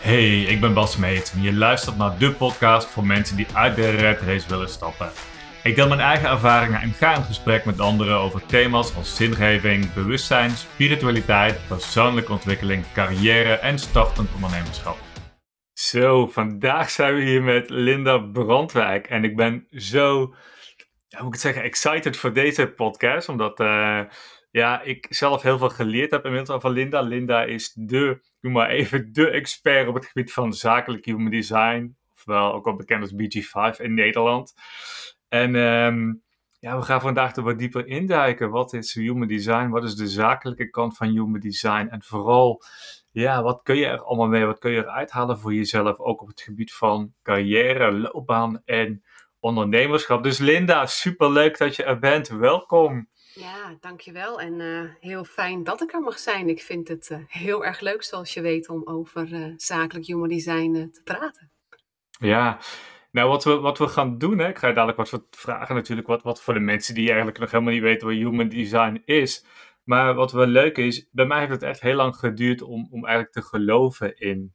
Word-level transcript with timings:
Hey, 0.00 0.42
ik 0.42 0.60
ben 0.60 0.74
Bas 0.74 0.96
Meet 0.96 1.32
en 1.34 1.42
je 1.42 1.52
luistert 1.52 1.96
naar 1.96 2.18
de 2.18 2.32
podcast 2.32 2.86
voor 2.88 3.06
mensen 3.06 3.36
die 3.36 3.46
uit 3.54 3.76
de 3.76 3.90
red 3.90 4.20
race 4.20 4.48
willen 4.48 4.68
stappen. 4.68 5.10
Ik 5.62 5.74
deel 5.74 5.88
mijn 5.88 6.00
eigen 6.00 6.28
ervaringen 6.28 6.80
en 6.80 6.92
ga 6.92 7.16
in 7.16 7.22
gesprek 7.22 7.64
met 7.64 7.80
anderen 7.80 8.16
over 8.16 8.46
thema's 8.46 8.94
als 8.96 9.16
zingeving, 9.16 9.92
bewustzijn, 9.92 10.50
spiritualiteit, 10.50 11.60
persoonlijke 11.68 12.32
ontwikkeling, 12.32 12.84
carrière 12.92 13.54
en 13.54 13.78
startend 13.78 14.28
ondernemerschap. 14.34 14.96
Zo, 15.72 16.26
vandaag 16.26 16.90
zijn 16.90 17.14
we 17.14 17.22
hier 17.22 17.42
met 17.42 17.70
Linda 17.70 18.18
Brandwijk 18.18 19.06
en 19.06 19.24
ik 19.24 19.36
ben 19.36 19.66
zo, 19.70 20.18
hoe 20.18 20.34
moet 21.10 21.26
ik 21.26 21.32
het 21.32 21.40
zeggen, 21.40 21.62
excited 21.62 22.16
voor 22.16 22.32
deze 22.32 22.66
podcast, 22.66 23.28
omdat 23.28 23.60
uh, 23.60 24.00
ja, 24.50 24.82
ik 24.82 25.06
zelf 25.10 25.42
heel 25.42 25.58
veel 25.58 25.70
geleerd 25.70 26.10
heb 26.10 26.24
inmiddels 26.24 26.60
van 26.60 26.72
Linda. 26.72 27.00
Linda 27.00 27.44
is 27.44 27.72
de 27.74 28.20
noem 28.40 28.52
maar 28.52 28.68
even, 28.68 29.12
de 29.12 29.30
expert 29.30 29.88
op 29.88 29.94
het 29.94 30.06
gebied 30.06 30.32
van 30.32 30.52
zakelijk 30.52 31.04
human 31.04 31.30
design. 31.30 31.96
Ofwel 32.14 32.52
ook 32.52 32.66
al 32.66 32.76
bekend 32.76 33.02
als 33.02 33.12
BG5 33.12 33.80
in 33.80 33.94
Nederland. 33.94 34.54
En 35.28 35.54
um, 35.54 36.22
ja, 36.60 36.76
we 36.76 36.82
gaan 36.82 37.00
vandaag 37.00 37.36
er 37.36 37.42
wat 37.42 37.58
dieper 37.58 37.86
induiken. 37.86 38.50
Wat 38.50 38.72
is 38.72 38.94
human 38.94 39.28
design? 39.28 39.68
Wat 39.68 39.84
is 39.84 39.94
de 39.94 40.08
zakelijke 40.08 40.70
kant 40.70 40.96
van 40.96 41.08
human 41.08 41.40
design? 41.40 41.86
En 41.90 42.02
vooral, 42.02 42.62
ja, 43.10 43.42
wat 43.42 43.60
kun 43.62 43.76
je 43.76 43.86
er 43.86 44.02
allemaal 44.02 44.28
mee? 44.28 44.44
Wat 44.44 44.58
kun 44.58 44.70
je 44.70 44.78
eruit 44.78 45.10
halen 45.10 45.38
voor 45.38 45.54
jezelf? 45.54 45.98
Ook 45.98 46.22
op 46.22 46.28
het 46.28 46.40
gebied 46.40 46.72
van 46.72 47.12
carrière, 47.22 47.92
loopbaan 47.92 48.62
en 48.64 49.04
ondernemerschap. 49.38 50.22
Dus 50.22 50.38
Linda, 50.38 50.86
super 50.86 51.32
leuk 51.32 51.58
dat 51.58 51.76
je 51.76 51.84
er 51.84 51.98
bent. 51.98 52.28
Welkom. 52.28 53.08
Ja, 53.40 53.76
dankjewel. 53.80 54.40
En 54.40 54.60
uh, 54.60 54.90
heel 55.00 55.24
fijn 55.24 55.64
dat 55.64 55.82
ik 55.82 55.92
er 55.92 56.00
mag 56.00 56.18
zijn. 56.18 56.48
Ik 56.48 56.62
vind 56.62 56.88
het 56.88 57.08
uh, 57.12 57.18
heel 57.28 57.64
erg 57.64 57.80
leuk, 57.80 58.02
zoals 58.02 58.34
je 58.34 58.40
weet, 58.40 58.68
om 58.68 58.86
over 58.86 59.32
uh, 59.32 59.52
zakelijk 59.56 60.06
human 60.06 60.28
design 60.28 60.90
te 60.92 61.02
praten. 61.02 61.50
Ja, 62.18 62.58
nou 63.10 63.28
wat 63.28 63.44
we, 63.44 63.56
wat 63.56 63.78
we 63.78 63.88
gaan 63.88 64.18
doen, 64.18 64.38
hè, 64.38 64.48
ik 64.48 64.58
ga 64.58 64.68
je 64.68 64.74
dadelijk 64.74 65.10
wat 65.10 65.26
vragen 65.30 65.74
natuurlijk, 65.74 66.08
wat, 66.08 66.22
wat 66.22 66.42
voor 66.42 66.54
de 66.54 66.60
mensen 66.60 66.94
die 66.94 67.06
eigenlijk 67.06 67.38
nog 67.38 67.50
helemaal 67.50 67.72
niet 67.72 67.82
weten 67.82 68.06
wat 68.06 68.16
human 68.16 68.48
design 68.48 69.02
is. 69.04 69.44
Maar 69.84 70.14
wat 70.14 70.32
wel 70.32 70.46
leuk 70.46 70.76
is, 70.76 71.08
bij 71.10 71.26
mij 71.26 71.38
heeft 71.38 71.50
het 71.50 71.62
echt 71.62 71.80
heel 71.80 71.96
lang 71.96 72.16
geduurd 72.16 72.62
om, 72.62 72.88
om 72.90 73.04
eigenlijk 73.04 73.32
te 73.32 73.42
geloven 73.42 74.16
in 74.16 74.54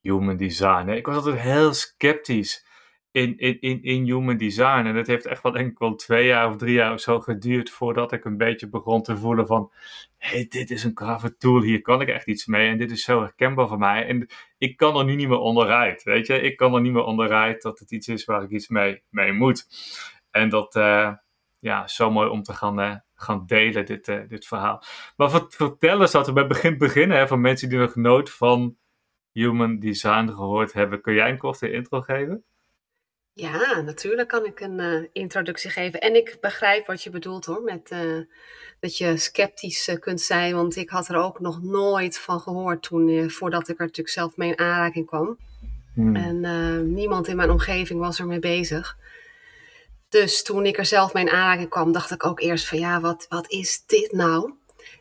human 0.00 0.36
design. 0.36 0.86
Hè. 0.86 0.94
Ik 0.94 1.06
was 1.06 1.16
altijd 1.16 1.38
heel 1.38 1.74
sceptisch 1.74 2.66
in, 3.12 3.38
in, 3.38 3.60
in, 3.60 3.82
in 3.82 4.04
human 4.04 4.36
design. 4.36 4.86
En 4.86 4.94
het 4.94 5.06
heeft 5.06 5.26
echt 5.26 5.42
wel 5.42 5.52
denk 5.52 5.70
ik 5.70 5.78
wel 5.78 5.94
twee 5.94 6.26
jaar 6.26 6.48
of 6.48 6.56
drie 6.56 6.74
jaar 6.74 6.92
of 6.92 7.00
zo 7.00 7.20
geduurd 7.20 7.70
voordat 7.70 8.12
ik 8.12 8.24
een 8.24 8.36
beetje 8.36 8.68
begon 8.68 9.02
te 9.02 9.16
voelen 9.16 9.46
van, 9.46 9.72
hey, 10.16 10.46
dit 10.48 10.70
is 10.70 10.84
een 10.84 10.96
grave 10.96 11.36
tool, 11.36 11.62
hier 11.62 11.80
kan 11.80 12.00
ik 12.00 12.08
echt 12.08 12.26
iets 12.26 12.46
mee 12.46 12.68
en 12.68 12.78
dit 12.78 12.90
is 12.90 13.02
zo 13.02 13.20
herkenbaar 13.20 13.68
voor 13.68 13.78
mij. 13.78 14.06
En 14.06 14.26
ik 14.58 14.76
kan 14.76 14.96
er 14.96 15.04
nu 15.04 15.14
niet 15.14 15.28
meer 15.28 15.38
onderuit, 15.38 16.02
weet 16.02 16.26
je. 16.26 16.40
Ik 16.40 16.56
kan 16.56 16.74
er 16.74 16.80
niet 16.80 16.92
meer 16.92 17.04
onderuit 17.04 17.62
dat 17.62 17.78
het 17.78 17.90
iets 17.90 18.08
is 18.08 18.24
waar 18.24 18.42
ik 18.42 18.50
iets 18.50 18.68
mee, 18.68 19.02
mee 19.08 19.32
moet. 19.32 19.66
En 20.30 20.48
dat, 20.48 20.76
uh, 20.76 21.12
ja, 21.58 21.86
zo 21.88 22.10
mooi 22.10 22.28
om 22.28 22.42
te 22.42 22.52
gaan, 22.52 22.80
uh, 22.80 22.94
gaan 23.14 23.46
delen, 23.46 23.86
dit, 23.86 24.08
uh, 24.08 24.20
dit 24.28 24.46
verhaal. 24.46 24.82
Maar 25.16 25.30
vertel 25.48 26.00
eens 26.00 26.12
dat 26.12 26.26
we 26.26 26.32
bij 26.32 26.46
begin 26.46 26.78
beginnen, 26.78 27.16
hè, 27.18 27.26
van 27.26 27.40
mensen 27.40 27.68
die 27.68 27.78
nog 27.78 27.94
nooit 27.94 28.30
van 28.30 28.76
human 29.32 29.78
design 29.78 30.28
gehoord 30.28 30.72
hebben. 30.72 31.00
Kun 31.00 31.14
jij 31.14 31.30
een 31.30 31.38
korte 31.38 31.70
intro 31.72 32.00
geven? 32.00 32.44
Ja, 33.32 33.80
natuurlijk 33.80 34.28
kan 34.28 34.44
ik 34.44 34.60
een 34.60 34.78
uh, 34.78 35.06
introductie 35.12 35.70
geven. 35.70 36.00
En 36.00 36.14
ik 36.14 36.36
begrijp 36.40 36.86
wat 36.86 37.02
je 37.02 37.10
bedoelt 37.10 37.44
hoor, 37.44 37.62
met 37.62 37.90
uh, 37.92 38.24
dat 38.80 38.96
je 38.96 39.16
sceptisch 39.16 39.88
uh, 39.88 39.98
kunt 39.98 40.20
zijn. 40.20 40.54
Want 40.54 40.76
ik 40.76 40.90
had 40.90 41.08
er 41.08 41.16
ook 41.16 41.40
nog 41.40 41.62
nooit 41.62 42.18
van 42.18 42.40
gehoord 42.40 42.82
toen, 42.82 43.30
voordat 43.30 43.68
ik 43.68 43.78
er 43.78 43.84
natuurlijk 43.84 44.14
zelf 44.14 44.36
mee 44.36 44.48
in 44.48 44.58
aanraking 44.58 45.06
kwam. 45.06 45.38
Hmm. 45.94 46.16
En 46.16 46.92
niemand 46.92 47.28
in 47.28 47.36
mijn 47.36 47.50
omgeving 47.50 48.00
was 48.00 48.18
ermee 48.18 48.38
bezig. 48.38 48.96
Dus 50.08 50.42
toen 50.42 50.66
ik 50.66 50.78
er 50.78 50.86
zelf 50.86 51.12
mee 51.12 51.24
in 51.24 51.30
aanraking 51.30 51.68
kwam, 51.68 51.92
dacht 51.92 52.10
ik 52.10 52.26
ook 52.26 52.40
eerst 52.40 52.66
van 52.66 52.78
ja, 52.78 53.00
wat, 53.00 53.26
wat 53.28 53.50
is 53.50 53.82
dit 53.86 54.12
nou? 54.12 54.52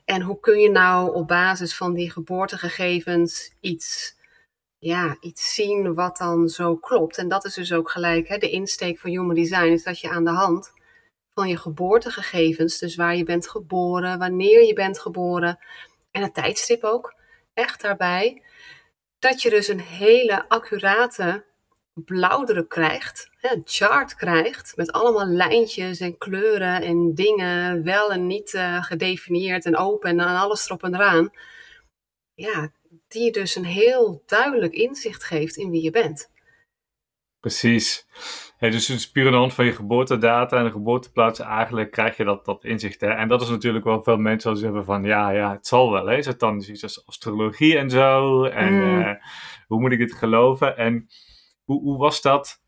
En 0.05 0.21
hoe 0.21 0.39
kun 0.39 0.59
je 0.59 0.69
nou 0.69 1.13
op 1.15 1.27
basis 1.27 1.75
van 1.75 1.93
die 1.93 2.11
geboortegegevens 2.11 3.51
iets 3.59 4.15
ja, 4.79 5.17
iets 5.19 5.53
zien 5.53 5.93
wat 5.93 6.17
dan 6.17 6.49
zo 6.49 6.75
klopt. 6.75 7.17
En 7.17 7.27
dat 7.27 7.45
is 7.45 7.53
dus 7.53 7.73
ook 7.73 7.89
gelijk 7.89 8.27
hè, 8.27 8.37
de 8.37 8.49
insteek 8.49 8.99
van 8.99 9.09
Human 9.09 9.35
Design, 9.35 9.71
is 9.71 9.83
dat 9.83 9.99
je 9.99 10.09
aan 10.09 10.25
de 10.25 10.31
hand 10.31 10.71
van 11.33 11.49
je 11.49 11.57
geboortegegevens, 11.57 12.77
dus 12.77 12.95
waar 12.95 13.15
je 13.15 13.23
bent 13.23 13.49
geboren, 13.49 14.19
wanneer 14.19 14.65
je 14.65 14.73
bent 14.73 14.99
geboren 14.99 15.59
en 16.11 16.21
het 16.21 16.33
tijdstip 16.33 16.83
ook, 16.83 17.13
echt 17.53 17.81
daarbij, 17.81 18.43
dat 19.19 19.41
je 19.41 19.49
dus 19.49 19.67
een 19.67 19.79
hele 19.79 20.49
accurate 20.49 21.45
blauwdruk 21.93 22.69
krijgt, 22.69 23.29
een 23.41 23.61
chart 23.65 24.15
krijgt 24.15 24.75
met 24.75 24.91
allemaal 24.91 25.25
lijntjes 25.25 25.99
en 25.99 26.17
kleuren 26.17 26.81
en 26.81 27.15
dingen, 27.15 27.83
wel 27.83 28.11
en 28.11 28.27
niet 28.27 28.53
uh, 28.53 28.83
gedefinieerd 28.83 29.65
en 29.65 29.77
open 29.77 30.09
en 30.09 30.19
alles 30.19 30.65
erop 30.65 30.83
en 30.83 30.95
eraan. 30.95 31.29
Ja, 32.33 32.71
die 33.09 33.23
je 33.23 33.31
dus 33.31 33.55
een 33.55 33.65
heel 33.65 34.23
duidelijk 34.25 34.73
inzicht 34.73 35.23
geeft 35.23 35.55
in 35.57 35.69
wie 35.69 35.81
je 35.81 35.91
bent. 35.91 36.29
Precies. 37.39 38.07
dus 38.59 38.87
het 38.87 39.09
puur 39.11 39.25
aan 39.25 39.31
de 39.31 39.37
hand 39.37 39.53
van 39.53 39.65
je 39.65 39.71
geboortedata 39.71 40.57
en 40.57 40.63
de 40.63 40.71
geboorteplaats 40.71 41.39
eigenlijk 41.39 41.91
krijg 41.91 42.17
je 42.17 42.23
dat, 42.23 42.45
dat 42.45 42.63
inzicht. 42.63 43.01
Hè? 43.01 43.07
En 43.07 43.27
dat 43.27 43.41
is 43.41 43.49
natuurlijk 43.49 43.85
wel 43.85 44.03
veel 44.03 44.17
mensen 44.17 44.49
al 44.49 44.55
zeggen 44.55 44.85
van 44.85 45.03
ja, 45.03 45.29
ja, 45.29 45.51
het 45.51 45.67
zal 45.67 45.91
wel. 45.91 46.05
Hè? 46.05 46.17
Is 46.17 46.25
het 46.25 46.39
dan 46.39 46.63
iets 46.67 46.83
als 46.83 47.05
astrologie 47.05 47.77
en 47.77 47.89
zo? 47.89 48.43
En 48.43 48.73
mm. 48.73 48.99
uh, 48.99 49.13
hoe 49.67 49.79
moet 49.79 49.91
ik 49.91 49.99
dit 49.99 50.13
geloven? 50.13 50.77
En 50.77 51.07
hoe, 51.63 51.81
hoe 51.81 51.97
was 51.97 52.21
dat 52.21 52.61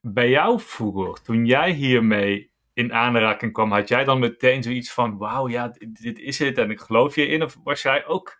bij 0.00 0.28
jou 0.28 0.60
vroeger? 0.60 1.22
Toen 1.22 1.46
jij 1.46 1.70
hiermee 1.72 2.52
in 2.72 2.92
aanraking 2.92 3.52
kwam, 3.52 3.72
had 3.72 3.88
jij 3.88 4.04
dan 4.04 4.18
meteen 4.18 4.62
zoiets 4.62 4.92
van 4.92 5.16
wauw, 5.16 5.48
ja, 5.48 5.68
dit, 5.68 6.02
dit 6.02 6.18
is 6.18 6.38
het 6.38 6.58
en 6.58 6.70
ik 6.70 6.80
geloof 6.80 7.14
je 7.14 7.26
in? 7.26 7.42
Of 7.42 7.56
was 7.64 7.82
jij 7.82 8.06
ook 8.06 8.38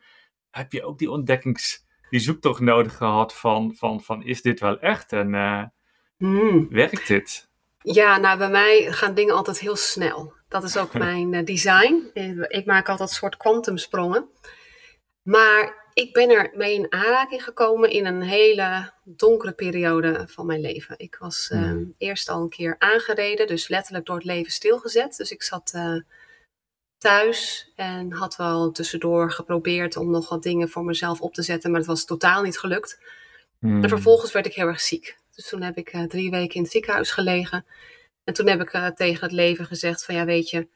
heb 0.57 0.73
je 0.73 0.85
ook 0.85 0.99
die 0.99 1.11
ontdekkings, 1.11 1.85
die 2.11 2.21
zoektocht 2.21 2.61
nodig 2.61 2.97
gehad 2.97 3.35
van, 3.35 3.75
van, 3.77 4.03
van 4.03 4.23
is 4.23 4.43
dit 4.43 4.61
wel 4.61 4.79
echt 4.79 5.13
en 5.13 5.35
uh, 5.35 5.63
hmm. 6.17 6.69
werkt 6.71 7.07
dit? 7.07 7.49
Ja, 7.83 8.19
nou 8.19 8.39
bij 8.39 8.51
mij 8.51 8.93
gaan 8.93 9.15
dingen 9.15 9.35
altijd 9.35 9.59
heel 9.59 9.77
snel. 9.77 10.33
Dat 10.49 10.65
is 10.65 10.77
ook 10.77 10.93
mijn 11.09 11.33
uh, 11.33 11.45
design. 11.45 12.11
Ik 12.49 12.67
maak 12.67 12.89
altijd 12.89 13.11
soort 13.11 13.37
kwantumsprongen. 13.37 14.29
Maar 15.23 15.85
ik 15.93 16.13
ben 16.13 16.31
er 16.31 16.51
mee 16.55 16.75
in 16.75 16.93
aanraking 16.93 17.45
gekomen 17.45 17.91
in 17.91 18.07
een 18.07 18.23
hele 18.23 18.93
donkere 19.05 19.53
periode 19.53 20.25
van 20.29 20.47
mijn 20.47 20.61
leven. 20.61 20.99
Ik 20.99 21.17
was 21.19 21.51
uh, 21.53 21.73
eerst 21.99 22.29
al 22.29 22.43
een 22.43 22.49
keer 22.49 22.77
aangereden, 22.79 23.47
dus 23.47 23.69
letterlijk 23.69 24.07
door 24.07 24.17
het 24.17 24.25
leven 24.25 24.53
stilgezet. 24.53 25.17
Dus 25.17 25.31
ik 25.31 25.43
zat 25.43 25.73
thuis 26.99 27.73
en 27.77 28.13
had 28.13 28.37
wel 28.37 28.71
tussendoor 28.71 29.33
geprobeerd 29.33 29.97
om 29.97 30.11
nog 30.11 30.29
wat 30.29 30.43
dingen 30.43 30.69
voor 30.69 30.85
mezelf 30.85 31.21
op 31.21 31.35
te 31.35 31.43
zetten, 31.43 31.71
maar 31.71 31.81
het 31.81 31.89
was 31.89 32.05
totaal 32.05 32.43
niet 32.43 32.59
gelukt. 32.59 32.99
En 33.61 33.69
hmm. 33.69 33.89
vervolgens 33.89 34.33
werd 34.33 34.47
ik 34.47 34.55
heel 34.55 34.67
erg 34.67 34.81
ziek. 34.81 35.17
Dus 35.35 35.49
toen 35.49 35.63
heb 35.63 35.77
ik 35.77 35.95
uh, 35.95 36.03
drie 36.03 36.31
weken 36.31 36.55
in 36.55 36.63
het 36.63 36.71
ziekenhuis 36.71 37.11
gelegen. 37.11 37.67
En 38.25 38.35
toen 38.35 38.47
heb 38.47 38.61
ik 38.61 38.73
uh, 38.73 38.87
tegen 38.87 39.23
het 39.23 39.33
leven 39.33 39.67
gezegd 39.67 40.05
van 40.05 40.15
ja 40.15 40.25
weet 40.25 40.51
je, 40.51 40.69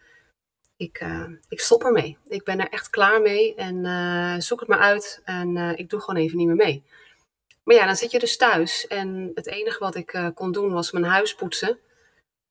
ik, 0.76 1.00
uh, 1.02 1.26
ik 1.48 1.60
stop 1.60 1.84
ermee. 1.84 2.16
Ik 2.28 2.44
ben 2.44 2.60
er 2.60 2.68
echt 2.68 2.90
klaar 2.90 3.20
mee 3.20 3.54
en 3.54 4.42
zoek 4.42 4.60
het 4.60 4.68
maar 4.68 4.78
uit 4.78 5.20
en 5.24 5.56
ik 5.76 5.90
doe 5.90 6.00
gewoon 6.00 6.20
even 6.22 6.36
niet 6.36 6.46
meer 6.46 6.56
mee. 6.56 6.84
Maar 7.64 7.76
ja, 7.76 7.86
dan 7.86 7.96
zit 7.96 8.10
je 8.10 8.18
dus 8.18 8.36
thuis 8.36 8.86
en 8.86 9.30
het 9.34 9.46
enige 9.46 9.78
wat 9.78 9.94
ik 9.94 10.30
kon 10.34 10.52
doen 10.52 10.72
was 10.72 10.90
mijn 10.90 11.04
huis 11.04 11.34
poetsen. 11.34 11.78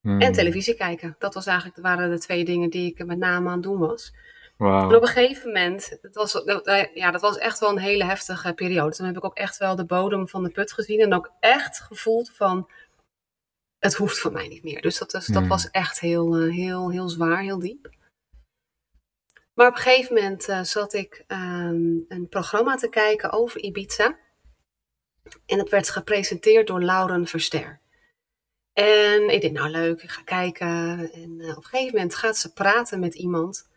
En 0.02 0.22
hmm. 0.22 0.32
televisie 0.32 0.76
kijken. 0.76 1.16
Dat 1.20 1.34
was 1.34 1.46
eigenlijk, 1.46 1.78
waren 1.82 2.10
de 2.10 2.20
twee 2.20 2.46
dingen 2.46 2.70
die 2.70 2.92
ik 2.92 3.06
met 3.06 3.18
name 3.18 3.48
aan 3.48 3.54
het 3.54 3.64
doen 3.64 3.80
was. 3.80 4.14
Wow. 4.58 4.90
En 4.90 4.96
op 4.96 5.02
een 5.02 5.08
gegeven 5.08 5.48
moment, 5.48 5.98
het 6.02 6.16
was, 6.16 6.42
ja, 6.94 7.12
dat 7.12 7.22
was 7.22 7.38
echt 7.38 7.60
wel 7.60 7.70
een 7.70 7.78
hele 7.78 8.04
heftige 8.04 8.54
periode. 8.54 8.96
Toen 8.96 9.06
heb 9.06 9.18
ik 9.18 9.26
ook 9.26 9.36
echt 9.36 9.58
wel 9.58 9.76
de 9.76 9.86
bodem 9.86 10.28
van 10.28 10.44
de 10.44 10.50
put 10.50 10.72
gezien. 10.72 11.00
En 11.00 11.14
ook 11.14 11.32
echt 11.40 11.80
gevoeld 11.80 12.32
van, 12.34 12.70
het 13.80 13.94
hoeft 13.94 14.20
van 14.20 14.34
mij 14.34 14.48
niet 14.48 14.64
meer. 14.64 14.82
Dus 14.82 14.98
dat, 14.98 15.12
was, 15.12 15.26
dat 15.26 15.36
hmm. 15.36 15.48
was 15.48 15.70
echt 15.70 16.00
heel, 16.00 16.36
eh, 16.36 16.52
heel, 16.52 16.92
heel 16.92 17.10
zwaar, 17.10 17.42
heel 17.42 17.60
diep. 17.60 17.90
Maar 19.54 19.68
op 19.68 19.76
een 19.76 19.82
gegeven 19.82 20.14
moment 20.14 20.50
uh, 20.50 20.64
zat 20.64 20.94
ik 20.94 21.24
um, 21.28 22.06
een 22.08 22.28
programma 22.30 22.76
te 22.76 22.90
kijken 22.90 23.32
over 23.32 23.62
Ibiza. 23.62 24.18
En 25.46 25.60
het 25.60 25.70
werd 25.70 25.90
gepresenteerd 25.90 26.68
door 26.68 26.84
Lauren 26.84 27.28
Verster. 27.28 27.80
En 28.80 29.30
ik 29.30 29.42
denk, 29.42 29.54
nou 29.54 29.70
leuk, 29.70 30.02
ik 30.02 30.10
ga 30.10 30.22
kijken. 30.22 30.68
En 31.14 31.36
uh, 31.38 31.50
op 31.50 31.56
een 31.56 31.64
gegeven 31.64 31.94
moment 31.94 32.16
gaat 32.16 32.38
ze 32.38 32.54
praten 32.54 33.00
met 33.00 33.16
iemand 33.16 33.68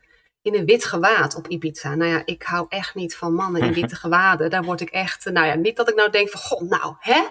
in 0.42 0.54
een 0.54 0.64
wit 0.64 0.84
gewaad 0.84 1.34
op 1.34 1.48
Ibiza. 1.48 1.94
Nou 1.94 2.10
ja, 2.10 2.22
ik 2.24 2.42
hou 2.42 2.66
echt 2.68 2.94
niet 2.94 3.16
van 3.16 3.34
mannen 3.34 3.62
in 3.62 3.72
witte 3.72 3.96
gewaden. 4.04 4.50
Daar 4.50 4.62
word 4.62 4.80
ik 4.80 4.90
echt, 4.90 5.24
nou 5.24 5.46
ja, 5.46 5.54
niet 5.54 5.76
dat 5.76 5.88
ik 5.88 5.94
nou 5.94 6.10
denk 6.10 6.28
van, 6.28 6.40
god, 6.40 6.68
nou, 6.68 6.94
hè? 6.98 7.28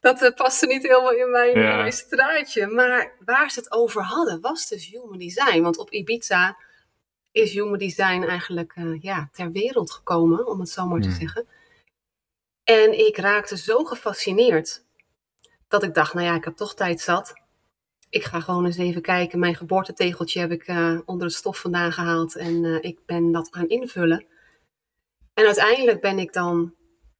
Dat 0.00 0.22
uh, 0.22 0.30
paste 0.34 0.66
niet 0.66 0.82
helemaal 0.82 1.12
in 1.12 1.30
mijn, 1.30 1.58
ja. 1.58 1.76
mijn, 1.76 1.92
straatje. 1.92 2.66
Maar 2.66 3.12
waar 3.24 3.50
ze 3.50 3.58
het 3.58 3.72
over 3.72 4.02
hadden, 4.02 4.40
was 4.40 4.68
dus 4.68 4.88
human 4.90 5.18
design. 5.18 5.62
Want 5.62 5.78
op 5.78 5.90
Ibiza 5.90 6.56
is 7.32 7.52
human 7.52 7.78
design 7.78 8.22
eigenlijk 8.22 8.74
uh, 8.76 9.02
ja, 9.02 9.28
ter 9.32 9.52
wereld 9.52 9.90
gekomen, 9.90 10.46
om 10.46 10.60
het 10.60 10.68
zo 10.68 10.86
maar 10.86 11.00
te 11.00 11.08
hmm. 11.08 11.16
zeggen. 11.16 11.46
En 12.64 13.06
ik 13.06 13.16
raakte 13.16 13.56
zo 13.56 13.84
gefascineerd 13.84 14.84
dat 15.68 15.82
ik 15.82 15.94
dacht, 15.94 16.14
nou 16.14 16.26
ja, 16.26 16.34
ik 16.34 16.44
heb 16.44 16.56
toch 16.56 16.74
tijd 16.74 17.00
zat. 17.00 17.32
Ik 18.10 18.24
ga 18.24 18.40
gewoon 18.40 18.64
eens 18.64 18.76
even 18.76 19.02
kijken. 19.02 19.38
Mijn 19.38 19.54
geboortetegeltje 19.54 20.40
heb 20.40 20.50
ik 20.50 20.68
uh, 20.68 20.98
onder 21.04 21.26
het 21.26 21.36
stof 21.36 21.58
vandaan 21.58 21.92
gehaald 21.92 22.36
en 22.36 22.64
uh, 22.64 22.78
ik 22.80 22.98
ben 23.06 23.32
dat 23.32 23.48
gaan 23.50 23.68
invullen. 23.68 24.26
En 25.34 25.44
uiteindelijk 25.44 26.00
ben 26.00 26.18
ik 26.18 26.32
dan, 26.32 26.74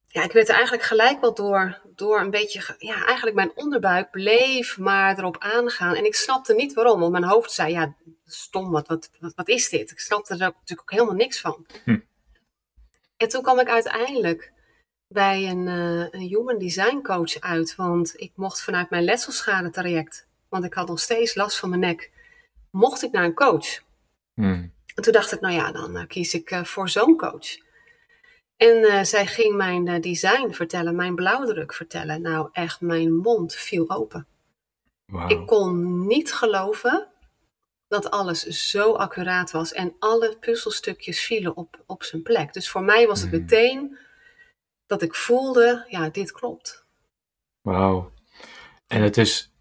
ja, 0.05 0.23
ik 0.23 0.31
werd 0.31 0.47
er 0.47 0.53
eigenlijk 0.55 0.83
gelijk 0.83 1.21
wel 1.21 1.33
door, 1.33 1.81
door 1.95 2.19
een 2.19 2.29
beetje, 2.29 2.75
ja, 2.77 3.05
eigenlijk 3.05 3.35
mijn 3.35 3.51
onderbuik 3.55 4.11
bleef 4.11 4.77
maar 4.77 5.17
erop 5.17 5.37
aangaan. 5.39 5.95
En 5.95 6.05
ik 6.05 6.15
snapte 6.15 6.53
niet 6.53 6.73
waarom, 6.73 6.99
want 6.99 7.11
mijn 7.11 7.23
hoofd 7.23 7.51
zei, 7.51 7.71
ja, 7.71 7.95
stom, 8.25 8.71
wat, 8.71 8.87
wat, 8.87 9.09
wat, 9.19 9.33
wat 9.35 9.47
is 9.47 9.69
dit? 9.69 9.91
Ik 9.91 9.99
snapte 9.99 10.33
er 10.33 10.39
natuurlijk 10.39 10.81
ook 10.81 10.91
helemaal 10.91 11.15
niks 11.15 11.39
van. 11.39 11.65
Hm. 11.83 11.99
En 13.17 13.27
toen 13.27 13.41
kwam 13.41 13.59
ik 13.59 13.67
uiteindelijk 13.67 14.51
bij 15.07 15.49
een, 15.49 15.67
uh, 15.67 15.99
een 15.99 16.27
human 16.27 16.57
design 16.57 17.01
coach 17.01 17.39
uit, 17.39 17.75
want 17.75 18.13
ik 18.21 18.31
mocht 18.35 18.63
vanuit 18.63 18.89
mijn 18.89 19.03
letselschade 19.03 19.69
traject, 19.69 20.27
want 20.49 20.63
ik 20.63 20.73
had 20.73 20.87
nog 20.87 20.99
steeds 20.99 21.35
last 21.35 21.59
van 21.59 21.69
mijn 21.69 21.81
nek, 21.81 22.11
mocht 22.71 23.03
ik 23.03 23.11
naar 23.11 23.23
een 23.23 23.33
coach. 23.33 23.81
Hmm. 24.33 24.73
En 24.95 25.03
toen 25.03 25.13
dacht 25.13 25.31
ik, 25.31 25.39
nou 25.39 25.53
ja, 25.53 25.71
dan 25.71 25.97
uh, 25.97 26.07
kies 26.07 26.33
ik 26.33 26.51
uh, 26.51 26.63
voor 26.63 26.89
zo'n 26.89 27.17
coach. 27.17 27.65
En 28.57 29.05
zij 29.05 29.25
ging 29.25 29.55
mijn 29.55 30.01
design 30.01 30.51
vertellen, 30.51 30.95
mijn 30.95 31.15
blauwdruk 31.15 31.73
vertellen. 31.73 32.21
Nou, 32.21 32.49
echt, 32.51 32.81
mijn 32.81 33.15
mond 33.15 33.55
viel 33.55 33.89
open. 33.89 34.27
Wow. 35.05 35.31
Ik 35.31 35.45
kon 35.45 36.07
niet 36.07 36.33
geloven 36.33 37.07
dat 37.87 38.11
alles 38.11 38.43
zo 38.43 38.93
accuraat 38.93 39.51
was 39.51 39.73
en 39.73 39.95
alle 39.99 40.37
puzzelstukjes 40.39 41.25
vielen 41.25 41.55
op, 41.55 41.83
op 41.85 42.03
zijn 42.03 42.21
plek. 42.21 42.53
Dus 42.53 42.69
voor 42.69 42.83
mij 42.83 43.07
was 43.07 43.21
het 43.21 43.29
hmm. 43.29 43.39
meteen 43.39 43.97
dat 44.87 45.01
ik 45.01 45.15
voelde, 45.15 45.85
ja, 45.89 46.09
dit 46.09 46.31
klopt. 46.31 46.85
Wauw. 47.61 48.11
En 48.87 49.01
het 49.01 49.17
is 49.17 49.53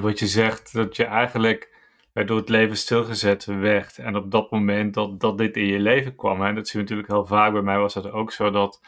wat 0.00 0.18
je 0.18 0.26
zegt, 0.26 0.72
dat 0.72 0.96
je 0.96 1.04
eigenlijk 1.04 1.72
door 2.12 2.36
het 2.36 2.48
leven 2.48 2.76
stilgezet 2.76 3.44
werd. 3.44 3.98
En 3.98 4.16
op 4.16 4.30
dat 4.30 4.50
moment 4.50 4.94
dat, 4.94 5.20
dat 5.20 5.38
dit 5.38 5.56
in 5.56 5.66
je 5.66 5.78
leven 5.78 6.16
kwam. 6.16 6.42
En 6.42 6.54
dat 6.54 6.68
zie 6.68 6.76
je 6.76 6.82
natuurlijk 6.82 7.08
heel 7.08 7.26
vaak. 7.26 7.52
Bij 7.52 7.62
mij 7.62 7.78
was 7.78 7.94
dat 7.94 8.10
ook 8.10 8.32
zo 8.32 8.50
dat 8.50 8.80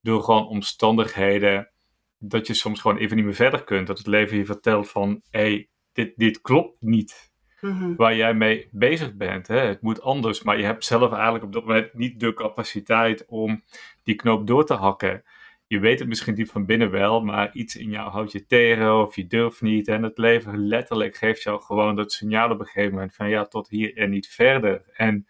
door 0.00 0.22
gewoon 0.22 0.46
omstandigheden. 0.46 1.72
dat 2.18 2.46
je 2.46 2.54
soms 2.54 2.80
gewoon 2.80 2.96
even 2.96 3.16
niet 3.16 3.24
meer 3.24 3.34
verder 3.34 3.64
kunt. 3.64 3.86
Dat 3.86 3.98
het 3.98 4.06
leven 4.06 4.36
je 4.36 4.44
vertelt 4.44 4.88
van: 4.88 5.22
hé, 5.30 5.40
hey, 5.40 5.68
dit, 5.92 6.16
dit 6.16 6.40
klopt 6.40 6.80
niet. 6.80 7.27
Mhm. 7.60 7.94
Waar 7.96 8.16
jij 8.16 8.34
mee 8.34 8.68
bezig 8.70 9.14
bent. 9.14 9.46
Hè? 9.46 9.58
Het 9.58 9.82
moet 9.82 10.02
anders, 10.02 10.42
maar 10.42 10.58
je 10.58 10.64
hebt 10.64 10.84
zelf 10.84 11.12
eigenlijk 11.12 11.44
op 11.44 11.52
dat 11.52 11.64
moment 11.64 11.94
niet 11.94 12.20
de 12.20 12.34
capaciteit 12.34 13.24
om 13.26 13.62
die 14.02 14.14
knoop 14.14 14.46
door 14.46 14.64
te 14.64 14.74
hakken. 14.74 15.24
Je 15.66 15.78
weet 15.78 15.98
het 15.98 16.08
misschien 16.08 16.34
diep 16.34 16.48
van 16.48 16.66
binnen 16.66 16.90
wel, 16.90 17.20
maar 17.20 17.50
iets 17.52 17.76
in 17.76 17.90
jou 17.90 18.10
houdt 18.10 18.32
je 18.32 18.46
tegen 18.46 19.00
of 19.00 19.16
je 19.16 19.26
durft 19.26 19.60
niet. 19.60 19.88
En 19.88 20.02
het 20.02 20.18
leven 20.18 20.66
letterlijk 20.66 21.16
geeft 21.16 21.42
jou 21.42 21.62
gewoon 21.62 21.96
dat 21.96 22.12
signaal 22.12 22.50
op 22.50 22.60
een 22.60 22.66
gegeven 22.66 22.92
moment 22.92 23.14
van 23.14 23.28
ja, 23.28 23.44
tot 23.44 23.68
hier 23.68 23.96
en 23.96 24.10
niet 24.10 24.28
verder. 24.28 24.82
En 24.92 25.26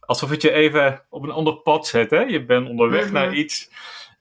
alsof 0.00 0.30
het 0.30 0.42
je 0.42 0.52
even 0.52 1.04
op 1.08 1.22
een 1.22 1.30
ander 1.30 1.56
pad 1.56 1.86
zet. 1.86 2.10
Hè? 2.10 2.20
Je 2.20 2.44
bent 2.44 2.68
onderweg 2.68 3.04
mhm. 3.04 3.12
naar 3.12 3.34
iets, 3.34 3.70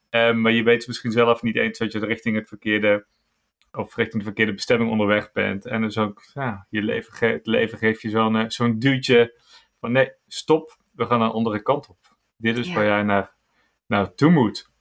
eh, 0.09 0.33
maar 0.33 0.51
je 0.51 0.63
weet 0.63 0.88
misschien 0.88 1.12
zelf 1.12 1.41
niet 1.41 1.56
eens 1.56 1.77
dat 1.77 1.91
je 1.91 2.00
richting 2.00 2.35
het 2.35 2.47
verkeerde 2.47 3.06
of 3.75 3.95
richting 3.95 4.18
de 4.18 4.27
verkeerde 4.27 4.54
bestemming 4.54 4.92
onderweg 4.92 5.31
bent. 5.31 5.66
En 5.66 5.81
dus 5.81 5.98
ook, 5.98 6.24
ja, 6.33 6.68
je 6.69 6.81
leven 6.81 7.30
het 7.30 7.48
leven 7.48 7.77
geeft 7.77 8.01
je 8.01 8.10
zo'n 8.10 8.36
uh, 8.36 8.44
zo'n 8.48 8.80
duwtje 8.80 9.39
van 9.80 9.92
nee, 9.92 10.12
stop, 10.27 10.77
we 10.92 11.06
gaan 11.06 11.19
naar 11.19 11.27
een 11.27 11.33
andere 11.33 11.62
kant 11.62 11.89
op. 11.89 11.98
Dit 12.38 12.57
is 12.57 12.74
waar 12.74 12.86
jij 12.86 13.04
naar, 13.04 13.33
naartoe 13.86 14.31
moet. 14.31 14.72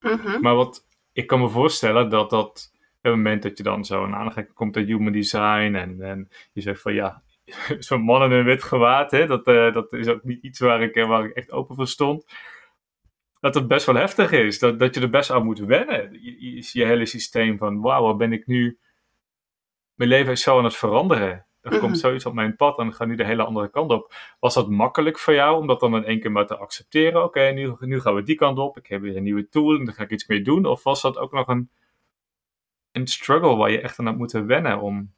Mhm. 0.00 0.40
Maar 0.40 0.54
wat 0.54 0.86
ik 1.12 1.26
kan 1.26 1.40
me 1.40 1.48
voorstellen 1.48 2.10
dat 2.10 2.30
dat 2.30 2.72
het 3.00 3.12
moment 3.12 3.42
dat 3.42 3.56
je 3.56 3.62
dan 3.62 3.84
zo 3.84 4.04
een 4.04 4.14
aanraking 4.14 4.52
komt 4.52 4.74
met 4.74 4.86
human 4.86 5.12
design 5.12 5.74
en, 5.74 6.00
en 6.00 6.28
je 6.52 6.60
zegt 6.60 6.80
van 6.80 6.94
ja, 6.94 7.22
zo'n 7.78 8.02
man 8.02 8.22
in 8.22 8.30
een 8.30 8.44
wit 8.44 8.62
gewaad, 8.62 9.10
hè, 9.10 9.26
dat, 9.26 9.48
uh, 9.48 9.74
dat 9.74 9.92
is 9.92 10.08
ook 10.08 10.24
niet 10.24 10.42
iets 10.42 10.58
waar 10.58 10.82
ik, 10.82 10.94
eh, 10.94 11.08
waar 11.08 11.24
ik 11.24 11.34
echt 11.34 11.50
open 11.50 11.74
voor 11.74 11.86
stond 11.86 12.26
dat 13.40 13.54
het 13.54 13.68
best 13.68 13.86
wel 13.86 13.94
heftig 13.94 14.30
is. 14.30 14.58
Dat, 14.58 14.78
dat 14.78 14.94
je 14.94 15.00
er 15.00 15.10
best 15.10 15.30
aan 15.30 15.44
moet 15.44 15.58
wennen. 15.58 16.12
Je, 16.22 16.68
je, 16.72 16.84
hele 16.84 17.06
systeem 17.06 17.58
van, 17.58 17.80
wauw, 17.80 18.02
wat 18.02 18.18
ben 18.18 18.32
ik 18.32 18.46
nu... 18.46 18.78
Mijn 19.94 20.10
leven 20.10 20.32
is 20.32 20.42
zo 20.42 20.58
aan 20.58 20.64
het 20.64 20.76
veranderen. 20.76 21.46
Er 21.60 21.78
komt 21.78 21.92
mhm. 21.92 22.00
zoiets 22.00 22.26
op 22.26 22.34
mijn 22.34 22.56
pad 22.56 22.78
en 22.78 22.86
ik 22.86 22.94
ga 22.94 23.04
nu 23.04 23.16
de 23.16 23.24
hele 23.24 23.44
andere 23.44 23.70
kant 23.70 23.90
op. 23.90 24.14
Was 24.40 24.54
dat 24.54 24.68
makkelijk 24.68 25.18
voor 25.18 25.34
jou 25.34 25.60
om 25.60 25.66
dat 25.66 25.80
dan 25.80 25.96
in 25.96 26.04
één 26.04 26.20
keer 26.20 26.32
maar 26.32 26.46
te 26.46 26.56
accepteren? 26.56 27.24
Oké, 27.24 27.50
nu, 27.50 27.76
nu 27.78 28.00
gaan 28.00 28.14
we 28.14 28.22
die 28.22 28.36
kant 28.36 28.58
op. 28.58 28.78
Ik 28.78 28.86
heb 28.86 29.00
weer 29.00 29.16
een 29.16 29.22
nieuwe 29.22 29.48
tool 29.48 29.78
en 29.78 29.84
daar 29.84 29.94
ga 29.94 30.02
ik 30.02 30.10
iets 30.10 30.26
mee 30.26 30.42
doen. 30.42 30.66
Of 30.66 30.82
was 30.82 31.02
dat 31.02 31.18
ook 31.18 31.32
nog 31.32 31.48
een, 31.48 31.70
een 32.92 33.06
struggle 33.06 33.56
waar 33.56 33.70
je 33.70 33.80
echt 33.80 33.98
aan 33.98 34.06
had 34.06 34.16
moeten 34.16 34.46
wennen 34.46 34.80
om 34.80 35.12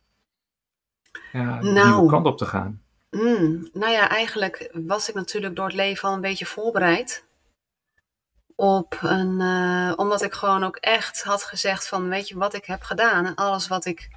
ja, 1.33 1.59
de 1.61 1.71
nou, 1.71 1.89
nieuwe 1.89 2.11
kant 2.11 2.27
op 2.27 2.39
te 2.39 2.47
gaan? 2.47 2.83
Mm, 3.11 3.69
nou 3.73 3.93
ja, 3.93 4.09
eigenlijk 4.09 4.71
was 4.73 5.09
ik 5.09 5.15
natuurlijk 5.15 5.57
door 5.57 5.67
het 5.67 5.75
leven 5.75 6.09
al 6.09 6.15
een 6.15 6.21
beetje 6.21 6.47
voorbereid 6.47 7.29
op 8.61 8.99
een, 9.03 9.41
uh, 9.41 9.93
omdat 9.97 10.23
ik 10.23 10.33
gewoon 10.33 10.65
ook 10.65 10.77
echt 10.77 11.23
had 11.23 11.43
gezegd 11.43 11.89
van, 11.89 12.09
weet 12.09 12.29
je 12.29 12.39
wat 12.39 12.55
ik 12.55 12.65
heb 12.65 12.83
gedaan 12.83 13.27
en 13.27 13.35
alles 13.35 13.69
wat 13.69 13.85
ik 13.85 14.09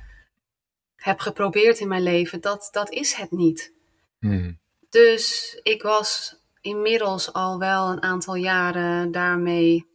heb 0.95 1.19
geprobeerd 1.19 1.79
in 1.79 1.87
mijn 1.87 2.03
leven, 2.03 2.41
dat, 2.41 2.67
dat 2.71 2.89
is 2.89 3.13
het 3.13 3.31
niet. 3.31 3.73
Hmm. 4.19 4.59
Dus 4.89 5.59
ik 5.63 5.81
was 5.81 6.35
inmiddels 6.61 7.33
al 7.33 7.59
wel 7.59 7.89
een 7.89 8.01
aantal 8.01 8.35
jaren 8.35 9.11
daarmee 9.11 9.87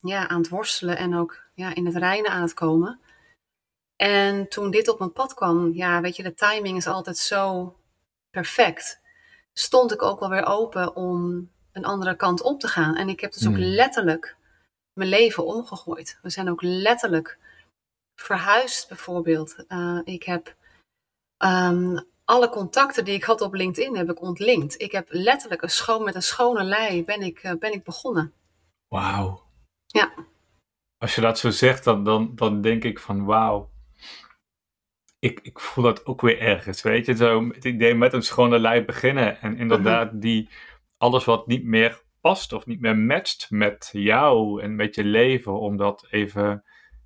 ja, 0.00 0.28
aan 0.28 0.38
het 0.38 0.48
worstelen 0.48 0.96
en 0.96 1.16
ook 1.16 1.42
ja, 1.54 1.74
in 1.74 1.86
het 1.86 1.96
reinen 1.96 2.30
aan 2.30 2.42
het 2.42 2.54
komen. 2.54 3.00
En 3.96 4.48
toen 4.48 4.70
dit 4.70 4.88
op 4.88 4.98
mijn 4.98 5.12
pad 5.12 5.34
kwam, 5.34 5.72
ja, 5.74 6.00
weet 6.00 6.16
je, 6.16 6.22
de 6.22 6.34
timing 6.34 6.76
is 6.76 6.86
altijd 6.86 7.16
zo 7.16 7.76
perfect. 8.30 9.00
Stond 9.52 9.92
ik 9.92 10.02
ook 10.02 10.20
wel 10.20 10.30
weer 10.30 10.46
open 10.46 10.96
om 10.96 11.50
een 11.78 11.84
andere 11.84 12.16
kant 12.16 12.42
op 12.42 12.60
te 12.60 12.68
gaan. 12.68 12.96
En 12.96 13.08
ik 13.08 13.20
heb 13.20 13.32
dus 13.32 13.46
ook 13.46 13.54
hmm. 13.54 13.62
letterlijk 13.62 14.36
mijn 14.92 15.08
leven 15.08 15.46
omgegooid. 15.46 16.18
We 16.22 16.30
zijn 16.30 16.50
ook 16.50 16.62
letterlijk 16.62 17.38
verhuisd, 18.14 18.88
bijvoorbeeld. 18.88 19.64
Uh, 19.68 20.00
ik 20.04 20.22
heb 20.22 20.54
um, 21.44 22.00
alle 22.24 22.48
contacten 22.48 23.04
die 23.04 23.14
ik 23.14 23.24
had 23.24 23.40
op 23.40 23.54
LinkedIn 23.54 23.96
heb 23.96 24.10
ik 24.10 24.22
ontlinkt. 24.22 24.80
Ik 24.80 24.92
heb 24.92 25.06
letterlijk 25.10 25.62
een 25.62 25.70
schoon 25.70 26.04
met 26.04 26.14
een 26.14 26.22
schone 26.22 26.64
lei 26.64 27.04
ben 27.04 27.22
ik, 27.22 27.42
uh, 27.42 27.52
ben 27.58 27.72
ik 27.72 27.84
begonnen. 27.84 28.32
Wauw. 28.88 29.42
Ja. 29.86 30.12
Als 30.98 31.14
je 31.14 31.20
dat 31.20 31.38
zo 31.38 31.50
zegt, 31.50 31.84
dan, 31.84 32.04
dan, 32.04 32.32
dan 32.34 32.60
denk 32.60 32.84
ik 32.84 32.98
van 32.98 33.24
wauw. 33.24 33.70
Ik, 35.18 35.40
ik 35.42 35.60
voel 35.60 35.84
dat 35.84 36.06
ook 36.06 36.20
weer 36.20 36.40
ergens, 36.40 36.82
weet 36.82 37.06
je. 37.06 37.16
Zo 37.16 37.48
het 37.48 37.64
idee 37.64 37.94
met 37.94 38.12
een 38.12 38.22
schone 38.22 38.58
lei 38.58 38.84
beginnen. 38.84 39.40
En 39.40 39.56
inderdaad, 39.56 40.12
mhm. 40.12 40.20
die 40.20 40.48
alles 40.98 41.24
wat 41.24 41.46
niet 41.46 41.64
meer 41.64 42.02
past 42.20 42.52
of 42.52 42.66
niet 42.66 42.80
meer 42.80 42.96
matcht 42.96 43.50
met 43.50 43.88
jou 43.92 44.62
en 44.62 44.76
met 44.76 44.94
je 44.94 45.04
leven, 45.04 45.60
om 45.60 45.76
dat 45.76 46.06
even 46.10 46.64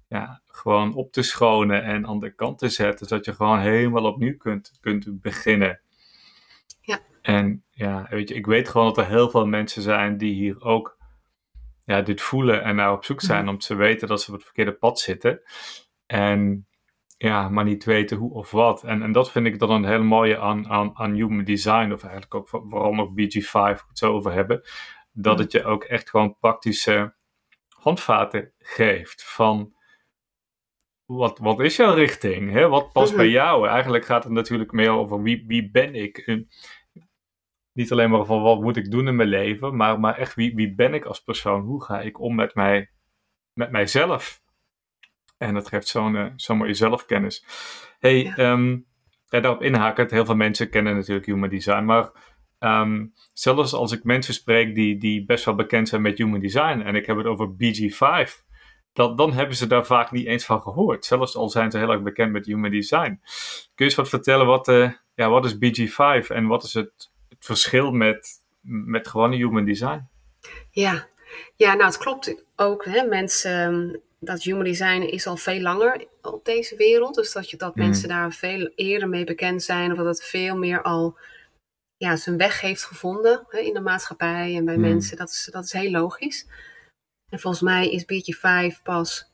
ja, 0.09 0.43
gewoon 0.47 0.95
op 0.95 1.13
te 1.13 1.23
schonen 1.23 1.83
en 1.83 2.07
aan 2.07 2.19
de 2.19 2.35
kant 2.35 2.59
te 2.59 2.69
zetten, 2.69 3.07
zodat 3.07 3.25
je 3.25 3.35
gewoon 3.35 3.61
helemaal 3.61 4.05
opnieuw 4.05 4.37
kunt, 4.37 4.79
kunt 4.81 5.21
beginnen. 5.21 5.81
Ja. 6.81 7.01
En 7.23 7.65
ja, 7.71 8.07
weet 8.11 8.29
je, 8.29 8.35
ik 8.35 8.47
weet 8.47 8.69
gewoon 8.69 8.87
dat 8.87 8.99
er 8.99 9.07
heel 9.07 9.31
veel 9.31 9.47
mensen 9.47 9.83
zijn 9.83 10.17
die 10.17 10.35
hier 10.35 10.61
ook 10.61 10.97
ja, 11.85 12.03
dit 12.03 12.21
voelen 12.21 12.63
en 12.63 12.77
naar 12.77 12.93
op 12.93 13.05
zoek 13.05 13.21
zijn 13.21 13.45
mhm. 13.45 13.53
om 13.53 13.59
te 13.59 13.75
weten 13.75 14.09
dat 14.09 14.23
ze 14.23 14.29
op 14.29 14.35
het 14.35 14.45
verkeerde 14.45 14.73
pad 14.73 14.99
zitten. 15.01 15.43
En 16.07 16.67
ja, 17.23 17.49
maar 17.49 17.65
niet 17.65 17.85
weten 17.85 18.17
hoe 18.17 18.33
of 18.33 18.51
wat. 18.51 18.83
En, 18.85 19.03
en 19.03 19.13
dat 19.13 19.31
vind 19.31 19.47
ik 19.47 19.59
dan 19.59 19.71
een 19.71 19.85
hele 19.85 20.03
mooie 20.03 20.39
aan, 20.39 20.69
aan, 20.69 20.91
aan 20.95 21.13
human 21.13 21.45
design, 21.45 21.93
of 21.93 22.03
eigenlijk 22.03 22.35
ook 22.35 22.49
vooral 22.49 22.95
nog 22.95 23.11
BG5, 23.11 23.87
het 23.89 23.99
zo 23.99 24.13
over 24.13 24.33
hebben. 24.33 24.63
Dat 25.13 25.39
het 25.39 25.53
je 25.53 25.65
ook 25.65 25.85
echt 25.85 26.11
gewoon 26.11 26.37
praktische 26.39 27.15
handvaten 27.69 28.53
geeft 28.59 29.25
van 29.25 29.75
wat, 31.05 31.39
wat 31.39 31.61
is 31.61 31.77
jouw 31.77 31.95
richting? 31.95 32.53
Hè? 32.53 32.69
Wat 32.69 32.93
past 32.93 33.17
bij 33.17 33.25
mhm. 33.25 33.35
jou? 33.35 33.69
Eigenlijk 33.69 34.05
gaat 34.05 34.25
het 34.25 34.33
natuurlijk 34.33 34.73
meer 34.73 34.91
over 34.91 35.23
wie, 35.23 35.45
wie 35.47 35.71
ben 35.71 35.95
ik? 35.95 36.45
niet 37.73 37.93
alleen 37.93 38.11
maar 38.11 38.25
van 38.25 38.43
wat 38.43 38.61
moet 38.61 38.77
ik 38.77 38.91
doen 38.91 39.09
in 39.09 39.17
mijn 39.17 39.29
leven, 39.29 39.77
maar, 39.77 40.01
maar 40.01 40.19
echt 40.19 40.35
wie, 40.35 40.55
wie 40.55 40.75
ben 40.75 40.95
ik 40.95 41.05
als 41.05 41.23
persoon? 41.23 41.61
Hoe 41.65 41.85
ga 41.85 42.01
ik 42.01 42.21
om 42.21 42.35
met, 42.35 42.55
mij, 42.55 42.91
met 43.53 43.71
mijzelf? 43.71 44.42
En 45.43 45.55
dat 45.55 45.69
geeft 45.69 45.89
zo'n 45.89 46.15
uh, 46.15 46.27
zo 46.37 46.55
mooie 46.55 46.75
zelfkennis. 46.75 47.45
hey, 47.99 48.23
ja. 48.23 48.37
Ehm, 48.37 48.79
daarop 49.29 49.63
inhaken. 49.63 50.07
Heel 50.11 50.25
veel 50.25 50.37
mensen 50.37 50.71
kennen 50.71 50.95
natuurlijk 50.95 51.27
human 51.27 51.49
design. 51.49 51.85
Maar 51.85 52.11
um, 52.61 53.13
zelfs 53.33 53.73
als 53.73 53.93
ik 53.93 54.05
mensen 54.05 54.35
spreek 54.35 54.75
die, 54.75 54.99
die 54.99 55.25
best 55.25 55.45
wel 55.45 55.55
bekend 55.55 55.89
zijn 55.89 56.03
met 56.03 56.19
human 56.19 56.41
design. 56.41 56.81
En 56.81 56.95
ik 56.95 57.07
heb 57.07 57.17
het 57.17 57.27
over 57.27 57.51
BG5. 57.53 58.51
Dat, 58.93 59.19
dan 59.19 59.33
hebben 59.33 59.57
ze 59.57 59.67
daar 59.67 59.87
vaak 59.87 60.11
niet 60.11 60.27
eens 60.27 60.45
van 60.45 60.63
gehoord. 60.63 61.05
Zelfs 61.05 61.37
al 61.37 61.49
zijn 61.49 61.71
ze 61.71 61.79
heel 61.79 61.91
erg 61.91 62.03
bekend 62.03 62.33
met 62.33 62.47
human 62.47 62.71
design. 62.71 63.21
Kun 63.75 63.75
je 63.75 63.85
eens 63.85 63.95
wat 63.95 64.09
vertellen? 64.09 64.47
Wat, 64.47 64.69
uh, 64.69 64.93
ja, 65.15 65.29
wat 65.29 65.45
is 65.45 65.55
BG5 65.55 66.27
en 66.27 66.47
wat 66.47 66.65
is 66.65 66.75
het, 66.75 67.11
het 67.29 67.45
verschil 67.45 67.93
met, 67.93 68.29
met 68.61 69.09
gewone 69.09 69.37
human 69.37 69.65
design? 69.65 70.09
Ja, 70.71 71.07
Ja, 71.57 71.75
nou 71.75 71.85
het 71.85 71.99
klopt 71.99 72.45
ook. 72.57 72.85
Hè. 72.85 73.07
Mensen, 73.07 74.01
dat 74.25 74.43
human 74.43 74.65
design 74.65 75.01
is 75.03 75.27
al 75.27 75.37
veel 75.37 75.61
langer 75.61 76.07
op 76.23 76.45
deze 76.45 76.77
wereld. 76.77 77.15
Dus 77.15 77.33
dat, 77.33 77.51
je, 77.51 77.57
dat 77.57 77.75
Mhm. 77.75 77.85
mensen 77.85 78.09
daar 78.09 78.33
veel 78.33 78.71
eerder 78.75 79.09
mee 79.09 79.25
bekend 79.25 79.63
zijn. 79.63 79.91
Of 79.91 79.97
dat 79.97 80.07
het 80.07 80.25
veel 80.25 80.57
meer 80.57 80.83
al 80.83 81.19
ja, 81.97 82.17
zijn 82.17 82.37
weg 82.37 82.61
heeft 82.61 82.85
gevonden 82.85 83.45
hè, 83.49 83.59
in 83.59 83.75
de 83.75 83.81
maatschappij 83.81 84.57
en 84.57 84.65
bij 84.65 84.77
Mhm. 84.77 84.89
mensen. 84.89 85.17
Dat 85.17 85.29
is, 85.31 85.49
dat 85.53 85.65
is 85.65 85.73
heel 85.73 85.91
logisch. 85.91 86.47
En 87.31 87.41
volgens 87.41 87.63
mij 87.63 87.91
is 87.91 88.05
BG5 88.05 88.83
pas, 88.83 89.31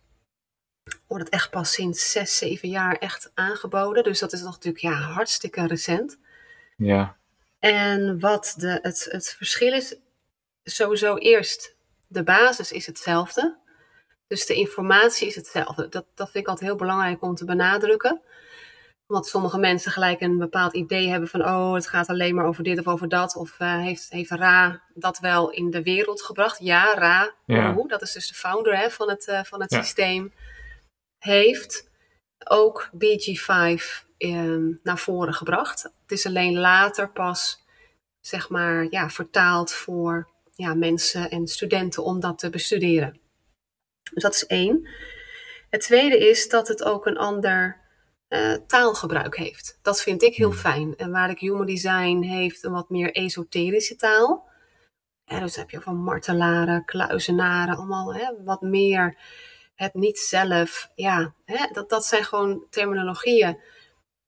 wordt 1.06 1.24
het 1.24 1.32
echt 1.32 1.50
pas 1.50 1.72
sinds 1.72 2.10
zes, 2.10 2.36
zeven 2.38 2.68
jaar 2.68 2.96
echt 2.96 3.30
aangeboden. 3.34 4.02
Dus 4.02 4.18
dat 4.18 4.32
is 4.32 4.40
nog 4.42 4.52
natuurlijk 4.52 4.82
ja, 4.84 4.92
hartstikke 4.92 5.66
recent. 5.66 6.18
Ja. 6.76 7.16
En 7.58 8.20
wat 8.20 8.54
de, 8.56 8.78
het, 8.82 9.06
het 9.10 9.34
verschil 9.36 9.72
is, 9.72 9.96
sowieso 10.64 11.16
eerst, 11.16 11.74
de 12.06 12.22
basis 12.22 12.72
is 12.72 12.86
hetzelfde. 12.86 13.56
Dus 14.28 14.46
de 14.46 14.54
informatie 14.54 15.26
is 15.26 15.34
hetzelfde. 15.34 15.88
Dat, 15.88 16.06
dat 16.14 16.30
vind 16.30 16.44
ik 16.44 16.50
altijd 16.50 16.68
heel 16.68 16.78
belangrijk 16.78 17.22
om 17.22 17.34
te 17.34 17.44
benadrukken. 17.44 18.20
Omdat 19.06 19.28
sommige 19.28 19.58
mensen 19.58 19.92
gelijk 19.92 20.20
een 20.20 20.38
bepaald 20.38 20.74
idee 20.74 21.08
hebben 21.08 21.28
van, 21.28 21.44
oh, 21.44 21.74
het 21.74 21.86
gaat 21.86 22.08
alleen 22.08 22.34
maar 22.34 22.46
over 22.46 22.62
dit 22.64 22.78
of 22.78 22.86
over 22.86 23.08
dat. 23.08 23.36
Of 23.36 23.54
eh, 23.58 23.80
heeft, 23.80 24.10
heeft 24.10 24.30
Ra 24.30 24.82
dat 24.94 25.18
wel 25.18 25.50
in 25.50 25.70
de 25.70 25.82
wereld 25.82 26.22
gebracht? 26.22 26.58
Ja, 26.58 26.94
Ra, 26.94 27.34
Ja. 27.46 27.70
Uru, 27.70 27.86
dat 27.88 28.02
is 28.02 28.12
dus 28.12 28.28
de 28.28 28.34
founder 28.34 28.76
hè, 28.78 28.90
van 28.90 29.08
het, 29.08 29.26
eh, 29.28 29.44
van 29.44 29.60
het 29.60 29.70
Ja. 29.70 29.82
systeem, 29.82 30.32
heeft 31.18 31.90
ook 32.44 32.90
BG5 32.92 34.06
ehm, 34.18 34.72
naar 34.82 34.98
voren 34.98 35.34
gebracht. 35.34 35.82
Het 35.82 36.10
is 36.12 36.26
alleen 36.26 36.58
later 36.58 37.10
pas, 37.10 37.64
zeg 38.20 38.48
maar, 38.48 38.86
ja, 38.90 39.10
vertaald 39.10 39.72
voor 39.72 40.28
ja, 40.54 40.74
mensen 40.74 41.30
en 41.30 41.46
studenten 41.46 42.04
om 42.04 42.20
dat 42.20 42.38
te 42.38 42.50
bestuderen. 42.50 43.20
Dus 44.14 44.22
dat 44.22 44.34
is 44.34 44.46
één. 44.46 44.88
Het 45.70 45.80
tweede 45.80 46.28
is 46.28 46.48
dat 46.48 46.68
het 46.68 46.84
ook 46.84 47.06
een 47.06 47.18
ander 47.18 47.80
eh, 48.28 48.54
taalgebruik 48.66 49.36
heeft. 49.36 49.78
Dat 49.82 50.02
vind 50.02 50.22
ik 50.22 50.34
heel 50.34 50.50
Hmm. 50.50 50.58
fijn. 50.58 50.96
En 50.96 51.10
waar 51.10 51.30
ik 51.30 51.38
Human 51.38 51.66
Design 51.66 52.20
heeft 52.22 52.64
een 52.64 52.72
wat 52.72 52.90
meer 52.90 53.12
esoterische 53.12 53.96
taal. 53.96 54.46
Ja, 55.24 55.40
dus 55.40 55.56
heb 55.56 55.70
je 55.70 55.80
van 55.80 55.96
martelaren, 55.96 56.84
kluizenaren, 56.84 57.76
allemaal 57.76 58.14
hè, 58.14 58.42
wat 58.44 58.60
meer 58.60 59.16
het 59.74 59.94
niet 59.94 60.18
zelf. 60.18 60.90
Ja, 60.94 61.34
hè, 61.44 61.66
dat, 61.72 61.88
dat 61.90 62.04
zijn 62.04 62.24
gewoon 62.24 62.64
terminologieën 62.70 63.58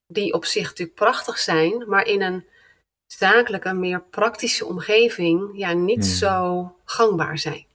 die 0.07 0.33
op 0.33 0.45
zich 0.45 0.69
natuurlijk 0.69 0.99
prachtig 0.99 1.39
zijn, 1.39 1.89
maar 1.89 2.07
in 2.07 2.23
een 2.23 2.45
zakelijke, 3.07 3.73
meer 3.73 4.03
praktische 4.03 4.67
omgeving 4.67 5.51
ja, 5.59 5.73
niet 5.73 6.05
Hmm. 6.05 6.15
zo 6.15 6.75
gangbaar 6.85 7.39
zijn. 7.39 7.67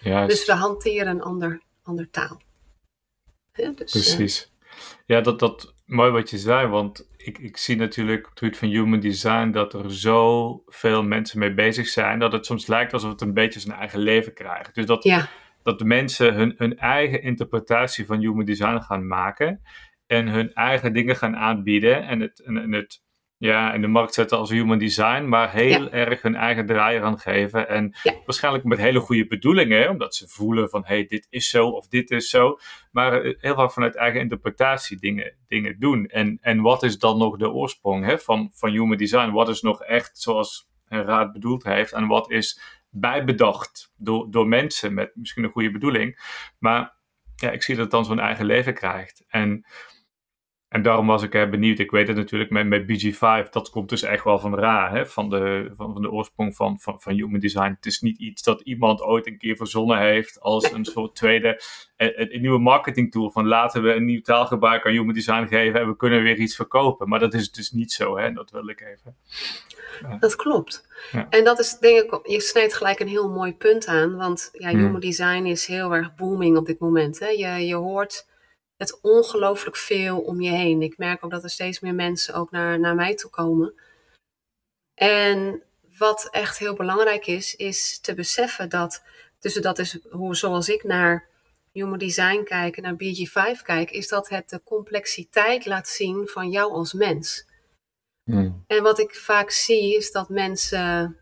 Juist. 0.00 0.28
Dus 0.28 0.46
we 0.46 0.52
hanteren 0.52 1.06
een 1.06 1.22
ander, 1.22 1.60
ander 1.82 2.10
taal. 2.10 2.40
Hè, 3.52 3.70
dus, 3.72 3.94
eh, 3.94 4.16
Precies. 4.16 4.52
Ja, 5.06 5.20
dat, 5.20 5.38
dat 5.38 5.74
mooi 5.86 6.10
wat 6.10 6.30
je 6.30 6.38
zei, 6.38 6.66
want 6.66 7.08
ik, 7.16 7.38
ik 7.38 7.56
zie 7.56 7.76
natuurlijk 7.76 8.24
op 8.24 8.30
het 8.30 8.38
gebied 8.38 8.58
van 8.58 8.68
human 8.68 9.00
design 9.00 9.50
dat 9.50 9.74
er 9.74 9.92
zoveel 9.92 11.02
mensen 11.02 11.38
mee 11.38 11.54
bezig 11.54 11.88
zijn, 11.88 12.18
dat 12.18 12.32
het 12.32 12.46
soms 12.46 12.66
lijkt 12.66 12.92
alsof 12.92 13.10
het 13.10 13.20
een 13.20 13.34
beetje 13.34 13.60
zijn 13.60 13.78
eigen 13.78 13.98
leven 13.98 14.34
krijgt. 14.34 14.74
Dus 14.74 14.86
dat, 14.86 15.02
ja, 15.04 15.28
dat 15.62 15.78
de 15.78 15.84
mensen 15.84 16.34
hun, 16.34 16.54
hun 16.56 16.78
eigen 16.78 17.22
interpretatie 17.22 18.06
van 18.06 18.18
human 18.18 18.44
design 18.44 18.80
gaan 18.80 19.06
maken 19.06 19.62
en 20.06 20.28
hun 20.28 20.52
eigen 20.54 20.92
dingen 20.92 21.16
gaan 21.16 21.36
aanbieden 21.36 22.06
en 22.06 22.20
het, 22.20 22.40
en, 22.40 22.56
en 22.56 22.72
het 22.72 23.02
ja, 23.40 23.72
in 23.72 23.80
de 23.80 23.86
markt 23.86 24.14
zetten 24.14 24.38
als 24.38 24.50
human 24.50 24.78
design, 24.78 25.24
maar 25.24 25.52
heel 25.52 25.90
erg 25.90 26.22
hun 26.22 26.34
eigen 26.34 26.66
draai 26.66 26.96
eraan 26.96 27.18
geven. 27.18 27.68
En 27.68 27.94
Ja. 28.02 28.14
waarschijnlijk 28.26 28.64
met 28.64 28.78
hele 28.78 29.00
goede 29.00 29.26
bedoelingen, 29.26 29.88
omdat 29.90 30.14
ze 30.14 30.28
voelen 30.28 30.70
van 30.70 30.82
hé, 30.84 30.94
hey, 30.94 31.06
dit 31.06 31.26
is 31.30 31.50
zo 31.50 31.68
of 31.68 31.88
dit 31.88 32.10
is 32.10 32.30
zo. 32.30 32.58
Maar 32.90 33.22
eh, 33.22 33.34
heel 33.38 33.54
vaak 33.54 33.72
vanuit 33.72 33.96
eigen 33.96 34.20
interpretatie 34.20 34.96
dingen, 35.00 35.34
dingen 35.48 35.76
doen. 35.78 36.06
En, 36.06 36.38
en 36.40 36.60
wat 36.60 36.82
is 36.82 36.98
dan 36.98 37.18
nog 37.18 37.36
de 37.36 37.50
oorsprong 37.50 38.04
hè, 38.04 38.18
van, 38.18 38.50
van 38.54 38.70
human 38.70 38.96
design? 38.96 39.30
Wat 39.30 39.48
is 39.48 39.60
nog 39.60 39.82
echt 39.82 40.18
zoals 40.18 40.68
een 40.88 41.04
raad 41.04 41.32
bedoeld 41.32 41.64
heeft 41.64 41.92
en 41.92 42.06
wat 42.06 42.30
is 42.30 42.60
bijbedacht 42.90 43.92
door, 43.96 44.30
door 44.30 44.48
mensen 44.48 44.94
met 44.94 45.10
misschien 45.14 45.44
een 45.44 45.50
goede 45.50 45.70
bedoeling. 45.70 46.18
Maar 46.58 46.94
ja, 47.36 47.50
ik 47.50 47.62
zie 47.62 47.74
dat 47.74 47.82
het 47.84 47.92
dan 47.92 48.04
zo'n 48.04 48.20
eigen 48.20 48.44
leven 48.44 48.74
krijgt. 48.74 49.24
En, 49.28 49.64
en 50.70 50.82
daarom 50.82 51.06
was 51.06 51.22
ik 51.22 51.34
eh, 51.34 51.50
benieuwd. 51.50 51.78
Ik 51.78 51.90
weet 51.90 52.06
het 52.08 52.16
natuurlijk 52.16 52.50
met, 52.50 52.66
met 52.66 52.82
BG5, 52.82 53.50
dat 53.50 53.70
komt 53.70 53.88
dus 53.88 54.02
echt 54.02 54.24
wel 54.24 54.38
van 54.38 54.54
Ra, 54.54 54.90
hè? 54.90 55.06
Van, 55.06 55.30
de, 55.30 55.72
van, 55.76 55.92
van 55.92 56.02
de 56.02 56.10
oorsprong 56.10 56.56
van, 56.56 56.80
van, 56.80 57.00
van 57.00 57.12
human 57.12 57.40
design. 57.40 57.70
Het 57.76 57.86
is 57.86 58.00
niet 58.00 58.18
iets 58.18 58.42
dat 58.42 58.60
iemand 58.60 59.02
ooit 59.02 59.26
een 59.26 59.38
keer 59.38 59.56
verzonnen 59.56 59.98
heeft 59.98 60.40
als 60.40 60.72
een 60.72 60.84
soort 60.84 61.14
tweede, 61.14 61.62
een, 61.96 62.34
een 62.34 62.40
nieuwe 62.40 62.58
marketing 62.58 63.10
tool. 63.12 63.30
Van 63.30 63.46
laten 63.46 63.82
we 63.82 63.92
een 63.92 64.04
nieuw 64.04 64.20
taalgebruik 64.20 64.86
aan 64.86 64.92
human 64.92 65.14
design 65.14 65.46
geven 65.46 65.80
en 65.80 65.88
we 65.88 65.96
kunnen 65.96 66.22
weer 66.22 66.36
iets 66.38 66.56
verkopen. 66.56 67.08
Maar 67.08 67.20
dat 67.20 67.34
is 67.34 67.50
dus 67.52 67.70
niet 67.70 67.92
zo, 67.92 68.18
hè? 68.18 68.32
Dat 68.32 68.50
wil 68.50 68.68
ik 68.68 68.80
even. 68.80 69.16
dat 70.20 70.36
klopt. 70.36 70.88
Ja. 71.12 71.26
En 71.30 71.44
dat 71.44 71.58
is 71.58 71.78
denk 71.78 72.12
ik, 72.12 72.20
je 72.22 72.40
snijdt 72.40 72.74
gelijk 72.74 73.00
een 73.00 73.08
heel 73.08 73.30
mooi 73.30 73.54
punt 73.54 73.86
aan. 73.86 74.16
Want 74.16 74.48
ja, 74.52 74.68
Hmm. 74.70 74.80
human 74.80 75.00
design 75.00 75.44
is 75.44 75.66
heel 75.66 75.94
erg 75.94 76.14
booming 76.14 76.56
op 76.56 76.66
dit 76.66 76.78
moment. 76.78 77.18
Hè. 77.18 77.28
Je, 77.28 77.66
je 77.66 77.74
hoort 77.74 78.28
het 78.80 79.00
ongelooflijk 79.00 79.76
veel 79.76 80.20
om 80.20 80.40
je 80.40 80.50
heen. 80.50 80.82
Ik 80.82 80.98
merk 80.98 81.24
ook 81.24 81.30
dat 81.30 81.42
er 81.42 81.50
steeds 81.50 81.80
meer 81.80 81.94
mensen 81.94 82.34
ook 82.34 82.50
naar, 82.50 82.80
naar 82.80 82.94
mij 82.94 83.14
toe 83.14 83.30
komen. 83.30 83.74
En 84.94 85.62
wat 85.98 86.28
echt 86.30 86.58
heel 86.58 86.74
belangrijk 86.74 87.26
is, 87.26 87.56
is 87.56 87.98
te 87.98 88.14
beseffen 88.14 88.68
dat, 88.68 89.02
dus 89.38 89.54
dat 89.54 89.78
is 89.78 89.98
hoe, 90.10 90.36
zoals 90.36 90.68
ik 90.68 90.84
naar 90.84 91.28
Human 91.72 91.98
Design 91.98 92.42
kijk 92.42 92.76
en 92.76 92.82
naar 92.82 92.94
BG5 92.94 93.62
kijk, 93.62 93.90
is 93.90 94.08
dat 94.08 94.28
het 94.28 94.48
de 94.48 94.60
complexiteit 94.64 95.66
laat 95.66 95.88
zien 95.88 96.26
van 96.26 96.50
jou 96.50 96.72
als 96.72 96.92
mens. 96.92 97.46
Hmm. 98.24 98.64
En 98.66 98.82
wat 98.82 98.98
ik 98.98 99.14
vaak 99.14 99.50
zie 99.50 99.96
is 99.96 100.12
dat 100.12 100.28
mensen 100.28 101.16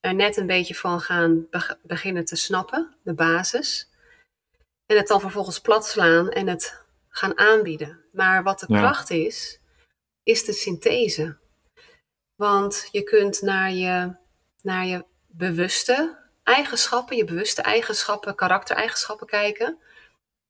er 0.00 0.14
net 0.14 0.36
een 0.36 0.46
beetje 0.46 0.74
van 0.74 1.00
gaan 1.00 1.46
beg- 1.50 1.78
beginnen 1.82 2.24
te 2.24 2.36
snappen, 2.36 2.94
de 3.02 3.14
basis. 3.14 3.90
En 4.86 4.96
het 4.96 5.08
dan 5.08 5.20
vervolgens 5.20 5.60
plat 5.60 5.86
slaan 5.86 6.30
en 6.30 6.46
het 6.46 6.84
gaan 7.16 7.38
aanbieden. 7.38 8.04
Maar 8.12 8.42
wat 8.42 8.60
de 8.60 8.66
Ja. 8.68 8.78
kracht 8.78 9.10
is, 9.10 9.60
is 10.22 10.44
de 10.44 10.52
synthese. 10.52 11.36
Want 12.34 12.88
je 12.90 13.02
kunt 13.02 13.42
naar 13.42 13.72
je, 13.72 14.16
naar 14.62 14.86
je 14.86 15.04
bewuste 15.26 16.18
eigenschappen, 16.42 17.16
je 17.16 17.24
bewuste 17.24 17.62
eigenschappen, 17.62 18.34
karaktereigenschappen 18.34 19.26
kijken. 19.26 19.78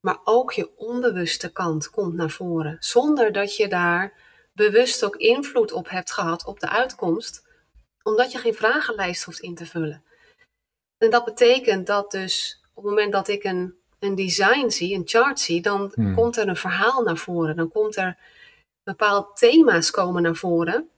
Maar 0.01 0.19
ook 0.25 0.53
je 0.53 0.77
onbewuste 0.77 1.53
kant 1.53 1.91
komt 1.91 2.15
naar 2.15 2.31
voren. 2.31 2.77
Zonder 2.81 3.33
dat 3.33 3.57
je 3.57 3.69
daar 3.69 4.13
bewust 4.53 5.05
ook 5.05 5.17
invloed 5.17 5.73
op 5.73 5.89
hebt 5.89 6.13
gehad 6.13 6.45
op 6.45 6.61
de 6.61 6.69
uitkomst. 6.69 7.45
Omdat 8.03 8.33
je 8.33 8.39
geen 8.39 8.55
vragenlijst 8.55 9.25
hoeft 9.25 9.41
in 9.41 9.55
te 9.55 9.67
vullen. 9.67 10.05
En 10.99 11.11
dat 11.11 11.25
betekent 11.25 11.87
dat 11.87 12.11
dus 12.11 12.61
op 12.75 12.83
het 12.83 12.93
moment 12.93 13.13
dat 13.13 13.29
ik 13.29 13.45
een, 13.45 13.75
een 13.99 14.15
design 14.15 14.69
zie, 14.69 14.95
een 14.95 15.03
chart 15.05 15.41
zie, 15.41 15.61
dan 15.63 15.93
Hmm. 15.95 16.15
komt 16.15 16.37
er 16.37 16.49
een 16.49 16.57
verhaal 16.57 17.03
naar 17.03 17.17
voren. 17.17 17.57
Dan 17.57 17.69
komt 17.69 17.97
er 17.97 18.17
bepaalde 18.85 19.29
thema's 19.35 19.91
komen 19.91 20.23
naar 20.23 20.35
voren 20.35 20.89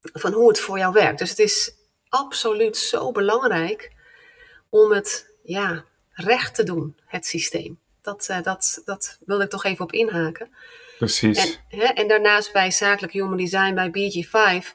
van 0.00 0.32
hoe 0.32 0.48
het 0.48 0.60
voor 0.60 0.78
jou 0.78 0.92
werkt. 0.92 1.18
Dus 1.18 1.30
het 1.30 1.38
is 1.38 1.74
absoluut 2.08 2.76
zo 2.76 3.12
belangrijk 3.12 3.92
om 4.68 4.92
het 4.92 5.34
ja, 5.42 5.84
recht 6.12 6.54
te 6.54 6.62
doen, 6.62 6.96
het 7.04 7.26
systeem. 7.26 7.78
Dat, 8.02 8.26
eh, 8.28 8.42
dat, 8.42 8.82
dat 8.84 9.18
wilde 9.26 9.44
ik 9.44 9.50
toch 9.50 9.64
even 9.64 9.84
op 9.84 9.92
inhaken. 9.92 10.50
Precies. 10.98 11.38
En, 11.68 11.78
hè, 11.78 11.84
en 11.84 12.08
daarnaast 12.08 12.52
bij 12.52 12.70
zakelijk 12.70 13.12
human 13.12 13.36
design, 13.36 13.74
bij 13.74 13.90
BG5, 13.90 14.74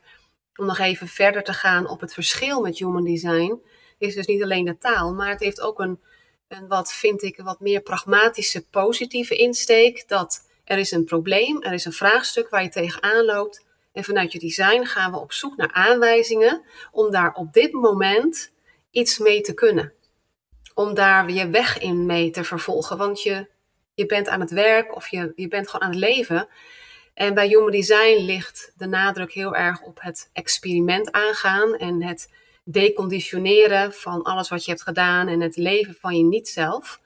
om 0.55 0.65
nog 0.65 0.79
even 0.79 1.07
verder 1.07 1.43
te 1.43 1.53
gaan 1.53 1.87
op 1.89 2.01
het 2.01 2.13
verschil 2.13 2.61
met 2.61 2.77
human 2.77 3.03
design, 3.03 3.61
is 3.97 4.15
dus 4.15 4.25
niet 4.25 4.43
alleen 4.43 4.65
de 4.65 4.77
taal, 4.77 5.13
maar 5.13 5.29
het 5.29 5.39
heeft 5.39 5.61
ook 5.61 5.79
een, 5.79 5.99
een 6.47 6.67
wat 6.67 6.93
vind 6.93 7.23
ik, 7.23 7.37
wat 7.37 7.59
meer 7.59 7.81
pragmatische, 7.81 8.67
positieve 8.67 9.35
insteek. 9.35 10.07
Dat 10.07 10.47
er 10.63 10.77
is 10.77 10.91
een 10.91 11.05
probleem, 11.05 11.63
er 11.63 11.73
is 11.73 11.85
een 11.85 11.93
vraagstuk 11.93 12.49
waar 12.49 12.63
je 12.63 12.69
tegenaan 12.69 13.25
loopt. 13.25 13.65
En 13.93 14.03
vanuit 14.03 14.31
je 14.31 14.39
design 14.39 14.83
gaan 14.83 15.11
we 15.11 15.19
op 15.19 15.31
zoek 15.31 15.57
naar 15.57 15.71
aanwijzingen 15.71 16.63
om 16.91 17.11
daar 17.11 17.33
op 17.33 17.53
dit 17.53 17.71
moment 17.71 18.51
iets 18.91 19.17
mee 19.17 19.41
te 19.41 19.53
kunnen. 19.53 19.93
Om 20.73 20.93
daar 20.93 21.31
je 21.31 21.49
weg 21.49 21.77
in 21.77 22.05
mee 22.05 22.29
te 22.29 22.43
vervolgen. 22.43 22.97
Want 22.97 23.21
je, 23.21 23.47
je 23.93 24.05
bent 24.05 24.27
aan 24.27 24.39
het 24.39 24.51
werk 24.51 24.95
of 24.95 25.07
je, 25.07 25.31
je 25.35 25.47
bent 25.47 25.69
gewoon 25.69 25.87
aan 25.87 25.93
het 25.93 25.99
leven. 25.99 26.47
En 27.13 27.33
bij 27.33 27.47
Human 27.47 27.71
Design 27.71 28.21
ligt 28.21 28.71
de 28.77 28.85
nadruk 28.85 29.31
heel 29.31 29.55
erg 29.55 29.81
op 29.81 30.01
het 30.01 30.29
experiment 30.33 31.11
aangaan 31.11 31.75
en 31.75 32.03
het 32.03 32.29
deconditioneren 32.65 33.93
van 33.93 34.23
alles 34.23 34.49
wat 34.49 34.65
je 34.65 34.71
hebt 34.71 34.83
gedaan 34.83 35.27
en 35.27 35.41
het 35.41 35.55
leven 35.55 35.95
van 35.99 36.17
je 36.17 36.23
niet-zelf. 36.23 37.01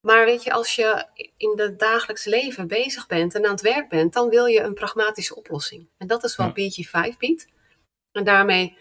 Maar 0.00 0.24
weet 0.24 0.42
je, 0.42 0.52
als 0.52 0.74
je 0.74 1.06
in 1.36 1.52
het 1.56 1.78
dagelijks 1.78 2.24
leven 2.24 2.66
bezig 2.66 3.06
bent 3.06 3.34
en 3.34 3.44
aan 3.44 3.50
het 3.50 3.60
werk 3.60 3.88
bent, 3.88 4.12
dan 4.12 4.28
wil 4.28 4.46
je 4.46 4.60
een 4.60 4.74
pragmatische 4.74 5.34
oplossing. 5.34 5.88
En 5.98 6.06
dat 6.06 6.24
is 6.24 6.36
wat 6.36 6.50
BG5 6.50 7.16
biedt. 7.18 7.46
En 8.12 8.24
daarmee 8.24 8.76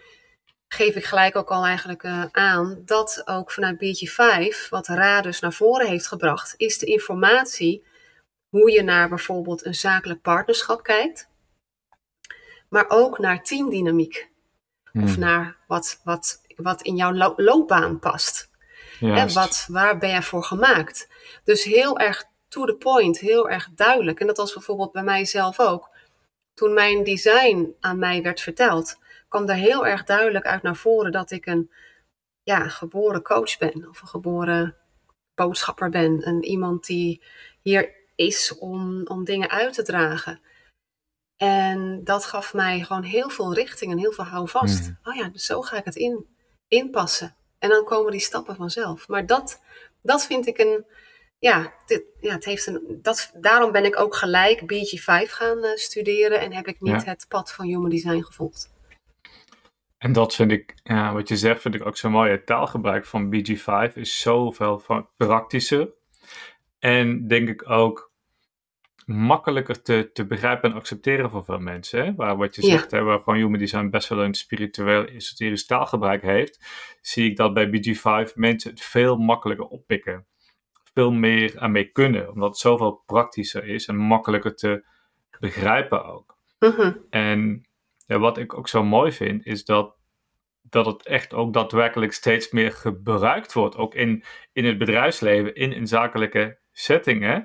geef 0.68 0.96
ik 0.96 1.06
gelijk 1.06 1.36
ook 1.36 1.52
al 1.52 1.66
eigenlijk 1.66 2.04
uh, 2.04 2.26
aan 2.32 2.82
dat 2.86 3.22
ook 3.26 3.52
vanuit 3.52 3.76
BG5, 3.76 4.70
wat 4.70 4.88
Ra 4.88 5.22
dus 5.22 5.40
naar 5.40 5.54
voren 5.54 5.88
heeft 5.88 6.08
gebracht, 6.08 6.54
is 6.58 6.78
de 6.78 6.86
informatie 6.86 7.84
hoe 8.50 8.72
je 8.72 8.82
naar 8.82 9.10
bijvoorbeeld 9.10 9.66
een 9.66 9.76
zakelijk 9.76 10.22
partnerschap 10.22 10.84
kijkt, 10.84 11.30
maar 12.70 12.86
ook 12.90 13.20
naar 13.20 13.44
teamdynamiek. 13.44 14.31
Of 14.94 15.14
hmm. 15.14 15.20
naar 15.20 15.58
wat, 15.68 16.02
wat, 16.04 16.42
wat 16.56 16.82
in 16.82 16.96
jouw 16.96 17.34
loopbaan 17.36 18.00
past. 18.00 18.50
Wat, 19.34 19.66
waar 19.68 19.98
ben 19.98 20.10
je 20.10 20.22
voor 20.22 20.44
gemaakt? 20.44 21.10
Dus 21.44 21.64
heel 21.64 22.00
erg 22.00 22.26
to 22.48 22.66
the 22.66 22.76
point, 22.76 23.20
heel 23.20 23.50
erg 23.50 23.70
duidelijk. 23.76 24.20
En 24.20 24.28
dat 24.28 24.38
was 24.38 24.54
bijvoorbeeld 24.54 24.92
bij 24.92 25.04
mijzelf 25.04 25.60
ook. 25.60 25.90
Toen 26.54 26.74
mijn 26.74 27.04
design 27.04 27.76
aan 27.80 28.00
mij 28.00 28.22
werd 28.22 28.42
verteld, 28.42 29.00
kwam 29.28 29.50
er 29.50 29.56
heel 29.56 29.88
erg 29.88 30.04
duidelijk 30.04 30.46
uit 30.46 30.62
naar 30.62 30.76
voren 30.76 31.12
dat 31.12 31.32
ik 31.32 31.46
een 31.46 31.72
ja, 32.44 32.68
geboren 32.68 33.22
coach 33.22 33.58
ben. 33.58 33.90
Of 33.90 34.02
een 34.02 34.08
geboren 34.08 34.76
boodschapper 35.36 35.90
ben. 35.90 36.22
En 36.22 36.44
iemand 36.44 36.86
die 36.86 37.22
hier 37.62 37.96
is 38.16 38.58
om, 38.58 39.02
om 39.08 39.24
dingen 39.24 39.50
uit 39.50 39.74
te 39.74 39.84
dragen. 39.84 40.40
En 41.42 42.04
dat 42.04 42.26
gaf 42.26 42.54
mij 42.54 42.80
gewoon 42.80 43.04
heel 43.04 43.30
veel 43.30 43.54
richting 43.54 43.92
en 43.92 43.98
heel 43.98 44.12
veel 44.12 44.26
houvast. 44.26 44.88
Mm. 44.88 44.98
Oh 45.04 45.16
ja, 45.16 45.30
dus 45.30 45.46
zo 45.46 45.62
ga 45.62 45.78
ik 45.78 45.86
het 45.86 45.96
in, 45.96 46.26
inpassen. 46.68 47.36
En 47.60 47.70
dan 47.70 47.84
komen 47.84 48.12
die 48.12 48.20
stappen 48.20 48.56
vanzelf. 48.56 49.08
Maar 49.08 49.26
dat, 49.26 49.62
dat 50.02 50.26
vind 50.26 50.48
ik 50.48 50.58
een. 50.58 50.86
Ja, 51.40 51.74
dit, 51.86 52.04
ja 52.20 52.34
het 52.34 52.46
heeft 52.46 52.68
een, 52.68 53.00
dat, 53.02 53.32
daarom 53.36 53.72
ben 53.72 53.86
ik 53.86 54.00
ook 54.00 54.16
gelijk 54.16 54.62
BG5 54.62 55.30
gaan 55.30 55.58
uh, 55.58 55.76
studeren 55.76 56.40
en 56.40 56.54
heb 56.54 56.68
ik 56.68 56.82
niet 56.82 57.06
het 57.06 57.26
pad 57.30 57.52
van 57.52 57.66
Human 57.66 57.90
Design 57.90 58.22
gevolgd. 58.22 58.74
En 59.98 60.14
dat 60.14 60.36
vind 60.36 60.52
ik, 60.52 60.76
ja, 60.84 61.14
wat 61.14 61.28
je 61.28 61.38
zegt, 61.38 61.62
vind 61.62 61.76
ik 61.76 61.86
ook 61.86 61.98
zo 61.98 62.10
mooi. 62.10 62.32
Het 62.32 62.46
taalgebruik 62.46 63.06
van 63.06 63.36
BG5 63.36 63.94
is 63.94 64.20
zoveel 64.20 64.80
van 64.80 65.10
praktischer. 65.18 65.90
En 66.80 67.28
denk 67.28 67.50
ik 67.50 67.70
ook 67.70 68.11
makkelijker 69.16 69.82
te, 69.82 70.10
te 70.14 70.26
begrijpen 70.26 70.70
en 70.72 70.76
accepteren 70.76 71.30
voor 71.30 71.44
veel 71.44 71.60
mensen. 71.60 72.06
Hè? 72.06 72.16
Waar 72.16 72.38
wat 72.38 72.56
je 72.56 72.62
zegt, 72.62 72.92
hè, 72.92 73.02
waar 73.02 73.18
gewoon 73.18 73.40
human 73.40 73.60
design 73.60 73.90
best 73.90 74.10
wel 74.10 74.24
een 74.24 74.34
spiritueel, 74.34 75.06
esoterisch 75.06 75.66
taalgebruik 75.66 76.22
heeft, 76.22 76.66
zie 77.02 77.30
ik 77.30 77.38
dat 77.38 77.54
bij 77.54 77.68
BG5 77.68 78.34
mensen 78.36 78.72
het 78.72 78.82
veel 78.82 79.18
makkelijker 79.18 79.66
oppikken. 79.66 80.26
Veel 80.94 81.12
meer 81.12 81.60
aan 81.60 81.72
mee 81.72 81.92
kunnen, 81.92 82.32
omdat 82.32 82.50
het 82.50 82.58
zoveel 82.58 83.04
praktischer 83.06 83.66
is 83.66 83.88
en 83.88 83.96
makkelijker 83.96 84.56
te 84.56 84.86
begrijpen 85.40 86.06
ook. 86.06 86.38
Mhm. 86.60 86.94
En 87.10 87.66
ja, 88.06 88.20
wat 88.20 88.38
ik 88.38 88.58
ook 88.58 88.68
zo 88.68 88.84
mooi 88.84 89.12
vind, 89.12 89.46
is 89.46 89.66
dat 89.66 90.00
dat 90.62 90.86
het 90.86 91.06
echt 91.06 91.34
ook 91.34 91.54
daadwerkelijk 91.54 92.14
steeds 92.14 92.52
meer 92.52 92.72
gebruikt 92.72 93.54
wordt. 93.54 93.76
Ook 93.76 93.96
in, 93.96 94.24
in 94.54 94.66
het 94.66 94.78
bedrijfsleven, 94.78 95.56
in 95.56 95.72
een 95.72 95.88
zakelijke 95.88 96.60
setting. 96.72 97.22
Hè? 97.22 97.38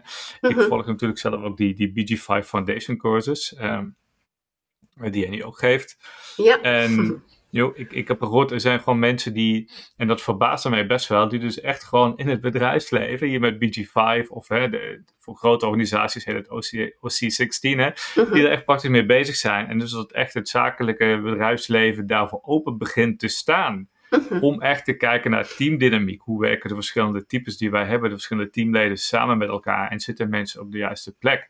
Ik 0.49 0.57
mhm. 0.57 0.69
volg 0.69 0.87
natuurlijk 0.87 1.21
zelf 1.21 1.43
ook 1.43 1.57
die, 1.57 1.75
die 1.75 2.19
BG5 2.19 2.47
Foundation 2.47 2.97
courses, 2.97 3.57
um, 3.61 3.97
die 5.11 5.25
Annie 5.25 5.45
ook 5.45 5.59
geeft. 5.59 5.97
Ja. 6.37 6.61
En 6.61 7.23
joh, 7.51 7.79
ik, 7.79 7.93
ik 7.93 8.09
heb 8.09 8.23
gehoord, 8.23 8.51
er 8.51 8.61
zijn 8.61 8.79
gewoon 8.79 8.99
mensen 8.99 9.33
die, 9.33 9.71
en 9.97 10.07
dat 10.07 10.23
verbaasde 10.23 10.71
mij 10.71 10.87
best 10.87 11.09
wel, 11.09 11.29
die 11.29 11.39
dus 11.39 11.61
echt 11.61 11.85
gewoon 11.85 12.17
in 12.17 12.29
het 12.29 12.41
bedrijfsleven, 12.41 13.29
hier 13.29 13.41
met 13.41 13.55
BG5 13.55 14.29
of 14.29 14.49
hè, 14.49 14.69
de, 14.69 15.03
voor 15.19 15.37
grote 15.37 15.67
organisaties 15.67 16.25
heet 16.25 16.35
het 16.35 16.51
OC, 16.51 16.93
OC16, 16.95 17.59
hè, 17.61 17.91
mhm. 18.15 18.33
die 18.33 18.45
er 18.45 18.51
echt 18.51 18.65
praktisch 18.65 18.91
mee 18.91 19.07
bezig 19.07 19.37
zijn. 19.37 19.67
En 19.67 19.79
dus 19.79 19.91
dat 19.91 20.13
echt 20.13 20.35
het 20.35 20.49
zakelijke 20.49 21.21
bedrijfsleven 21.23 22.07
daarvoor 22.07 22.41
open 22.43 22.79
begint 22.79 23.19
te 23.19 23.29
staan. 23.29 23.89
Om 24.41 24.61
echt 24.61 24.85
te 24.85 24.97
kijken 24.97 25.31
naar 25.31 25.55
teamdynamiek. 25.57 26.21
Hoe 26.23 26.41
werken 26.41 26.69
de 26.69 26.75
verschillende 26.75 27.27
types 27.27 27.57
die 27.57 27.71
wij 27.71 27.85
hebben, 27.85 28.09
de 28.09 28.15
verschillende 28.15 28.51
teamleden 28.51 28.99
samen 28.99 29.39
met 29.39 29.49
elkaar 29.49 29.91
en 29.91 30.01
zitten 30.01 30.29
mensen 30.29 30.61
op 30.61 30.73
de 30.73 30.79
juiste 30.79 31.17
plek. 31.17 31.49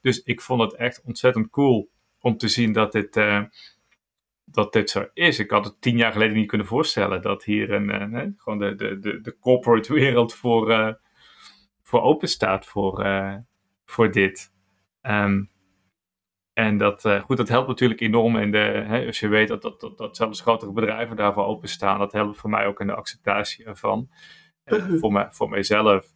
Dus 0.00 0.22
ik 0.22 0.40
vond 0.40 0.60
het 0.60 0.74
echt 0.74 1.02
ontzettend 1.04 1.50
cool 1.50 1.90
om 2.20 2.36
te 2.36 2.48
zien 2.48 2.72
dat 2.72 2.92
dit, 2.92 3.16
uh, 3.16 3.42
dat 4.44 4.72
dit 4.72 4.90
zo 4.90 5.08
is. 5.12 5.38
Ik 5.38 5.50
had 5.50 5.64
het 5.64 5.80
tien 5.80 5.96
jaar 5.96 6.12
geleden 6.12 6.36
niet 6.36 6.48
kunnen 6.48 6.66
voorstellen 6.66 7.22
dat 7.22 7.44
hier 7.44 7.70
een, 7.72 8.14
uh, 8.14 8.26
gewoon 8.36 8.58
de, 8.58 8.74
de, 8.74 8.98
de, 8.98 9.20
de 9.20 9.38
corporate 9.38 9.92
wereld 9.92 10.34
voor, 10.34 10.70
uh, 10.70 10.92
voor 11.82 12.02
open 12.02 12.28
staat 12.28 12.66
voor, 12.66 13.06
voor 13.84 14.10
dit. 14.10 14.52
Um, 15.02 15.52
en 16.54 16.78
dat, 16.78 17.04
uh, 17.04 17.22
goed, 17.22 17.36
dat 17.36 17.48
helpt 17.48 17.68
natuurlijk 17.68 18.00
enorm 18.00 18.36
in 18.36 18.50
de, 18.50 18.84
hè, 18.86 19.06
als 19.06 19.20
je 19.20 19.28
weet 19.28 19.48
dat, 19.48 19.62
dat, 19.62 19.80
dat, 19.80 19.98
dat 19.98 20.16
zelfs 20.16 20.40
grotere 20.40 20.72
bedrijven 20.72 21.16
daarvoor 21.16 21.44
openstaan, 21.44 21.98
dat 21.98 22.12
helpt 22.12 22.36
voor 22.38 22.50
mij 22.50 22.66
ook 22.66 22.80
in 22.80 22.86
de 22.86 22.94
acceptatie 22.94 23.64
ervan. 23.64 24.08
Uh, 24.64 24.98
voor, 25.00 25.12
mij, 25.12 25.26
voor 25.30 25.48
mijzelf. 25.48 26.06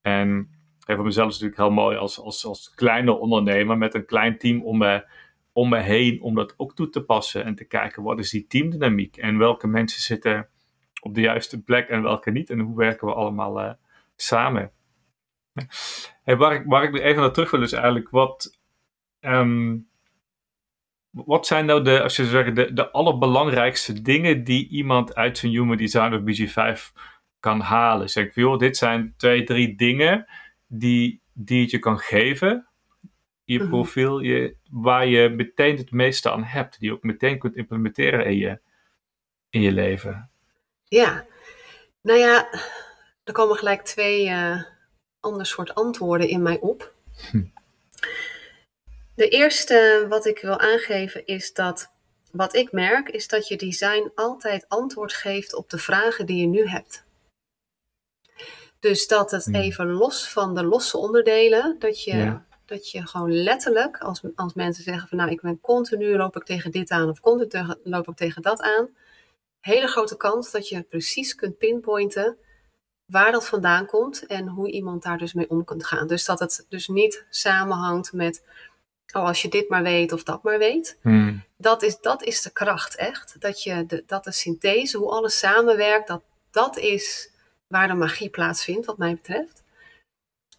En 0.00 0.50
voor 0.78 1.04
mezelf 1.04 1.28
is 1.28 1.34
het 1.34 1.42
natuurlijk 1.42 1.56
heel 1.56 1.84
mooi 1.84 1.96
als, 1.96 2.20
als, 2.20 2.46
als 2.46 2.74
kleine 2.74 3.12
ondernemer 3.12 3.78
met 3.78 3.94
een 3.94 4.06
klein 4.06 4.38
team 4.38 4.62
om 4.62 4.78
me, 4.78 5.06
om 5.52 5.68
me 5.68 5.78
heen, 5.78 6.22
om 6.22 6.34
dat 6.34 6.54
ook 6.56 6.74
toe 6.74 6.88
te 6.88 7.04
passen 7.04 7.44
en 7.44 7.54
te 7.54 7.64
kijken 7.64 8.02
wat 8.02 8.18
is 8.18 8.30
die 8.30 8.46
teamdynamiek 8.46 9.16
en 9.16 9.38
welke 9.38 9.66
mensen 9.66 10.02
zitten 10.02 10.48
op 11.00 11.14
de 11.14 11.20
juiste 11.20 11.62
plek 11.62 11.88
en 11.88 12.02
welke 12.02 12.30
niet 12.30 12.50
en 12.50 12.60
hoe 12.60 12.76
werken 12.76 13.06
we 13.06 13.14
allemaal 13.14 13.60
uh, 13.60 13.72
samen. 14.16 14.72
Hey, 16.22 16.36
waar, 16.36 16.54
ik, 16.54 16.62
waar 16.66 16.84
ik 16.84 16.98
even 16.98 17.20
naar 17.22 17.32
terug 17.32 17.50
wil 17.50 17.62
is 17.62 17.72
eigenlijk 17.72 18.10
wat, 18.10 18.58
Ehm, 19.26 19.76
wat 21.10 21.46
zijn 21.46 21.66
nou 21.66 21.82
de, 21.82 22.02
als 22.02 22.16
je 22.16 22.24
zeggen, 22.24 22.54
de, 22.54 22.72
de 22.72 22.90
allerbelangrijkste 22.90 24.02
dingen 24.02 24.44
die 24.44 24.68
iemand 24.68 25.14
uit 25.14 25.38
zijn 25.38 25.52
Human 25.52 25.76
Design 25.76 26.14
of 26.14 26.20
BG5 26.20 26.92
kan 27.40 27.60
halen? 27.60 28.10
Zeg 28.10 28.24
ik, 28.24 28.34
joh, 28.34 28.58
dit 28.58 28.76
zijn 28.76 29.14
twee, 29.16 29.44
drie 29.44 29.76
dingen 29.76 30.26
die, 30.66 31.22
die 31.32 31.60
het 31.60 31.70
je 31.70 31.78
kan 31.78 31.98
geven, 31.98 32.68
je 33.44 33.58
mhm. 33.58 33.68
profiel, 33.68 34.20
je, 34.20 34.56
waar 34.70 35.06
je 35.06 35.28
meteen 35.28 35.76
het 35.76 35.90
meeste 35.90 36.30
aan 36.30 36.44
hebt, 36.44 36.78
die 36.78 36.88
je 36.88 36.94
ook 36.94 37.02
meteen 37.02 37.38
kunt 37.38 37.56
implementeren 37.56 38.26
in 38.26 38.36
je, 38.36 38.60
in 39.50 39.60
je 39.60 39.72
leven. 39.72 40.30
Ja, 40.84 41.26
nou 42.02 42.18
ja, 42.18 42.48
er 43.24 43.32
komen 43.32 43.56
gelijk 43.56 43.82
twee 43.82 44.28
uh, 44.28 44.62
ander 45.20 45.46
soort 45.46 45.74
antwoorden 45.74 46.28
in 46.28 46.42
mij 46.42 46.60
op. 46.60 46.94
Hm. 47.30 47.44
De 49.16 49.28
eerste 49.28 50.06
wat 50.08 50.26
ik 50.26 50.40
wil 50.40 50.58
aangeven 50.58 51.26
is 51.26 51.52
dat 51.52 51.92
wat 52.32 52.54
ik 52.54 52.72
merk 52.72 53.08
is 53.08 53.28
dat 53.28 53.48
je 53.48 53.56
design 53.56 54.10
altijd 54.14 54.68
antwoord 54.68 55.12
geeft 55.12 55.54
op 55.54 55.70
de 55.70 55.78
vragen 55.78 56.26
die 56.26 56.40
je 56.40 56.46
nu 56.46 56.68
hebt. 56.68 57.04
Dus 58.80 59.06
dat 59.06 59.30
het 59.30 59.44
hmm. 59.44 59.54
even 59.54 59.92
los 59.92 60.28
van 60.28 60.54
de 60.54 60.64
losse 60.64 60.96
onderdelen, 60.96 61.76
dat 61.78 62.04
je, 62.04 62.38
dat 62.66 62.90
je 62.90 63.06
gewoon 63.06 63.32
letterlijk, 63.32 63.98
als, 63.98 64.20
als 64.34 64.54
mensen 64.54 64.84
zeggen 64.84 65.08
van 65.08 65.18
nou 65.18 65.30
ik 65.30 65.40
ben 65.40 65.60
continu 65.60 66.16
loop 66.16 66.36
ik 66.36 66.44
tegen 66.44 66.70
dit 66.70 66.90
aan 66.90 67.08
of 67.08 67.20
continu 67.20 67.74
loop 67.84 68.08
ik 68.08 68.16
tegen 68.16 68.42
dat 68.42 68.60
aan, 68.60 68.88
hele 69.60 69.86
grote 69.86 70.16
kans 70.16 70.50
dat 70.50 70.68
je 70.68 70.82
precies 70.82 71.34
kunt 71.34 71.58
pinpointen 71.58 72.38
waar 73.06 73.32
dat 73.32 73.46
vandaan 73.46 73.86
komt 73.86 74.26
en 74.26 74.48
hoe 74.48 74.70
iemand 74.70 75.02
daar 75.02 75.18
dus 75.18 75.32
mee 75.32 75.50
om 75.50 75.64
kunt 75.64 75.86
gaan. 75.86 76.06
Dus 76.06 76.24
dat 76.24 76.38
het 76.38 76.66
dus 76.68 76.88
niet 76.88 77.26
samenhangt 77.30 78.12
met 78.12 78.44
oh, 79.12 79.24
als 79.24 79.42
je 79.42 79.48
dit 79.48 79.68
maar 79.68 79.82
weet 79.82 80.12
of 80.12 80.22
dat 80.22 80.42
maar 80.42 80.58
weet. 80.58 80.98
Hmm. 81.02 81.44
Dat, 81.56 81.82
is, 81.82 82.00
dat 82.00 82.22
is 82.22 82.42
de 82.42 82.50
kracht 82.50 82.96
echt. 82.96 83.40
Dat, 83.40 83.62
je 83.62 83.86
de, 83.86 84.02
dat 84.06 84.24
de 84.24 84.32
synthese, 84.32 84.98
hoe 84.98 85.10
alles 85.10 85.38
samenwerkt, 85.38 86.08
dat, 86.08 86.22
dat 86.50 86.78
is 86.78 87.30
waar 87.66 87.88
de 87.88 87.94
magie 87.94 88.30
plaatsvindt, 88.30 88.86
wat 88.86 88.98
mij 88.98 89.14
betreft. 89.14 89.62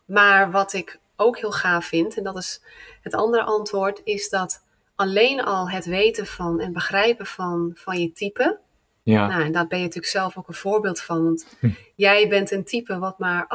Maar 0.05 0.51
wat 0.51 0.73
ik 0.73 0.99
ook 1.15 1.37
heel 1.37 1.51
gaaf 1.51 1.85
vind, 1.85 2.17
en 2.17 2.23
dat 2.23 2.37
is 2.37 2.61
het 3.01 3.13
andere 3.13 3.43
antwoord, 3.43 4.01
is 4.03 4.29
dat 4.29 4.63
alleen 4.95 5.43
al 5.43 5.69
het 5.69 5.85
weten 5.85 6.25
van 6.25 6.59
en 6.59 6.73
begrijpen 6.73 7.25
van, 7.25 7.71
van 7.75 7.99
je 7.99 8.11
type. 8.11 8.59
Ja. 9.03 9.27
Nou, 9.27 9.43
en 9.43 9.51
daar 9.51 9.67
ben 9.67 9.77
je 9.77 9.83
natuurlijk 9.83 10.13
zelf 10.13 10.37
ook 10.37 10.47
een 10.47 10.53
voorbeeld 10.53 11.01
van. 11.01 11.23
Want 11.23 11.47
hm. 11.59 11.69
jij 11.95 12.27
bent 12.29 12.51
een 12.51 12.63
type 12.63 12.99
wat 12.99 13.19
maar 13.19 13.47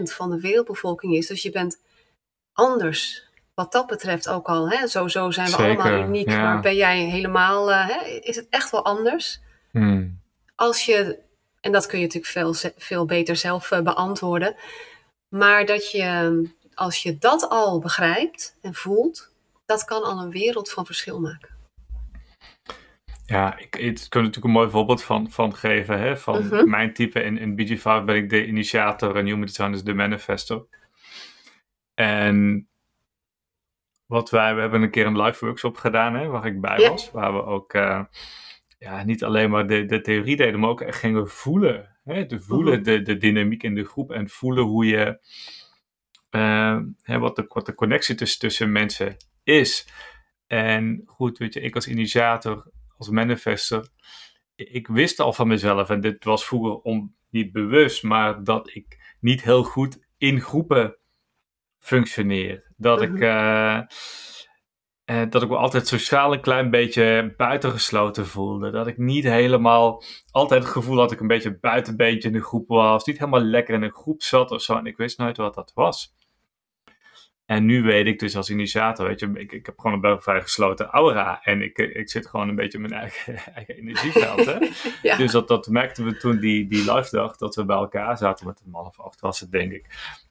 8% 0.00 0.02
van 0.02 0.30
de 0.30 0.40
wereldbevolking 0.40 1.14
is. 1.14 1.26
Dus 1.26 1.42
je 1.42 1.50
bent 1.50 1.80
anders 2.52 3.27
wat 3.58 3.72
dat 3.72 3.86
betreft 3.86 4.28
ook 4.28 4.48
al. 4.48 4.70
Hè? 4.70 4.86
Sowieso 4.86 5.30
zijn 5.30 5.50
we 5.50 5.56
allemaal 5.56 6.06
uniek, 6.06 6.26
maar 6.26 6.60
ben 6.60 6.76
jij 6.76 6.98
helemaal, 6.98 7.70
uh, 7.70 7.88
hè? 7.88 8.06
is 8.20 8.36
het 8.36 8.46
echt 8.50 8.70
wel 8.70 8.84
anders? 8.84 9.40
Hmm. 9.70 10.20
Als 10.54 10.86
je, 10.86 11.18
en 11.60 11.72
dat 11.72 11.86
kun 11.86 11.98
je 11.98 12.04
natuurlijk 12.04 12.32
veel, 12.32 12.72
veel 12.76 13.04
beter 13.04 13.36
zelf 13.36 13.70
uh, 13.70 13.80
beantwoorden, 13.80 14.56
maar 15.28 15.66
dat 15.66 15.90
je, 15.90 16.42
als 16.74 17.02
je 17.02 17.18
dat 17.18 17.48
al 17.48 17.78
begrijpt 17.78 18.56
en 18.62 18.74
voelt, 18.74 19.32
dat 19.66 19.84
kan 19.84 20.02
al 20.02 20.22
een 20.22 20.30
wereld 20.30 20.70
van 20.70 20.86
verschil 20.86 21.20
maken. 21.20 21.56
Ja, 23.26 23.58
ik, 23.58 23.74
het 23.74 24.08
kun 24.08 24.20
natuurlijk 24.22 24.46
een 24.46 24.60
mooi 24.60 24.70
voorbeeld 24.70 25.02
van, 25.02 25.30
van 25.30 25.54
geven. 25.54 26.00
Hè? 26.00 26.16
Van 26.16 26.46
mhm. 26.46 26.70
mijn 26.70 26.92
type 26.92 27.22
in, 27.22 27.38
in 27.38 27.52
BG5 27.52 28.04
ben 28.04 28.16
ik 28.16 28.30
de 28.30 28.46
initiator 28.46 29.16
en 29.16 29.26
Human 29.26 29.46
Design 29.46 29.72
is 29.72 29.82
de 29.82 29.94
manifesto. 29.94 30.68
En 31.94 32.68
wat 34.08 34.30
wij, 34.30 34.54
we 34.54 34.60
hebben 34.60 34.82
een 34.82 34.90
keer 34.90 35.06
een 35.06 35.20
live 35.20 35.44
workshop 35.44 35.76
gedaan, 35.76 36.14
hè, 36.14 36.26
waar 36.26 36.46
ik 36.46 36.60
bij 36.60 36.88
was. 36.88 37.10
Waar 37.10 37.32
we 37.32 37.42
ook 37.42 37.74
uh, 37.74 38.04
ja, 38.78 39.04
niet 39.04 39.24
alleen 39.24 39.50
maar 39.50 39.66
de, 39.66 39.84
de 39.84 40.00
theorie 40.00 40.36
deden, 40.36 40.60
maar 40.60 40.70
ook 40.70 40.80
echt 40.80 40.98
gingen 40.98 41.28
voelen. 41.28 41.96
Hè? 42.04 42.26
Te 42.26 42.40
voelen 42.40 42.74
Mhm. 42.74 42.82
de, 42.82 43.02
de 43.02 43.16
dynamiek 43.16 43.62
in 43.62 43.74
de 43.74 43.84
groep 43.84 44.10
en 44.12 44.28
voelen 44.28 44.64
hoe 44.64 44.86
je, 44.86 45.20
eh, 46.30 46.78
hè, 47.02 47.18
wat, 47.18 47.36
de, 47.36 47.44
wat 47.48 47.66
de 47.66 47.74
connectie 47.74 48.14
tussen, 48.14 48.38
tussen 48.40 48.72
mensen 48.72 49.16
is. 49.42 49.88
En 50.46 51.02
goed, 51.06 51.38
weet 51.38 51.54
je, 51.54 51.60
ik 51.60 51.74
als 51.74 51.88
initiator, 51.88 52.70
als 52.96 53.08
manifester, 53.08 53.88
ik 54.54 54.86
wist 54.86 55.20
al 55.20 55.32
van 55.32 55.48
mezelf, 55.48 55.90
en 55.90 56.00
dit 56.00 56.24
was 56.24 56.46
vroeger 56.46 56.76
om, 56.80 57.16
niet 57.30 57.52
bewust, 57.52 58.02
maar 58.02 58.44
dat 58.44 58.74
ik 58.74 59.16
niet 59.20 59.42
heel 59.42 59.62
goed 59.62 60.06
in 60.18 60.40
groepen 60.40 60.96
functioneer. 61.78 62.67
Dat 62.78 63.02
ik. 63.02 63.10
Mhm. 63.10 63.22
eh, 63.22 63.78
eh, 65.04 65.30
dat 65.30 65.42
ik 65.42 65.48
me 65.48 65.56
altijd 65.56 65.86
sociaal 65.86 66.32
een 66.32 66.40
klein 66.40 66.70
beetje 66.70 67.34
buitengesloten 67.36 68.26
voelde. 68.26 68.70
Dat 68.70 68.86
ik 68.86 68.98
niet 68.98 69.24
helemaal. 69.24 70.02
altijd 70.30 70.62
het 70.62 70.72
gevoel 70.72 70.98
had 70.98 71.04
dat 71.04 71.12
ik 71.12 71.20
een 71.20 71.26
beetje 71.26 71.58
buitenbeentje 71.58 72.28
in 72.28 72.34
de 72.34 72.42
groep 72.42 72.68
was. 72.68 73.04
Niet 73.04 73.18
helemaal 73.18 73.40
lekker 73.40 73.74
in 73.74 73.82
een 73.82 73.92
groep 73.92 74.22
zat 74.22 74.50
of 74.50 74.62
zo. 74.62 74.76
En 74.76 74.86
ik 74.86 74.96
wist 74.96 75.18
nooit 75.18 75.36
wat 75.36 75.54
dat 75.54 75.72
was. 75.74 76.14
En 77.48 77.64
nu 77.64 77.82
weet 77.82 78.06
ik 78.06 78.18
dus 78.18 78.36
als 78.36 78.50
initiator, 78.50 79.06
weet 79.06 79.20
je, 79.20 79.30
ik, 79.34 79.52
ik 79.52 79.66
heb 79.66 79.78
gewoon 79.78 80.04
een 80.04 80.22
vrij 80.22 80.40
gesloten 80.40 80.86
aura. 80.86 81.42
En 81.42 81.62
ik, 81.62 81.78
ik 81.78 82.10
zit 82.10 82.26
gewoon 82.26 82.48
een 82.48 82.54
beetje 82.54 82.78
in 82.78 82.88
mijn 82.88 83.00
eigen, 83.00 83.36
eigen 83.54 83.74
energieveld. 83.74 84.44
Hè? 84.44 84.58
Ja. 85.08 85.16
Dus 85.16 85.32
dat, 85.32 85.48
dat 85.48 85.66
merkten 85.66 86.04
we 86.04 86.16
toen 86.16 86.38
die, 86.38 86.68
die 86.68 86.94
live 86.94 87.08
dag, 87.10 87.36
dat 87.36 87.54
we 87.54 87.64
bij 87.64 87.76
elkaar 87.76 88.16
zaten 88.18 88.46
met 88.46 88.60
een 88.64 88.70
man 88.70 88.86
of 88.86 89.00
acht 89.00 89.20
was 89.20 89.40
het, 89.40 89.50
denk 89.50 89.72
ik. 89.72 89.86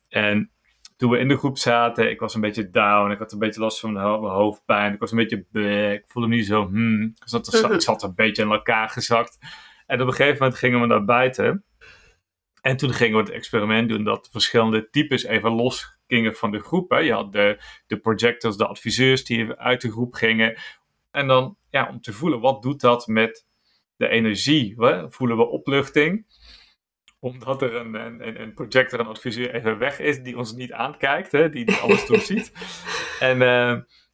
En 0.10 0.52
toen 0.98 1.10
we 1.12 1.18
in 1.18 1.28
de 1.28 1.38
groep 1.38 1.58
zaten, 1.58 2.10
ik 2.10 2.20
was 2.20 2.36
een 2.36 2.42
beetje 2.42 2.70
down, 2.70 3.12
ik 3.12 3.18
had 3.18 3.32
een 3.32 3.40
beetje 3.40 3.60
last 3.62 3.80
van 3.80 3.94
mijn, 3.94 4.06
ho- 4.06 4.22
mijn 4.22 4.34
hoofdpijn, 4.34 4.94
ik 4.94 5.00
was 5.00 5.12
een 5.12 5.18
beetje 5.18 5.46
bleh, 5.52 5.92
ik 5.94 6.04
voelde 6.08 6.30
me 6.30 6.36
niet 6.36 6.46
zo, 6.46 6.66
hmm, 6.68 7.04
ik 7.04 7.22
zat, 7.28 7.48
er- 7.54 7.60
ik 7.74 7.82
zat 7.82 8.04
een 8.04 8.16
beetje 8.16 8.44
in 8.44 8.52
elkaar 8.52 8.90
gezakt. 8.90 9.38
En 9.86 10.02
op 10.02 10.08
een 10.08 10.14
gegeven 10.14 10.38
moment 10.40 10.58
gingen 10.58 10.82
we 10.82 10.88
naar 10.88 11.06
buiten. 11.06 11.64
En 12.62 12.78
toen 12.78 12.94
gingen 12.94 13.14
we 13.18 13.24
het 13.24 13.32
experiment 13.34 13.90
doen 13.90 14.04
dat 14.04 14.30
verschillende 14.32 14.90
types 14.90 15.24
even 15.24 15.52
los 15.52 15.98
gingen 16.08 16.36
van 16.36 16.52
de 16.52 16.60
groep. 16.60 16.90
Hè. 16.90 16.98
Je 16.98 17.14
had 17.14 17.32
de, 17.32 17.62
de 17.88 17.98
projectors, 17.98 18.58
de 18.58 18.68
adviseurs 18.68 19.24
die 19.26 19.38
even 19.38 19.58
uit 19.58 19.82
de 19.82 19.92
groep 19.92 20.14
gingen. 20.14 20.58
En 21.12 21.28
dan, 21.28 21.58
ja, 21.70 21.90
om 21.90 22.02
te 22.02 22.14
voelen, 22.14 22.40
wat 22.40 22.62
doet 22.62 22.82
dat 22.82 23.08
met 23.08 23.46
de 23.96 24.08
energie? 24.08 24.74
Hè? 24.78 25.12
Voelen 25.12 25.38
we 25.38 25.48
opluchting? 25.48 26.26
Omdat 27.20 27.62
er 27.62 27.76
een, 27.76 27.94
een, 27.94 28.42
een 28.42 28.54
projector, 28.54 29.00
een 29.00 29.08
adviseur 29.08 29.54
even 29.56 29.78
weg 29.78 30.00
is, 30.00 30.22
die 30.24 30.38
ons 30.38 30.54
niet 30.54 30.72
aankijkt, 30.72 31.32
hè? 31.32 31.50
Die, 31.50 31.66
die 31.66 31.76
alles 31.76 32.06
doorziet. 32.06 32.52
En, 33.20 33.42
eh, 33.42 33.70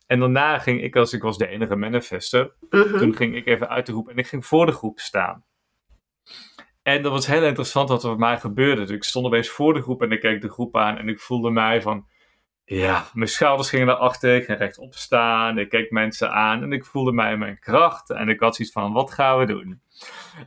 en 0.07 0.19
daarna 0.19 0.59
ging 0.59 0.81
ik, 0.83 0.95
als 0.95 1.13
ik 1.13 1.21
was 1.21 1.37
de 1.37 1.47
enige 1.47 1.75
manifester, 1.75 2.53
Mhm. 2.69 2.97
toen 2.97 3.15
ging 3.15 3.35
ik 3.35 3.45
even 3.45 3.69
uit 3.69 3.85
de 3.85 3.91
groep 3.91 4.09
en 4.09 4.17
ik 4.17 4.27
ging 4.27 4.45
voor 4.45 4.65
de 4.65 4.71
groep 4.71 4.99
staan. 4.99 5.45
En 6.81 7.01
dat 7.01 7.11
was 7.11 7.27
heel 7.27 7.43
interessant 7.43 7.89
wat 7.89 8.03
er 8.03 8.09
met 8.09 8.19
mij 8.19 8.39
gebeurde. 8.39 8.81
Dus 8.81 8.95
ik 8.95 9.03
stond 9.03 9.25
opeens 9.25 9.49
voor 9.49 9.73
de 9.73 9.81
groep 9.81 10.01
en 10.01 10.11
ik 10.11 10.19
keek 10.19 10.41
de 10.41 10.49
groep 10.49 10.77
aan 10.77 10.97
en 10.97 11.07
ik 11.07 11.19
voelde 11.19 11.49
mij 11.49 11.81
van... 11.81 12.07
Ja, 12.73 13.07
mijn 13.13 13.29
schouders 13.29 13.69
gingen 13.69 13.88
naar 13.88 13.95
achter, 13.95 14.36
ik 14.36 14.45
ging 14.45 14.57
rechtop 14.57 14.93
staan, 14.93 15.57
ik 15.57 15.69
keek 15.69 15.91
mensen 15.91 16.31
aan 16.31 16.63
en 16.63 16.71
ik 16.71 16.86
voelde 16.86 17.12
mij 17.12 17.31
in 17.31 17.39
mijn 17.39 17.59
kracht. 17.59 18.09
En 18.09 18.29
ik 18.29 18.39
had 18.39 18.55
zoiets 18.55 18.73
van, 18.73 18.93
wat 18.93 19.12
gaan 19.12 19.39
we 19.39 19.45
doen? 19.45 19.81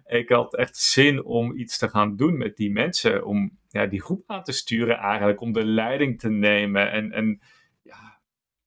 Ik 0.07 0.29
had 0.29 0.57
echt 0.57 0.77
zin 0.77 1.25
om 1.25 1.57
iets 1.57 1.79
te 1.79 1.89
gaan 1.89 2.17
doen 2.17 2.37
met 2.37 2.57
die 2.57 2.71
mensen, 2.73 3.25
om 3.25 3.59
ja, 3.69 3.87
die 3.87 4.03
groep 4.03 4.23
aan 4.27 4.43
te 4.43 4.53
sturen 4.53 4.97
eigenlijk, 4.97 5.41
om 5.41 5.53
de 5.53 5.67
leiding 5.67 6.21
te 6.21 6.29
nemen. 6.29 6.91
En, 6.91 7.13
en 7.13 7.41
ja, 7.83 8.21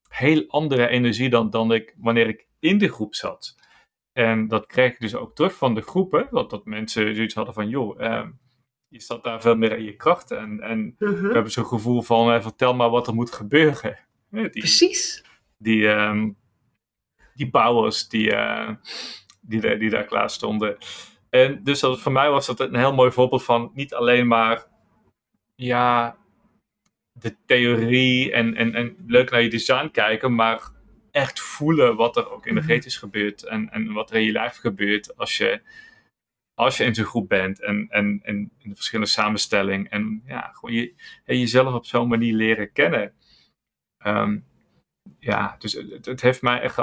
heel 0.08 0.44
andere 0.48 0.88
energie 0.88 1.30
dan, 1.30 1.50
dan 1.50 1.74
ik 1.74 1.96
wanneer 1.98 2.28
ik 2.28 2.48
in 2.60 2.78
de 2.78 2.90
groep 2.90 3.16
zat. 3.16 3.56
En 4.14 4.48
dat 4.48 4.66
kreeg 4.66 4.92
ik 4.94 5.00
dus 5.00 5.16
ook 5.16 5.36
terug 5.36 5.56
van 5.56 5.76
de 5.76 5.82
groepen, 5.82 6.28
dat, 6.32 6.50
dat 6.50 6.66
mensen 6.66 7.16
zoiets 7.16 7.36
hadden 7.36 7.54
van, 7.54 7.70
joh, 7.70 8.02
eh, 8.02 8.28
je 8.90 9.02
staat 9.02 9.24
daar 9.24 9.42
veel 9.42 9.56
meer 9.56 9.78
in 9.78 9.84
je 9.84 9.96
kracht. 9.96 10.32
En, 10.32 10.60
en 10.62 10.96
Mhm. 11.00 11.22
we 11.28 11.34
hebben 11.34 11.52
zo'n 11.52 11.66
gevoel 11.66 12.02
van, 12.02 12.32
eh, 12.32 12.42
vertel 12.42 12.74
maar 12.76 12.90
wat 12.90 13.08
er 13.08 13.14
moet 13.14 13.32
gebeuren. 13.32 13.98
Die, 14.32 14.50
Precies. 14.50 15.24
die, 15.58 15.88
ehm, 15.88 16.30
die 17.36 17.50
powers 17.50 18.08
die, 18.08 18.32
eh, 18.36 18.70
die, 19.42 19.62
daar- 19.62 19.80
die 19.80 19.90
daar 19.90 20.06
klaar 20.06 20.30
stonden. 20.30 20.78
En 21.30 21.64
dus 21.64 21.80
dat, 21.80 22.00
voor 22.00 22.12
mij 22.12 22.30
was 22.30 22.46
dat 22.46 22.60
een 22.60 22.76
heel 22.76 22.94
mooi 22.94 23.12
voorbeeld 23.12 23.44
van 23.44 23.72
niet 23.74 23.94
alleen 23.94 24.28
maar 24.28 24.66
ja, 25.56 26.18
de 27.12 27.36
theorie 27.46 28.32
en, 28.32 28.56
en, 28.56 28.74
en 28.74 28.96
leuk 29.08 29.30
naar 29.30 29.42
je 29.42 29.50
design 29.50 29.90
kijken, 29.92 30.36
maar 30.36 30.70
echt 31.12 31.40
voelen 31.40 31.96
wat 31.96 32.18
er 32.18 32.32
ook 32.32 32.46
energetisch 32.46 32.98
gebeurt 32.98 33.44
en, 33.44 33.70
en 33.72 33.94
wat 33.94 34.10
er 34.10 34.16
in 34.16 34.24
je 34.24 34.32
lijf 34.32 34.56
gebeurt 34.58 35.18
als 35.18 35.38
je, 35.38 35.62
als 36.60 36.78
je 36.78 36.84
in 36.84 36.96
zo'n 36.96 37.06
groep 37.06 37.30
bent 37.30 37.62
en, 37.62 37.88
en, 37.90 38.20
en 38.24 38.36
in 38.58 38.70
de 38.70 38.76
verschillende 38.76 39.12
samenstelling 39.12 39.90
en 39.90 40.24
ja, 40.26 40.52
gewoon 40.54 40.76
je, 40.76 40.94
en 41.26 41.40
jezelf 41.40 41.74
op 41.74 41.86
zo'n 41.86 42.08
manier 42.08 42.34
leren 42.34 42.72
kennen. 42.72 43.14
Ehm, 43.98 44.40
ja, 45.20 45.56
dus 45.60 45.74
het, 45.74 46.06
het 46.06 46.22
heeft 46.22 46.42
mij 46.42 46.62
echt 46.62 46.76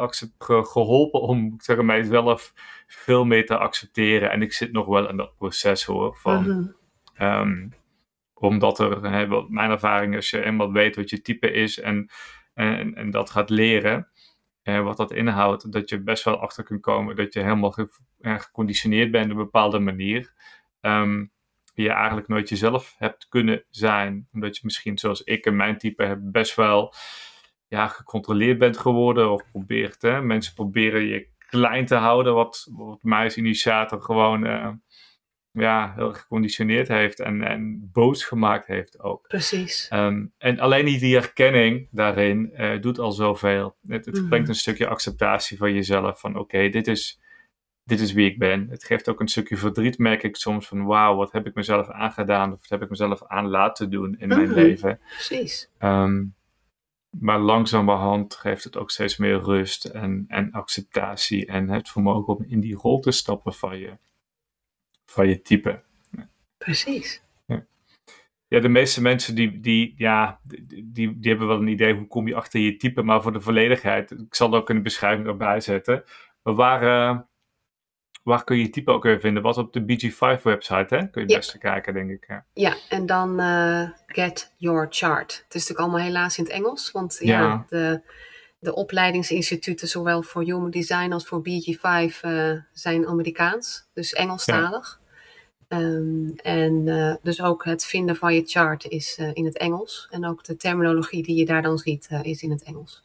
geholpen 0.47 1.21
om 1.21 1.55
zeg, 1.59 1.83
mijzelf 1.83 2.53
veel 2.87 3.25
meer 3.25 3.47
te 3.47 3.59
accepteren. 3.59 4.31
En 4.31 4.43
ik 4.43 4.53
zit 4.53 4.73
nog 4.73 4.87
wel 4.87 5.09
in 5.09 5.17
dat 5.17 5.37
proces 5.37 5.85
hoor. 5.85 6.17
Van. 6.17 6.75
Ehm, 7.15 7.69
omdat 8.35 8.79
er, 8.79 9.11
hè, 9.11 9.27
wat 9.27 9.49
mijn 9.49 9.71
ervaring 9.71 10.13
is, 10.13 10.17
als 10.17 10.31
je 10.31 10.45
eenmaal 10.45 10.73
weet 10.73 10.97
wat 10.97 11.11
je 11.11 11.23
type 11.23 11.53
is 11.53 11.81
en, 11.81 12.11
en, 12.55 12.95
en 12.95 13.11
dat 13.11 13.31
gaat 13.31 13.51
leren, 13.51 14.09
eh, 14.67 14.83
wat 14.83 14.97
dat 14.97 15.13
inhoudt, 15.13 15.73
dat 15.73 15.89
je 15.89 16.03
best 16.03 16.25
wel 16.25 16.41
achter 16.41 16.65
kunt 16.65 16.81
komen 16.81 17.17
dat 17.17 17.33
je 17.33 17.41
helemaal 17.41 17.71
ge, 17.71 17.89
geconditioneerd 18.21 19.11
bent 19.11 19.25
op 19.25 19.31
een 19.31 19.37
bepaalde 19.37 19.79
manier. 19.79 20.33
Ehm, 20.81 21.25
je 21.75 21.91
eigenlijk 21.91 22.29
nooit 22.29 22.49
jezelf 22.49 22.95
hebt 22.99 23.29
kunnen 23.29 23.65
zijn, 23.71 24.29
omdat 24.33 24.57
je 24.57 24.61
misschien 24.65 24.99
zoals 24.99 25.23
ik 25.23 25.47
en 25.47 25.57
mijn 25.57 25.79
type 25.79 26.05
heb 26.05 26.19
best 26.23 26.55
wel 26.55 26.95
ja, 27.69 27.87
gecontroleerd 27.87 28.59
bent 28.59 28.79
geworden 28.79 29.31
of 29.31 29.51
probeert. 29.51 30.03
Hè? 30.03 30.23
Mensen 30.23 30.55
proberen 30.55 31.03
je 31.03 31.29
klein 31.39 31.87
te 31.87 31.95
houden, 31.95 32.35
wat, 32.35 32.71
wat 32.73 33.03
mij 33.03 33.25
als 33.25 33.37
initiator 33.37 34.03
gewoon 34.03 34.47
eh, 34.47 34.71
ja, 35.61 35.93
heel 35.97 36.09
erg 36.09 36.21
geconditioneerd 36.21 36.89
heeft 36.89 37.21
en, 37.21 37.43
en 37.43 37.91
boos 37.93 38.25
gemaakt 38.25 38.67
heeft 38.67 39.01
ook. 39.01 39.27
Precies. 39.29 39.89
Ehm, 39.89 40.27
en 40.39 40.59
alleen 40.59 40.85
die, 40.85 41.15
herkenning 41.15 41.89
daarin 41.91 42.53
eh, 42.55 42.81
doet 42.81 42.99
al 42.99 43.13
zoveel. 43.13 43.77
Het, 43.87 44.05
het 44.07 44.15
Mhm. 44.21 44.29
brengt 44.29 44.49
een 44.49 44.55
stukje 44.55 44.87
acceptatie 44.87 45.57
van 45.59 45.75
jezelf. 45.75 46.21
Van 46.21 46.37
oké, 46.39 46.69
dit, 46.69 46.87
is, 46.87 47.21
dit 47.85 48.01
is 48.01 48.13
wie 48.13 48.31
ik 48.31 48.39
ben. 48.39 48.67
Het 48.71 48.85
geeft 48.85 49.09
ook 49.09 49.21
een 49.21 49.29
stukje 49.29 49.57
verdriet, 49.57 49.99
merk 49.99 50.23
ik 50.23 50.37
soms. 50.37 50.69
Van 50.69 50.85
wauw, 50.85 51.17
wat 51.17 51.33
heb 51.33 51.47
ik 51.47 51.55
mezelf 51.55 51.91
aangedaan? 51.91 52.53
Of 52.53 52.61
wat 52.61 52.69
heb 52.71 52.83
ik 52.83 52.89
mezelf 52.91 53.25
aan 53.27 53.49
laten 53.49 53.91
doen 53.91 54.17
in 54.19 54.29
mijn 54.29 54.41
Mhm. 54.49 54.55
leven? 54.55 55.01
Precies. 55.09 55.71
Ehm, 55.79 56.25
maar 57.11 57.39
langzamerhand 57.39 58.35
geeft 58.35 58.65
het 58.65 58.77
ook 58.77 58.91
steeds 58.91 59.17
meer 59.17 59.41
rust 59.41 59.85
en, 59.85 60.25
en 60.29 60.51
acceptatie. 60.51 61.47
En 61.47 61.69
het 61.69 61.89
vermogen 61.89 62.37
om 62.37 62.45
in 62.49 62.61
die 62.61 62.75
rol 62.77 63.01
te 63.01 63.11
stappen 63.11 63.53
van 63.55 63.79
je, 63.79 63.99
van 65.07 65.29
je 65.29 65.43
type. 65.43 65.83
Precies. 66.59 67.25
Ja, 68.49 68.61
de 68.61 68.69
meeste 68.69 69.03
mensen 69.03 69.35
die, 69.35 69.61
die, 69.61 69.95
ja, 69.97 70.41
die, 70.43 71.19
die, 71.19 71.31
hebben 71.31 71.47
wel 71.47 71.61
een 71.61 71.67
idee 71.69 71.95
hoe 71.95 72.07
kom 72.07 72.29
je 72.29 72.35
achter 72.35 72.61
je 72.61 72.77
type, 72.77 73.03
maar 73.03 73.23
voor 73.23 73.33
de 73.33 73.41
volledigheid, 73.41 74.11
ik 74.11 74.35
zal 74.35 74.53
er 74.53 74.59
ook 74.59 74.71
in 74.71 74.77
de 74.77 74.83
beschrijving 74.83 75.27
erbij 75.27 75.61
zetten. 75.61 76.05
Maar 76.43 76.55
waar, 76.55 77.27
waar 78.23 78.45
kun 78.45 78.57
je 78.57 78.63
je 78.63 78.71
type 78.71 78.91
ook 78.91 79.03
weer 79.03 79.21
vinden? 79.21 79.43
Wat 79.43 79.59
op 79.59 79.73
de 79.73 79.81
BG5 79.81 80.43
website, 80.43 80.95
hè? 80.95 80.99
Kun 80.99 81.11
je 81.13 81.21
het 81.21 81.31
Ja. 81.31 81.37
beste 81.37 81.59
kijken, 81.59 81.95
denk 81.95 82.11
ik. 82.11 82.25
Ja. 82.29 82.45
Ja, 82.53 82.75
en 82.89 83.07
dan 83.07 83.41
eh, 83.41 83.91
get 84.07 84.55
your 84.57 84.87
chart. 84.91 85.33
Het 85.45 85.55
is 85.55 85.61
natuurlijk 85.61 85.81
allemaal 85.81 86.07
helaas 86.07 86.39
in 86.39 86.45
het 86.45 86.53
Engels, 86.53 86.91
want 86.91 87.17
ja, 87.21 87.41
Ja. 87.41 87.65
de, 87.69 88.01
de 88.67 88.75
opleidingsinstituten, 88.75 89.89
zowel 89.89 90.23
voor 90.23 90.43
Human 90.43 90.71
Design 90.71 91.13
als 91.13 91.27
voor 91.27 91.41
BG5, 91.41 92.21
eh, 92.21 92.53
zijn 92.73 93.07
Amerikaans, 93.07 93.89
dus 93.95 94.13
Engelstalig. 94.13 95.01
Ehm, 95.69 96.29
en 96.37 96.89
eh, 96.89 97.15
dus 97.23 97.43
ook 97.43 97.65
het 97.65 97.85
vinden 97.85 98.17
van 98.17 98.35
je 98.35 98.43
chart 98.45 98.85
is 98.85 99.17
eh, 99.19 99.31
in 99.33 99.45
het 99.45 99.59
Engels. 99.59 100.07
En 100.11 100.27
ook 100.27 100.45
de 100.45 100.57
terminologie 100.57 101.23
die 101.23 101.37
je 101.37 101.45
daar 101.45 101.63
dan 101.63 101.79
ziet 101.79 102.09
is 102.23 102.43
in 102.43 102.51
het 102.51 102.63
Engels. 102.63 103.03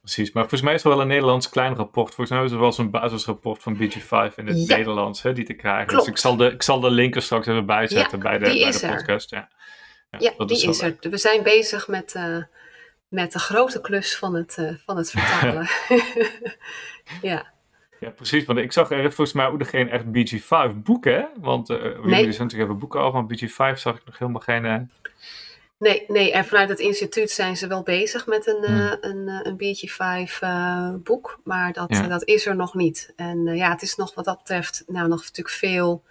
Precies, 0.00 0.32
maar 0.32 0.42
volgens 0.42 0.62
mij 0.62 0.74
is 0.74 0.82
er 0.82 0.88
wel 0.88 1.00
een 1.00 1.06
Nederlands 1.06 1.48
klein 1.48 1.74
rapport. 1.74 2.14
Volgens 2.14 2.30
mij 2.36 2.44
is 2.44 2.52
er 2.52 2.60
wel 2.60 2.72
zo'n 2.72 2.90
basisrapport 2.90 3.62
van 3.62 3.76
BG5 3.76 4.34
in 4.36 4.46
het 4.46 4.66
Ja. 4.66 4.76
Nederlands 4.76 5.22
hè, 5.22 5.32
die 5.32 5.44
te 5.44 5.54
krijgen. 5.54 5.86
Klopt. 5.86 6.04
Dus 6.04 6.14
ik 6.14 6.20
zal, 6.20 6.36
de, 6.36 6.50
ik 6.50 6.62
zal 6.62 6.80
de 6.80 6.90
link 6.90 7.14
er 7.14 7.22
straks 7.22 7.46
even 7.46 7.66
bijzetten 7.66 8.20
bij 8.20 8.38
de, 8.38 8.44
bij 8.44 8.70
de 8.70 8.94
podcast. 8.96 9.30
Ja, 9.30 9.48
Ja, 10.18 10.44
die 10.44 10.68
is 10.68 10.82
er. 10.82 10.96
We 11.00 11.18
zijn 11.18 11.42
bezig 11.42 11.88
met, 11.88 12.14
met 13.14 13.32
de 13.32 13.38
grote 13.38 13.80
klus 13.80 14.16
van 14.16 14.34
het, 14.34 14.56
eh, 14.58 14.74
van 14.86 14.96
het 14.96 15.10
vertalen. 15.10 15.68
ja. 17.30 17.52
Ja, 18.00 18.10
precies. 18.10 18.44
Want 18.44 18.58
ik 18.58 18.72
zag 18.72 18.90
er 18.90 19.02
volgens 19.02 19.32
mij 19.32 19.46
ook 19.46 19.58
nog 19.58 19.70
geen 19.70 19.90
echt 19.90 20.04
BG5 20.04 20.76
boeken, 20.82 21.14
hè? 21.14 21.24
Want 21.40 21.70
uh, 21.70 21.76
Nee. 21.82 21.92
jullie 21.94 22.14
zijn 22.14 22.24
natuurlijk 22.42 22.52
even 22.62 22.78
boeken 22.78 23.00
over, 23.00 23.24
maar 23.24 23.36
BG5 23.38 23.78
zag 23.78 23.96
ik 23.96 24.04
nog 24.04 24.18
helemaal 24.18 24.40
geen... 24.40 24.64
eh, 24.64 24.76
Nee, 25.78 26.04
nee, 26.08 26.32
en 26.32 26.44
vanuit 26.44 26.68
het 26.68 26.78
instituut 26.78 27.30
zijn 27.30 27.56
ze 27.56 27.66
wel 27.66 27.82
bezig 27.82 28.26
met 28.26 28.46
een, 28.46 28.64
Hmm. 28.64 28.96
een, 29.00 29.28
een 29.46 29.56
BG5 29.56 30.38
eh, 30.40 30.94
boek, 30.94 31.40
maar 31.44 31.72
dat, 31.72 31.90
Ja. 31.96 32.06
dat 32.06 32.24
is 32.24 32.46
er 32.46 32.56
nog 32.56 32.74
niet. 32.74 33.12
En 33.16 33.46
ja, 33.56 33.70
het 33.70 33.82
is 33.82 33.94
nog 33.96 34.14
wat 34.14 34.24
dat 34.24 34.36
betreft 34.38 34.84
nou, 34.86 35.08
nog 35.08 35.20
natuurlijk 35.20 35.56
veel 35.56 36.02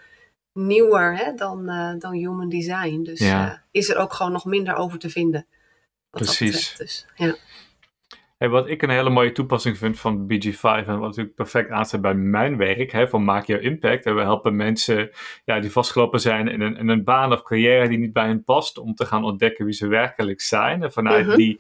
nieuwer 0.53 1.17
hè, 1.17 1.33
dan, 1.33 1.65
dan 1.99 2.11
human 2.13 2.49
design. 2.49 3.01
Dus 3.03 3.19
Ja. 3.19 3.63
is 3.71 3.89
er 3.89 3.97
ook 3.97 4.13
gewoon 4.13 4.31
nog 4.31 4.45
minder 4.45 4.75
over 4.75 4.99
te 4.99 5.09
vinden. 5.09 5.45
Precies. 6.17 6.76
Dus, 6.78 7.08
ja. 7.15 7.36
Hey, 8.38 8.49
wat 8.49 8.69
ik 8.69 8.82
een 8.82 8.89
hele 8.89 9.10
mooie 9.10 9.32
toepassing 9.32 9.78
vind 9.78 9.99
van 9.99 10.28
BG5 10.28 10.62
en 10.62 10.99
wat 10.99 11.08
natuurlijk 11.10 11.36
perfect 11.36 11.69
aansluit 11.69 12.04
bij 12.04 12.13
mijn 12.13 12.58
werk, 12.58 12.91
hè, 12.91 13.08
van 13.08 13.23
Maak 13.23 13.45
Jouw 13.45 13.60
Impact. 13.60 14.06
En 14.06 14.15
we 14.15 14.21
helpen 14.21 14.56
mensen 14.56 15.10
ja, 15.45 15.60
die 15.60 15.71
vastgelopen 15.71 16.19
zijn 16.19 16.47
in 16.47 16.62
een, 16.62 16.78
in 16.78 16.88
een 16.88 17.04
baan 17.04 17.32
of 17.34 17.41
carrière 17.41 17.88
die 17.88 17.97
niet 17.97 18.13
bij 18.13 18.26
hen 18.28 18.43
past, 18.43 18.78
om 18.78 18.95
te 18.95 19.06
gaan 19.06 19.23
ontdekken 19.23 19.65
wie 19.65 19.73
ze 19.73 19.88
werkelijk 19.88 20.41
zijn. 20.41 20.84
En 20.84 20.91
vanuit 20.91 21.26
Mhm. 21.28 21.36
die, 21.36 21.60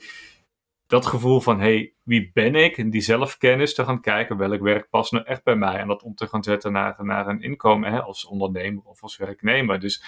dat 0.87 1.05
gevoel 1.05 1.39
van, 1.39 1.59
hey, 1.59 1.93
wie 2.03 2.31
ben 2.33 2.55
ik? 2.55 2.77
En 2.77 2.89
die 2.89 3.01
zelfkennis 3.01 3.73
te 3.73 3.83
gaan 3.83 4.01
kijken, 4.01 4.37
welk 4.37 4.61
werk 4.61 4.89
past 4.89 5.11
nou 5.11 5.25
echt 5.25 5.43
bij 5.43 5.55
mij? 5.55 5.77
En 5.77 5.87
dat 5.87 6.03
om 6.03 6.15
te 6.15 6.27
gaan 6.27 6.43
zetten 6.43 6.71
naar, 6.71 6.95
naar 6.97 7.27
een 7.27 7.41
inkomen 7.41 7.91
hè, 7.91 8.01
als 8.01 8.25
ondernemer 8.25 8.83
of 8.83 9.01
als 9.01 9.17
werknemer. 9.17 9.79
Dus 9.79 10.03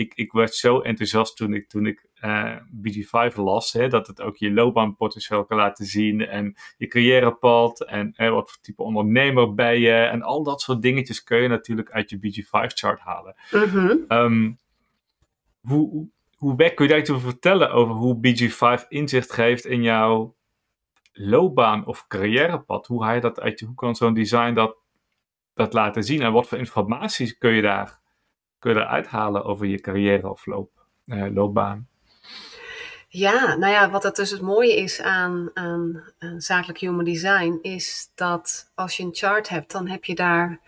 ik, 0.00 0.14
ik 0.14 0.32
werd 0.32 0.54
zo 0.54 0.80
enthousiast 0.80 1.36
toen 1.36 1.54
ik, 1.54 1.68
toen 1.68 1.86
ik 1.86 2.08
eh, 2.14 2.56
BG5 2.56 3.34
las, 3.34 3.72
hè, 3.72 3.88
dat 3.88 4.06
het 4.06 4.20
ook 4.20 4.36
je 4.36 4.52
loopbaanpotentieel 4.52 5.44
kan 5.44 5.56
laten 5.56 5.84
zien 5.84 6.26
en 6.26 6.54
je 6.76 6.86
carrièrepad 6.86 7.84
en 7.84 8.12
hè, 8.16 8.30
wat 8.30 8.50
voor 8.50 8.60
type 8.60 8.82
ondernemer 8.82 9.54
ben 9.54 9.80
je 9.80 9.92
en 9.92 10.22
al 10.22 10.42
dat 10.42 10.60
soort 10.60 10.82
dingetjes 10.82 11.22
kun 11.22 11.42
je 11.42 11.48
natuurlijk 11.48 11.90
uit 11.90 12.10
je 12.10 12.16
BG5-chart 12.18 13.00
halen. 13.00 13.34
Mhm. 13.50 13.96
Ehm, 14.08 14.52
hoe, 15.60 16.08
hoe, 16.36 16.56
kun 16.56 16.84
je 16.84 16.90
daar 16.90 16.98
iets 16.98 17.10
over 17.10 17.30
vertellen 17.30 17.70
over 17.72 17.94
hoe 17.94 18.16
BG5 18.16 18.88
inzicht 18.88 19.32
geeft 19.32 19.64
in 19.64 19.82
jouw 19.82 20.36
loopbaan 21.12 21.86
of 21.86 22.06
carrièrepad? 22.06 22.86
Hoe, 22.86 23.04
hij 23.04 23.20
dat 23.20 23.40
uit 23.40 23.58
je, 23.58 23.66
hoe 23.66 23.74
kan 23.74 23.94
zo'n 23.94 24.14
design 24.14 24.54
dat, 24.54 24.76
dat 25.54 25.72
laten 25.72 26.04
zien 26.04 26.22
en 26.22 26.32
wat 26.32 26.48
voor 26.48 26.58
informatie 26.58 27.38
kun 27.38 27.52
je 27.52 27.62
daar, 27.62 28.00
kun 28.60 28.70
je 28.70 28.76
daar 28.76 28.86
uithalen 28.86 29.44
over 29.44 29.66
je 29.66 29.80
carrière 29.80 30.30
of 30.30 30.46
loop, 30.46 30.70
eh, 31.06 31.26
loopbaan? 31.34 31.88
Ja, 33.08 33.56
nou 33.56 33.72
ja, 33.72 33.90
wat 33.90 34.02
het 34.02 34.16
dus 34.16 34.30
het 34.30 34.40
mooie 34.40 34.76
is 34.76 35.00
aan, 35.00 35.50
aan, 35.54 36.04
aan 36.18 36.40
zakelijk 36.40 36.78
human 36.78 37.04
design, 37.04 37.58
is 37.62 38.10
dat 38.14 38.70
als 38.74 38.96
je 38.96 39.02
een 39.02 39.14
chart 39.14 39.48
hebt, 39.48 39.70
dan 39.70 39.88
heb 39.88 40.04
je 40.04 40.14
daar 40.14 40.60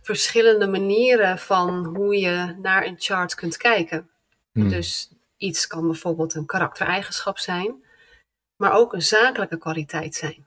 verschillende 0.00 0.66
manieren 0.66 1.38
van 1.38 1.84
hoe 1.84 2.18
je 2.18 2.56
naar 2.62 2.86
een 2.86 2.96
chart 2.98 3.34
kunt 3.34 3.56
kijken. 3.56 4.10
Hmm. 4.52 4.68
Dus 4.68 5.12
iets 5.36 5.66
kan 5.66 5.86
bijvoorbeeld 5.86 6.34
een 6.34 6.46
karaktereigenschap 6.46 7.38
zijn, 7.38 7.84
maar 8.56 8.72
ook 8.72 8.92
een 8.92 9.02
zakelijke 9.02 9.58
kwaliteit 9.58 10.14
zijn. 10.14 10.46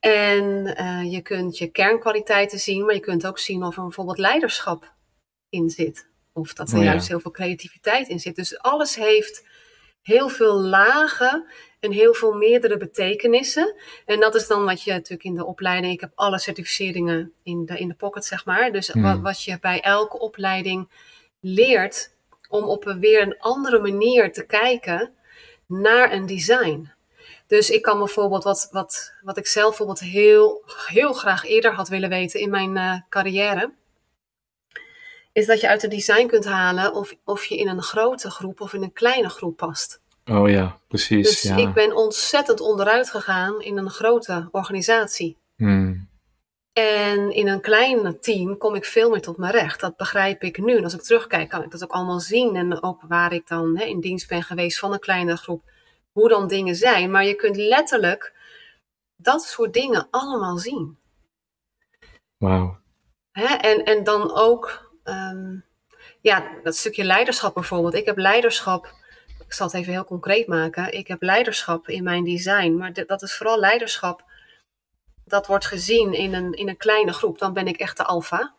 En 0.00 0.76
eh, 0.76 1.12
je 1.12 1.20
kunt 1.20 1.58
je 1.58 1.70
kernkwaliteiten 1.70 2.58
zien, 2.58 2.84
maar 2.84 2.94
je 2.94 3.00
kunt 3.00 3.26
ook 3.26 3.38
zien 3.38 3.62
of 3.62 3.76
er 3.76 3.82
bijvoorbeeld 3.82 4.18
leiderschap 4.18 4.92
in 5.52 5.70
zit. 5.70 6.06
Of 6.32 6.52
dat 6.52 6.70
er 6.70 6.76
Oh 6.76 6.84
ja. 6.84 6.90
juist 6.90 7.08
heel 7.08 7.20
veel 7.20 7.30
creativiteit 7.30 8.08
in 8.08 8.20
zit. 8.20 8.36
Dus 8.36 8.58
alles 8.58 8.94
heeft 8.94 9.44
heel 10.02 10.28
veel 10.28 10.60
lagen 10.60 11.46
en 11.80 11.92
heel 11.92 12.14
veel 12.14 12.32
meerdere 12.32 12.76
betekenissen. 12.76 13.74
En 14.06 14.20
dat 14.20 14.34
is 14.34 14.46
dan 14.46 14.64
wat 14.64 14.82
je 14.82 14.92
natuurlijk 14.92 15.24
in 15.24 15.34
de 15.34 15.44
opleiding. 15.44 15.92
Ik 15.92 16.00
heb 16.00 16.12
alle 16.14 16.38
certificeringen 16.38 17.32
in 17.42 17.66
de, 17.66 17.78
in 17.78 17.88
de 17.88 17.94
pocket, 17.94 18.24
zeg 18.24 18.44
maar. 18.44 18.72
Dus 18.72 18.88
Hmm. 18.88 19.02
wat, 19.02 19.20
wat 19.20 19.42
je 19.42 19.58
bij 19.60 19.80
elke 19.80 20.18
opleiding 20.18 20.88
leert 21.40 22.14
om 22.48 22.64
op 22.64 22.86
een 22.86 23.00
weer 23.00 23.22
een 23.22 23.38
andere 23.38 23.80
manier 23.80 24.32
te 24.32 24.46
kijken 24.46 25.14
naar 25.66 26.12
een 26.12 26.26
design. 26.26 26.90
Dus 27.46 27.70
ik 27.70 27.82
kan 27.82 27.98
bijvoorbeeld, 27.98 28.44
wat, 28.44 28.68
wat, 28.70 29.12
wat 29.22 29.36
ik 29.36 29.46
zelf 29.46 29.68
bijvoorbeeld 29.68 30.00
heel, 30.00 30.62
heel 30.86 31.12
graag 31.12 31.44
eerder 31.44 31.74
had 31.74 31.88
willen 31.88 32.08
weten 32.08 32.40
in 32.40 32.50
mijn 32.50 32.76
eh, 32.76 33.00
carrière, 33.08 33.72
is 35.32 35.46
dat 35.46 35.60
je 35.60 35.68
uit 35.68 35.82
het 35.82 35.90
design 35.90 36.26
kunt 36.26 36.44
halen 36.44 36.94
of, 36.94 37.14
of 37.24 37.44
je 37.44 37.56
in 37.56 37.68
een 37.68 37.82
grote 37.82 38.30
groep 38.30 38.60
of 38.60 38.72
in 38.72 38.82
een 38.82 38.92
kleine 38.92 39.28
groep 39.28 39.56
past. 39.56 40.00
Oh 40.24 40.48
ja, 40.48 40.78
precies. 40.88 41.28
Dus 41.28 41.42
ja. 41.42 41.56
ik 41.56 41.72
ben 41.72 41.96
ontzettend 41.96 42.60
onderuit 42.60 43.10
gegaan 43.10 43.62
in 43.62 43.76
een 43.76 43.90
grote 43.90 44.48
organisatie. 44.50 45.36
Hmm. 45.56 46.10
En 46.72 47.30
in 47.30 47.48
een 47.48 47.60
klein 47.60 48.20
team 48.20 48.58
kom 48.58 48.74
ik 48.74 48.84
veel 48.84 49.10
meer 49.10 49.20
tot 49.20 49.36
mijn 49.36 49.52
recht. 49.52 49.80
Dat 49.80 49.96
begrijp 49.96 50.42
ik 50.42 50.58
nu. 50.58 50.76
En 50.76 50.84
als 50.84 50.94
ik 50.94 51.02
terugkijk, 51.02 51.48
kan 51.48 51.62
ik 51.62 51.70
dat 51.70 51.82
ook 51.82 51.90
allemaal 51.90 52.20
zien. 52.20 52.56
En 52.56 52.82
ook 52.82 53.02
waar 53.08 53.32
ik 53.32 53.48
dan 53.48 53.78
hè, 53.78 53.84
in 53.84 54.00
dienst 54.00 54.28
ben 54.28 54.42
geweest 54.42 54.78
van 54.78 54.92
een 54.92 54.98
kleine 54.98 55.36
groep. 55.36 55.70
Hoe 56.12 56.28
dan 56.28 56.48
dingen 56.48 56.74
zijn. 56.74 57.10
Maar 57.10 57.24
je 57.24 57.34
kunt 57.34 57.56
letterlijk 57.56 58.34
dat 59.16 59.42
soort 59.42 59.72
dingen 59.72 60.08
allemaal 60.10 60.58
zien. 60.58 60.98
Wauw. 62.36 62.80
En, 63.32 63.84
en 63.84 64.04
dan 64.04 64.34
ook, 64.34 64.91
ehm, 65.02 65.56
ja, 66.20 66.44
dat 66.62 66.76
stukje 66.76 67.04
leiderschap 67.04 67.54
bijvoorbeeld. 67.54 67.94
Ik 67.94 68.06
heb 68.06 68.16
leiderschap, 68.16 68.86
ik 69.46 69.52
zal 69.52 69.66
het 69.66 69.76
even 69.76 69.92
heel 69.92 70.04
concreet 70.04 70.46
maken. 70.46 70.92
Ik 70.92 71.08
heb 71.08 71.22
leiderschap 71.22 71.88
in 71.88 72.02
mijn 72.02 72.24
design, 72.24 72.74
maar 72.74 72.92
dat 73.06 73.22
is 73.22 73.36
vooral 73.36 73.58
leiderschap. 73.58 74.24
Dat 75.24 75.46
wordt 75.46 75.66
gezien 75.66 76.12
in 76.12 76.34
een, 76.34 76.52
in 76.52 76.68
een 76.68 76.76
kleine 76.76 77.12
groep, 77.12 77.38
dan 77.38 77.52
ben 77.52 77.66
ik 77.66 77.76
echt 77.76 77.96
de 77.96 78.04
alfa. 78.04 78.54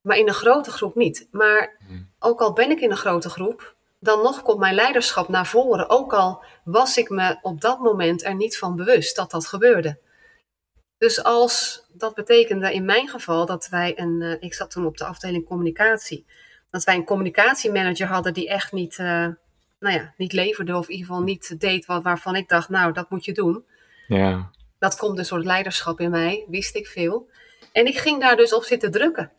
Maar 0.00 0.16
in 0.16 0.28
een 0.28 0.34
grote 0.34 0.70
groep 0.70 0.94
niet. 0.94 1.28
Maar 1.30 1.76
Hmm. 1.86 2.10
ook 2.18 2.40
al 2.40 2.52
ben 2.52 2.70
ik 2.70 2.80
in 2.80 2.90
een 2.90 2.96
grote 2.96 3.28
groep, 3.28 3.74
dan 4.00 4.22
nog 4.22 4.42
komt 4.42 4.58
mijn 4.58 4.74
leiderschap 4.74 5.28
naar 5.28 5.46
voren. 5.46 5.90
Ook 5.90 6.12
al 6.12 6.44
was 6.64 6.96
ik 6.96 7.08
me 7.08 7.38
op 7.42 7.60
dat 7.60 7.78
moment 7.78 8.24
er 8.24 8.34
niet 8.34 8.58
van 8.58 8.76
bewust 8.76 9.16
dat 9.16 9.30
dat 9.30 9.46
gebeurde. 9.46 9.98
Dus 10.98 11.22
als 11.22 11.84
dat 11.92 12.14
betekende 12.14 12.72
in 12.72 12.84
mijn 12.84 13.08
geval 13.08 13.46
dat 13.46 13.68
wij 13.68 13.98
een, 13.98 14.22
eh, 14.22 14.36
ik 14.40 14.54
zat 14.54 14.70
toen 14.70 14.86
op 14.86 14.96
de 14.96 15.04
afdeling 15.04 15.46
communicatie, 15.46 16.26
dat 16.70 16.84
wij 16.84 16.94
een 16.94 17.04
communicatiemanager 17.04 18.06
hadden 18.06 18.34
die 18.34 18.48
echt 18.48 18.72
niet, 18.72 18.98
eh, 18.98 19.26
nou 19.78 19.94
ja, 19.94 20.14
niet 20.16 20.32
leverde 20.32 20.76
of 20.76 20.88
in 20.88 20.92
ieder 20.92 21.06
geval 21.06 21.22
niet 21.22 21.60
deed 21.60 21.86
wat, 21.86 22.02
waarvan 22.02 22.36
ik 22.36 22.48
dacht, 22.48 22.68
nou 22.68 22.92
dat 22.92 23.10
moet 23.10 23.24
je 23.24 23.32
doen. 23.32 23.64
Ja. 24.06 24.50
Dat 24.78 24.96
komt 24.96 25.18
een 25.18 25.24
soort 25.24 25.44
leiderschap 25.44 26.00
in 26.00 26.10
mij, 26.10 26.44
wist 26.48 26.74
ik 26.74 26.86
veel. 26.86 27.30
En 27.72 27.86
ik 27.86 27.98
ging 27.98 28.20
daar 28.20 28.36
dus 28.36 28.54
op 28.54 28.64
zitten 28.64 28.90
drukken. 28.90 29.32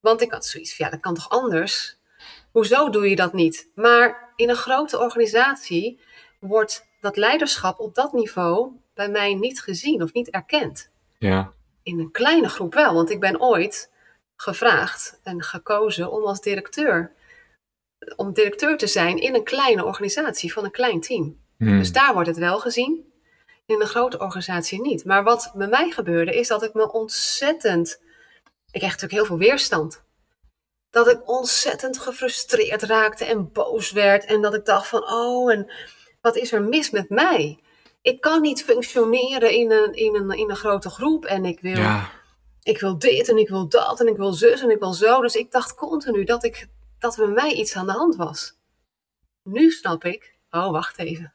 Want 0.00 0.20
ik 0.22 0.32
had 0.32 0.46
zoiets 0.46 0.76
van, 0.76 0.84
ja, 0.84 0.90
dat 0.90 1.00
kan 1.00 1.14
toch 1.14 1.30
anders? 1.30 1.98
Hoezo 2.52 2.90
doe 2.90 3.08
je 3.08 3.16
dat 3.16 3.32
niet? 3.32 3.70
Maar 3.74 4.32
in 4.36 4.48
een 4.48 4.56
grote 4.56 4.98
organisatie 4.98 6.00
wordt 6.40 6.86
dat 7.00 7.16
leiderschap 7.16 7.78
op 7.80 7.94
dat 7.94 8.12
niveau 8.12 8.72
bij 8.98 9.08
mij 9.08 9.34
niet 9.34 9.60
gezien 9.60 10.02
of 10.02 10.12
niet 10.12 10.30
erkend. 10.30 10.90
Ja. 11.18 11.52
In 11.82 11.98
een 11.98 12.10
kleine 12.10 12.48
groep 12.48 12.74
wel, 12.74 12.94
want 12.94 13.10
ik 13.10 13.20
ben 13.20 13.40
ooit 13.40 13.90
gevraagd 14.36 15.20
en 15.22 15.42
gekozen 15.42 16.10
om 16.10 16.24
als 16.24 16.40
directeur, 16.40 17.12
om 18.16 18.32
directeur 18.32 18.76
te 18.76 18.86
zijn 18.86 19.18
in 19.18 19.34
een 19.34 19.44
kleine 19.44 19.84
organisatie 19.84 20.52
van 20.52 20.64
een 20.64 20.70
klein 20.70 21.00
team. 21.00 21.40
Hmm. 21.56 21.78
Dus 21.78 21.92
daar 21.92 22.12
wordt 22.12 22.28
het 22.28 22.38
wel 22.38 22.58
gezien. 22.58 23.12
In 23.66 23.80
een 23.80 23.86
grote 23.86 24.18
organisatie 24.18 24.80
niet. 24.80 25.04
Maar 25.04 25.22
wat 25.22 25.52
bij 25.54 25.68
mij 25.68 25.90
gebeurde, 25.90 26.34
is 26.34 26.48
dat 26.48 26.62
ik 26.62 26.74
me 26.74 26.92
ontzettend. 26.92 28.00
Ik 28.70 28.80
kreeg 28.80 28.82
natuurlijk 28.82 29.12
heel 29.12 29.24
veel 29.24 29.38
weerstand. 29.38 30.02
Dat 30.90 31.08
ik 31.08 31.28
ontzettend 31.28 31.98
gefrustreerd 31.98 32.82
raakte 32.82 33.24
en 33.24 33.52
boos 33.52 33.90
werd. 33.90 34.24
En 34.24 34.40
dat 34.42 34.54
ik 34.54 34.64
dacht 34.64 34.86
van, 34.86 35.10
oh, 35.10 35.52
en 35.52 35.70
wat 36.20 36.36
is 36.36 36.52
er 36.52 36.62
mis 36.62 36.90
met 36.90 37.08
mij? 37.08 37.58
Ik 38.08 38.20
kan 38.20 38.40
niet 38.40 38.64
functioneren 38.64 39.52
in 39.52 39.70
een, 39.70 39.92
in 39.92 40.14
een, 40.14 40.30
in 40.30 40.50
een 40.50 40.56
grote 40.56 40.90
groep. 40.90 41.24
En 41.24 41.44
ik 41.44 41.60
wil, 41.60 41.76
Ja. 41.76 42.10
ik 42.62 42.80
wil 42.80 42.98
dit 42.98 43.28
en 43.28 43.36
ik 43.38 43.48
wil 43.48 43.68
dat 43.68 44.00
en 44.00 44.06
ik 44.06 44.16
wil 44.16 44.32
zus 44.32 44.62
en 44.62 44.70
ik 44.70 44.78
wil 44.78 44.92
zo. 44.92 45.20
Dus 45.20 45.34
ik 45.36 45.50
dacht 45.50 45.74
continu 45.74 46.24
dat, 46.24 46.44
ik, 46.44 46.66
dat 46.98 47.18
er 47.18 47.24
bij 47.24 47.34
mij 47.34 47.52
iets 47.52 47.76
aan 47.76 47.86
de 47.86 47.92
hand 47.92 48.16
was. 48.16 48.56
Nu 49.42 49.70
snap 49.70 50.04
ik, 50.04 50.34
oh, 50.50 50.70
wacht 50.70 50.98
even. 50.98 51.32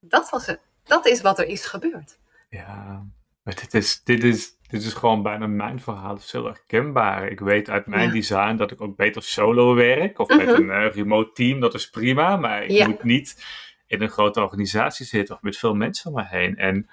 Dat 0.00 0.30
was 0.30 0.46
het. 0.46 0.60
Dat 0.84 1.06
is 1.06 1.20
wat 1.20 1.38
er 1.38 1.46
is 1.46 1.64
gebeurd. 1.66 2.18
Ja, 2.50 3.06
maar 3.42 3.54
dit 3.54 3.74
is, 3.74 4.02
dit 4.04 4.24
is, 4.24 4.50
dit 4.68 4.82
is 4.82 4.92
gewoon 4.92 5.22
bijna 5.22 5.46
mijn 5.46 5.80
verhaal. 5.80 6.14
Het 6.14 6.22
is 6.24 6.32
heel 6.32 6.44
herkenbaar. 6.44 7.28
Ik 7.28 7.40
weet 7.40 7.68
uit 7.70 7.86
mijn 7.86 8.06
Ja. 8.06 8.12
design 8.12 8.56
dat 8.56 8.70
ik 8.70 8.80
ook 8.80 8.96
beter 8.96 9.22
solo 9.22 9.74
werk. 9.74 10.18
Of 10.18 10.28
met 10.28 10.46
Mhm. 10.46 10.48
een 10.48 10.70
eh, 10.70 10.94
remote 10.94 11.32
team, 11.32 11.60
dat 11.60 11.74
is 11.74 11.90
prima. 11.90 12.36
Maar 12.36 12.62
ik 12.64 12.70
Ja. 12.70 12.86
moet 12.88 13.02
niet 13.02 13.44
in 13.88 14.02
een 14.02 14.10
grote 14.10 14.40
organisatie 14.40 15.06
zitten 15.06 15.34
of 15.34 15.42
met 15.42 15.58
veel 15.58 15.74
mensen 15.74 16.10
om 16.10 16.16
me 16.16 16.26
heen. 16.26 16.56
En 16.56 16.88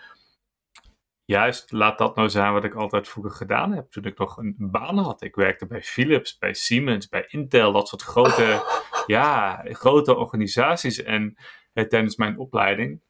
juist 1.25 1.71
laat 1.71 1.97
dat 1.97 2.15
nou 2.15 2.29
zijn 2.29 2.53
wat 2.53 2.63
ik 2.63 2.73
altijd 2.73 3.07
vroeger 3.07 3.33
gedaan 3.33 3.71
heb. 3.71 3.91
Toen 3.91 4.03
ik 4.03 4.17
nog 4.17 4.37
een 4.37 4.55
baan 4.57 4.97
had. 4.97 5.21
Ik 5.21 5.35
werkte 5.35 5.67
bij 5.67 5.83
Philips, 5.83 6.37
bij 6.37 6.53
Siemens, 6.53 7.07
bij 7.07 7.25
Intel. 7.27 7.71
Dat 7.71 7.87
soort 7.87 8.01
grote, 8.01 8.63
ja, 9.07 9.61
grote 9.63 10.15
organisaties. 10.15 11.03
En 11.03 11.35
eh, 11.73 11.85
tijdens 11.85 12.15
mijn 12.15 12.37
opleiding 12.37 13.01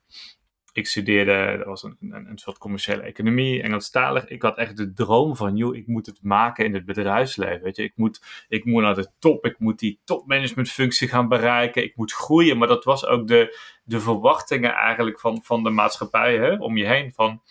ik 0.75 0.87
studeerde, 0.87 1.55
dat 1.57 1.65
was 1.65 1.83
een, 1.83 1.97
een, 1.99 2.29
een, 2.29 2.37
soort 2.37 2.57
commerciële 2.57 3.01
economie, 3.01 3.61
Engelstalig. 3.61 4.27
Ik 4.27 4.41
had 4.41 4.57
echt 4.57 4.77
de 4.77 4.93
droom 4.93 5.35
van, 5.35 5.55
joh, 5.55 5.75
ik 5.75 5.87
moet 5.87 6.05
het 6.05 6.23
maken 6.23 6.65
in 6.65 6.73
het 6.73 6.85
bedrijfsleven. 6.85 7.63
Weet 7.63 7.75
je, 7.75 7.83
ik 7.83 7.93
moet, 7.95 8.45
ik 8.47 8.65
moet 8.65 8.81
naar 8.81 8.95
de 8.95 9.07
top, 9.19 9.45
ik 9.45 9.59
moet 9.59 9.79
die 9.79 9.99
topmanagementfunctie 10.03 11.07
gaan 11.07 11.27
bereiken, 11.27 11.83
ik 11.83 11.95
moet 11.95 12.13
groeien. 12.13 12.57
Maar 12.57 12.67
dat 12.67 12.83
was 12.83 13.05
ook 13.05 13.27
de, 13.27 13.59
de 13.83 13.99
verwachtingen 13.99 14.73
eigenlijk 14.73 15.19
van, 15.19 15.43
van 15.43 15.63
de 15.63 15.69
maatschappij 15.69 16.37
hè, 16.37 16.53
om 16.53 16.77
je 16.77 16.85
heen. 16.85 17.13
Van, 17.13 17.41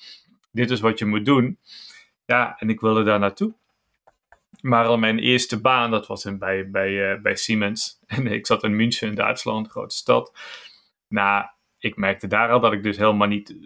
dit 0.52 0.70
is 0.70 0.80
wat 0.80 0.98
je 0.98 1.06
moet 1.06 1.24
doen. 1.24 1.58
Ja, 2.24 2.56
en 2.58 2.68
ik 2.68 2.80
wilde 2.80 3.02
daar 3.02 3.18
naartoe. 3.18 3.54
Maar 4.60 4.87
al 4.87 4.98
mijn 4.98 5.18
eerste 5.18 5.60
baan, 5.60 5.90
dat 5.90 6.06
was 6.06 6.24
in, 6.24 6.38
bij, 6.38 6.70
bij, 6.70 6.90
uh, 6.90 7.20
bij 7.20 7.37
Siemens. 7.37 7.98
En 8.06 8.26
ik 8.26 8.46
zat 8.46 8.62
in 8.62 8.76
München 8.76 9.08
in 9.08 9.14
Duitsland, 9.14 9.66
een 9.66 9.72
grote 9.72 9.96
stad. 9.96 10.32
Nou, 11.08 11.44
ik 11.85 11.97
merkte 11.97 12.27
daar 12.27 12.51
al 12.51 12.61
dat 12.61 12.73
ik 12.73 12.83
dus 12.83 12.97
helemaal 12.97 13.29
niet 13.29 13.51
eh, 13.51 13.57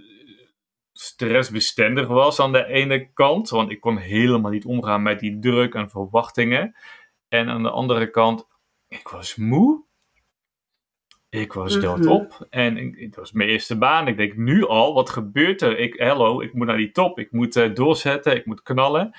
stressbestendig 0.93 2.07
was 2.07 2.41
aan 2.41 2.53
de 2.53 2.67
ene 2.67 3.13
kant. 3.13 3.49
Want 3.49 3.71
ik 3.71 3.81
kon 3.81 3.97
helemaal 3.97 4.51
niet 4.51 4.65
omgaan 4.65 5.03
met 5.03 5.21
die 5.21 5.39
druk 5.39 5.75
en 5.75 5.91
verwachtingen. 5.91 6.77
En 7.29 7.49
aan 7.49 7.63
de 7.63 7.71
andere 7.71 8.11
kant, 8.11 8.47
ik 8.89 9.09
was 9.09 9.37
moe. 9.37 9.87
Ik 11.29 11.53
was 11.53 11.81
doodop. 11.81 12.47
En 12.51 12.95
het 12.97 13.17
was 13.17 13.33
mijn 13.33 13.49
eerste 13.49 13.79
baan. 13.79 14.09
Ik 14.09 14.17
denk 14.17 14.37
nu 14.37 14.67
al, 14.67 14.95
wat 14.95 15.11
gebeurt 15.11 15.63
er? 15.63 15.79
Ik, 15.79 15.95
hello, 15.95 16.41
ik 16.41 16.55
moet 16.55 16.67
naar 16.67 16.77
die 16.77 16.91
top. 16.91 17.19
Ik 17.19 17.33
moet 17.33 17.57
uh, 17.57 17.75
doorzetten. 17.75 18.37
Ik 18.37 18.47
moet 18.47 18.63
knallen. 18.63 19.17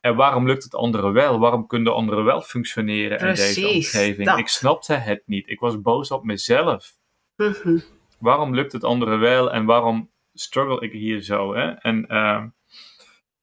En 0.00 0.16
waarom 0.16 0.46
lukt 0.46 0.64
het 0.64 0.74
anderen 0.74 1.12
wel? 1.12 1.38
Waarom 1.38 1.66
kunnen 1.66 1.94
anderen 1.94 2.24
wel 2.24 2.40
functioneren 2.40 3.18
Precies, 3.18 3.56
in 3.56 3.62
deze 3.62 3.74
omgeving? 3.74 4.38
Ik 4.38 4.48
snapte 4.48 4.94
het 4.94 5.22
niet. 5.26 5.48
Ik 5.48 5.60
was 5.60 5.80
boos 5.80 6.10
op 6.10 6.24
mezelf. 6.24 6.96
Mm 7.36 7.96
waarom 8.18 8.54
lukt 8.54 8.72
het 8.72 8.84
anderen 8.84 9.20
wel 9.20 9.52
en 9.52 9.64
waarom 9.64 10.10
struggle 10.34 10.80
ik 10.80 10.92
hier 10.92 11.22
zo? 11.22 11.54
Hè? 11.54 11.70
En, 11.70 12.04
uh, 12.08 12.44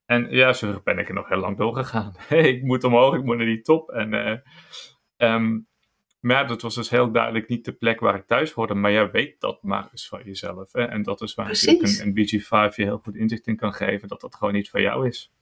en 0.06 0.28
ja, 0.30 0.54
zo 0.54 0.82
ben 0.84 1.00
ik 1.00 1.08
er 1.08 1.14
nog 1.14 1.28
heel 1.28 1.38
lang 1.38 1.58
doorgegaan. 1.58 2.16
ik 2.30 2.64
moet 2.64 2.84
omhoog, 2.84 3.16
ik 3.16 3.24
moet 3.24 3.38
naar 3.38 3.46
die 3.46 3.62
top. 3.62 3.90
En, 3.90 4.14
uh, 4.14 4.38
um, 5.34 5.68
maar 6.26 6.36
ja, 6.36 6.44
dat 6.44 6.62
was 6.62 6.76
dus 6.76 6.90
heel 6.90 7.12
duidelijk 7.12 7.48
niet 7.48 7.66
de 7.66 7.74
plek 7.74 8.00
waar 8.00 8.16
ik 8.16 8.28
thuis 8.28 8.52
hoorde. 8.52 8.74
Maar 8.74 8.92
jij 8.92 9.12
weet 9.12 9.40
dat 9.40 9.64
maar 9.64 9.88
eens 9.92 10.08
van 10.08 10.22
jezelf. 10.24 10.72
Hè? 10.72 10.84
En 10.84 11.04
dat 11.04 11.22
is 11.22 11.34
waar 11.34 11.50
een, 11.50 12.02
een 12.02 12.12
BG5 12.12 12.76
je 12.76 12.84
heel 12.84 13.00
goed 13.04 13.16
inzicht 13.16 13.48
in 13.48 13.56
kan 13.56 13.74
geven. 13.74 14.08
Dat 14.08 14.22
dat 14.22 14.36
gewoon 14.36 14.54
niet 14.54 14.70
voor 14.70 14.82
jou 14.82 15.08
is. 15.08 15.34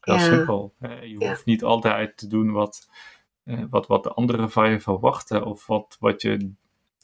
Heel 0.00 0.18
simpel. 0.18 0.74
Je 1.02 1.16
hoeft 1.18 1.44
niet 1.44 1.64
altijd 1.64 2.16
te 2.16 2.26
doen 2.26 2.50
wat, 2.50 2.88
uh, 3.44 3.64
wat, 3.70 3.86
wat 3.86 4.02
de 4.02 4.12
anderen 4.12 4.50
van 4.50 4.70
je 4.70 4.80
verwachten. 4.80 5.44
Of 5.44 5.66
wat, 5.66 5.96
wat 6.00 6.22
je 6.22 6.54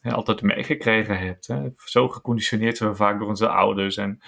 altijd 0.02 0.42
meegekregen 0.42 1.18
hebt. 1.18 1.46
Hè. 1.46 1.68
Zo 1.76 2.08
geconditioneerd 2.08 2.76
zijn 2.76 2.90
we 2.90 2.96
vaak 2.96 3.18
door 3.18 3.28
onze 3.28 3.48
ouders 3.48 3.96
en, 3.96 4.20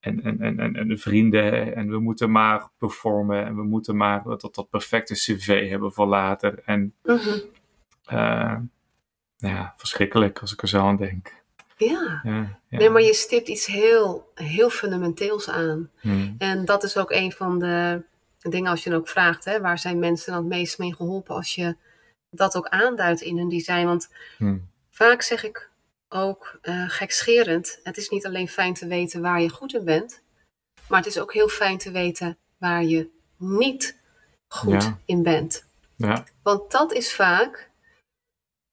en, 0.00 0.22
en, 0.22 0.58
en, 0.58 0.76
en 0.76 0.88
de 0.88 0.96
vrienden. 0.96 1.74
En 1.76 1.90
we 1.90 1.98
moeten 1.98 2.30
maar 2.30 2.68
performen 2.78 3.44
en 3.44 3.56
we 3.56 3.62
moeten 3.62 3.96
maar 3.96 4.22
dat, 4.22 4.54
dat 4.54 4.70
perfecte 4.70 5.14
cv 5.14 5.68
hebben 5.68 5.92
voor 5.92 6.06
later. 6.06 6.62
En 6.64 6.94
uh 7.02 8.56
ja, 9.40 9.74
verschrikkelijk 9.76 10.38
als 10.38 10.52
ik 10.52 10.62
er 10.62 10.68
zo 10.68 10.80
aan 10.80 10.96
denk. 10.96 11.38
Ja. 11.76 12.20
ja, 12.22 12.58
nee, 12.68 12.90
maar 12.90 13.02
je 13.02 13.14
stipt 13.14 13.48
iets 13.48 13.66
heel, 13.66 14.30
heel 14.34 14.70
fundamenteels 14.70 15.50
aan. 15.50 15.90
Hmm. 16.00 16.34
En 16.38 16.64
dat 16.64 16.82
is 16.82 16.96
ook 16.96 17.10
een 17.10 17.32
van 17.32 17.58
de 17.58 18.02
dingen 18.38 18.70
als 18.70 18.84
je 18.84 18.90
dan 18.90 18.98
ook 18.98 19.08
vraagt, 19.08 19.44
hè, 19.44 19.60
waar 19.60 19.78
zijn 19.78 19.98
mensen 19.98 20.32
dan 20.32 20.40
het 20.40 20.52
meest 20.52 20.78
mee 20.78 20.94
geholpen 20.94 21.34
als 21.34 21.54
je 21.54 21.76
dat 22.30 22.56
ook 22.56 22.68
aanduidt 22.68 23.20
in 23.20 23.38
hun 23.38 23.48
design. 23.48 23.84
Want 23.84 24.14
hmm. 24.36 24.69
Vaak 25.02 25.22
zeg 25.22 25.44
ik 25.44 25.70
ook 26.08 26.58
uh, 26.62 26.90
gekscherend: 26.90 27.80
het 27.82 27.96
is 27.96 28.08
niet 28.08 28.26
alleen 28.26 28.48
fijn 28.48 28.74
te 28.74 28.86
weten 28.86 29.20
waar 29.20 29.40
je 29.40 29.48
goed 29.48 29.74
in 29.74 29.84
bent, 29.84 30.22
maar 30.88 30.98
het 30.98 31.08
is 31.08 31.18
ook 31.18 31.32
heel 31.32 31.48
fijn 31.48 31.78
te 31.78 31.90
weten 31.90 32.38
waar 32.58 32.84
je 32.84 33.10
niet 33.36 33.98
goed 34.48 34.92
in 35.04 35.22
bent. 35.22 35.64
Ja. 35.96 36.24
Want 36.42 36.70
dat 36.70 36.92
is 36.92 37.14
vaak, 37.14 37.70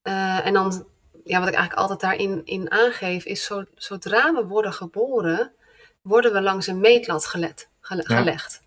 uh, 0.04 0.46
en 0.46 0.54
dan, 0.54 0.88
ja, 1.24 1.40
wat 1.40 1.48
ik 1.48 1.56
eigenlijk 1.56 1.74
altijd 1.74 2.00
daarin 2.00 2.46
in 2.46 2.72
aangeef, 2.72 3.26
is 3.26 3.44
zo, 3.44 3.64
zodra 3.76 4.34
we 4.34 4.46
worden 4.46 4.74
geboren, 4.74 5.54
worden 6.02 6.34
we 6.34 6.42
langs 6.42 6.68
een 6.68 6.80
meetlat 6.80 7.26
gelet, 7.26 7.70
gelegd. 7.80 8.62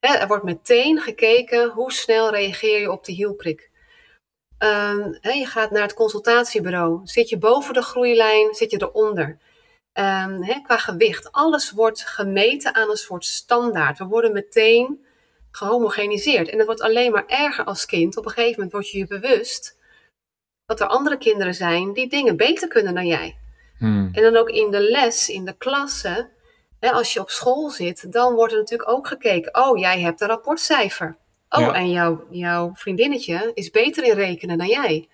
er 0.00 0.26
wordt 0.26 0.44
meteen 0.44 1.00
gekeken 1.00 1.70
hoe 1.70 1.92
snel 1.92 2.30
reageer 2.30 2.80
je 2.80 2.90
op 2.90 3.04
de 3.04 3.12
hielprik. 3.12 3.70
Um, 4.64 5.18
je 5.20 5.46
gaat 5.46 5.70
naar 5.70 5.82
het 5.82 5.94
consultatiebureau. 5.94 7.00
Zit 7.04 7.28
je 7.28 7.38
boven 7.38 7.74
de 7.74 7.82
groeilijn? 7.82 8.54
Zit 8.54 8.70
je 8.70 8.82
eronder? 8.82 9.38
Um, 9.94 10.62
qua 10.62 10.78
gewicht. 10.78 11.32
Alles 11.32 11.70
wordt 11.70 12.08
gemeten 12.08 12.74
aan 12.74 12.90
een 12.90 12.96
soort 12.96 13.24
standaard. 13.24 13.98
We 13.98 14.04
worden 14.04 14.32
meteen 14.32 15.04
gehomogeniseerd. 15.50 16.48
En 16.48 16.56
het 16.56 16.66
wordt 16.66 16.82
alleen 16.82 17.12
maar 17.12 17.26
erger 17.26 17.64
als 17.64 17.86
kind. 17.86 18.16
Op 18.16 18.24
een 18.24 18.30
gegeven 18.30 18.54
moment 18.54 18.72
word 18.72 18.90
je 18.90 18.98
je 18.98 19.06
bewust 19.06 19.78
dat 20.66 20.80
er 20.80 20.86
andere 20.86 21.18
kinderen 21.18 21.54
zijn 21.54 21.92
die 21.92 22.08
dingen 22.08 22.36
beter 22.36 22.68
kunnen 22.68 22.94
dan 22.94 23.06
jij. 23.06 23.36
Hmm. 23.78 24.10
En 24.12 24.22
dan 24.22 24.36
ook 24.36 24.50
in 24.50 24.70
de 24.70 24.80
les, 24.80 25.28
in 25.28 25.44
de 25.44 25.56
klasse, 25.58 26.30
hè, 26.80 26.90
als 26.90 27.12
je 27.12 27.20
op 27.20 27.30
school 27.30 27.70
zit, 27.70 28.12
dan 28.12 28.34
wordt 28.34 28.52
er 28.52 28.58
natuurlijk 28.58 28.90
ook 28.90 29.06
gekeken. 29.06 29.64
Oh, 29.64 29.78
jij 29.78 30.00
hebt 30.00 30.20
een 30.20 30.28
rapportcijfer. 30.28 31.16
Oh, 31.54 31.76
en 31.76 31.90
jouw, 31.90 32.26
jouw 32.30 32.70
vriendinnetje 32.74 33.50
is 33.54 33.70
beter 33.70 34.04
in 34.04 34.14
rekenen 34.14 34.58
dan 34.58 34.66
jij. 34.66 35.08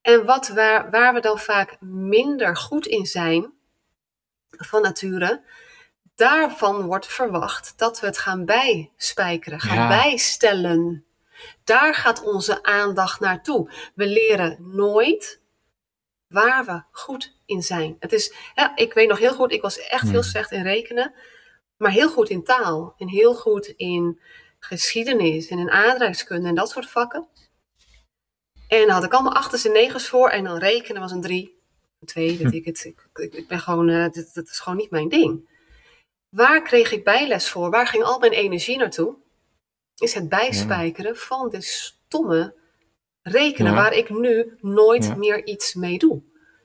En 0.00 0.24
wat 0.24 0.48
waar, 0.48 0.90
waar 0.90 1.14
we 1.14 1.20
dan 1.20 1.38
vaak 1.38 1.76
minder 1.80 2.56
goed 2.56 2.86
in 2.86 3.06
zijn, 3.06 3.52
van 4.50 4.82
nature, 4.82 5.42
daarvan 6.14 6.82
wordt 6.82 7.06
verwacht 7.06 7.78
dat 7.78 8.00
we 8.00 8.06
het 8.06 8.18
gaan 8.18 8.44
bijspijkeren, 8.44 9.60
gaan 9.60 9.88
bijstellen. 9.88 11.04
Daar 11.64 11.94
gaat 11.94 12.22
onze 12.22 12.62
aandacht 12.62 13.20
naartoe. 13.20 13.70
We 13.94 14.06
leren 14.06 14.56
nooit 14.60 15.40
waar 16.28 16.64
we 16.64 16.82
goed 16.90 17.36
in 17.46 17.62
zijn. 17.62 17.96
Het 17.98 18.12
is, 18.12 18.34
ja, 18.54 18.76
ik 18.76 18.92
weet 18.92 19.08
nog 19.08 19.18
heel 19.18 19.34
goed, 19.34 19.52
ik 19.52 19.62
was 19.62 19.78
echt 19.78 20.02
heel 20.02 20.12
hmm. 20.12 20.22
slecht 20.22 20.50
in 20.50 20.62
rekenen, 20.62 21.14
maar 21.76 21.90
heel 21.90 22.10
goed 22.10 22.28
in 22.28 22.44
taal 22.44 22.94
en 22.98 23.08
heel 23.08 23.34
goed 23.34 23.66
in 23.66 24.20
geschiedenis 24.64 25.48
en 25.48 25.58
in 25.58 25.70
aardrijkskunde 25.70 26.48
en 26.48 26.54
dat 26.54 26.70
soort 26.70 26.90
vakken. 26.90 27.28
En 28.68 28.80
dan 28.80 28.90
had 28.90 29.04
ik 29.04 29.12
allemaal 29.12 29.34
achters 29.34 29.64
en 29.64 29.72
negens 29.72 30.08
voor 30.08 30.28
en 30.28 30.44
dan 30.44 30.58
rekenen 30.58 31.00
was 31.00 31.12
een 31.12 31.20
drie, 31.20 31.58
een 32.00 32.06
twee, 32.06 32.38
weet 32.38 32.50
hm. 32.50 32.56
ik 32.56 32.64
het. 32.64 32.84
Ik, 32.84 33.32
ik, 33.32 33.48
ben 33.48 33.60
gewoon, 33.60 33.88
uh, 33.88 34.08
dit, 34.10 34.48
is 34.50 34.58
gewoon 34.58 34.78
niet 34.78 34.90
mijn 34.90 35.08
ding. 35.08 35.50
Waar 36.28 36.62
kreeg 36.62 36.92
ik 36.92 37.04
bijles 37.04 37.48
voor? 37.48 37.70
Waar 37.70 37.86
ging 37.86 38.02
al 38.02 38.18
mijn 38.18 38.32
energie 38.32 38.76
naartoe? 38.76 39.16
Is 39.96 40.14
het 40.14 40.28
bijspijkeren 40.28 41.16
van 41.16 41.50
de 41.50 41.60
stomme 41.60 42.54
rekenen 43.22 43.74
waar 43.74 43.92
ik 43.92 44.10
nu 44.10 44.56
nooit 44.60 45.16
meer 45.16 45.46
iets 45.46 45.74
mee 45.74 45.98
doe. 45.98 46.22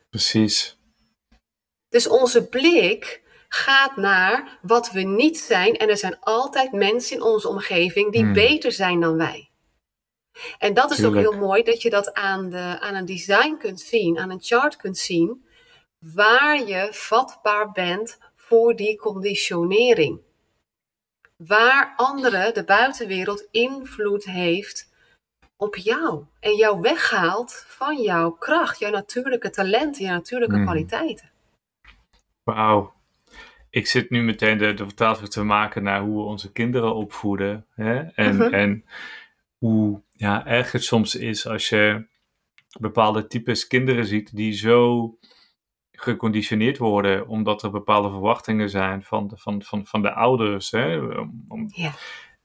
Precies. 0.10 0.78
Dus 1.90 2.08
onze 2.08 2.48
blik 2.48 3.22
gaat 3.48 3.96
naar 3.96 4.58
wat 4.62 4.92
we 4.92 5.02
niet 5.02 5.40
zijn. 5.40 5.76
En 5.76 5.90
er 5.90 5.98
zijn 5.98 6.20
altijd 6.20 6.72
mensen 6.72 7.16
in 7.16 7.24
onze 7.24 7.48
omgeving 7.48 8.12
die 8.12 8.24
hmm. 8.24 8.34
beter 8.34 8.72
zijn 8.72 9.00
dan 9.00 9.18
wij. 9.18 9.50
En 10.58 10.74
dat 10.74 10.92
is 10.92 11.06
ook 11.06 11.16
heel 11.16 11.38
mooi 11.38 11.64
dat 11.64 11.82
je 11.82 11.90
dat 11.90 12.14
aan, 12.14 12.50
de, 12.50 12.78
aan 12.80 12.96
een 12.96 13.06
design 13.06 13.56
kunt 13.58 13.80
zien, 13.80 14.20
aan 14.20 14.30
een 14.30 14.42
chart 14.42 14.76
kunt 14.76 14.98
zien, 14.98 15.46
waar 16.00 16.68
je 16.68 16.88
vatbaar 16.92 17.72
bent 17.72 18.18
voor 18.36 18.76
die 18.76 18.98
conditionering. 18.98 20.20
Waar 21.36 21.94
anderen, 21.96 22.54
de 22.54 22.64
buitenwereld, 22.64 23.48
invloed 23.52 24.24
heeft 24.24 24.90
op 25.56 25.76
jou 25.76 26.26
en 26.40 26.56
jou 26.56 26.82
weghaalt 26.82 27.66
van 27.68 28.02
jouw 28.02 28.32
kracht, 28.32 28.80
jouw 28.80 28.92
natuurlijke 28.92 29.50
talenten, 29.50 30.04
jouw 30.04 30.14
natuurlijke 30.14 30.56
hmm. 30.56 30.64
kwaliteiten. 30.64 31.32
Wauw, 32.44 32.94
ik 33.78 33.88
zit 33.88 34.10
nu 34.10 34.24
meteen 34.24 34.58
de, 34.58 34.74
de 34.74 34.84
vertaalslag 34.84 35.30
te 35.30 35.44
maken 35.44 35.84
naar 35.84 36.02
hoe 36.02 36.16
we 36.18 36.24
onze 36.24 36.52
kinderen 36.52 36.96
opvoeden. 36.96 37.66
Hè? 37.76 38.00
En, 38.00 38.36
mhm. 38.36 38.54
en 38.54 38.86
hoe 39.58 40.02
ja, 40.12 40.46
erg 40.46 40.72
het 40.72 40.84
soms 40.84 41.16
is 41.16 41.48
als 41.48 41.70
je 41.70 42.08
bepaalde 42.80 43.28
types 43.28 43.68
kinderen 43.68 44.06
ziet 44.06 44.36
die 44.36 44.54
zo 44.54 45.18
geconditioneerd 45.92 46.78
worden 46.78 47.28
omdat 47.28 47.63
er 47.63 47.72
bepaalde 47.72 48.10
verwachtingen 48.10 48.70
zijn 48.70 49.04
van 49.04 49.28
de, 49.28 49.38
van, 49.38 49.62
van, 49.62 49.86
van 49.86 50.02
de 50.02 50.13
ouders. 50.13 50.71
Hè? 50.71 50.98
Om, 51.48 51.69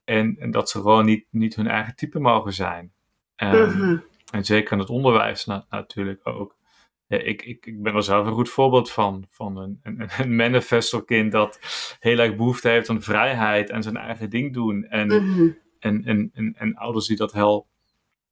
en, 0.04 0.36
en 0.38 0.50
dat 0.50 0.70
ze 0.70 0.78
gewoon 0.78 1.04
niet, 1.04 1.26
niet 1.30 1.54
hun 1.54 1.68
eigen 1.68 1.96
type 1.96 2.18
mogen 2.18 2.52
zijn. 2.52 2.92
Um, 3.36 4.04
En 4.30 4.44
zeker 4.44 4.72
in 4.72 4.78
het 4.78 4.90
onderwijs 4.90 5.44
natuurlijk 5.44 6.20
ook 6.26 6.56
ik, 7.16 7.42
ik, 7.42 7.66
ik 7.66 7.82
ben 7.82 7.94
er 7.94 8.02
zelf 8.02 8.26
een 8.26 8.32
goed 8.32 8.48
voorbeeld 8.48 8.90
van. 8.90 9.26
Van 9.30 9.56
een, 9.56 9.80
een, 9.82 10.08
een 10.18 10.36
manifestor-kind 10.36 11.32
dat 11.32 11.58
heel 12.00 12.18
erg 12.18 12.36
behoefte 12.36 12.68
heeft 12.68 12.88
aan 12.88 13.02
vrijheid 13.02 13.70
en 13.70 13.82
zijn 13.82 13.96
eigen 13.96 14.30
ding 14.30 14.52
doen. 14.52 14.84
En, 14.84 15.06
mhm. 15.06 15.48
en, 15.78 16.04
en, 16.04 16.30
en, 16.32 16.54
en, 16.58 16.74
ouders 16.74 17.06
die 17.06 17.16
dat 17.16 17.32
heel 17.32 17.68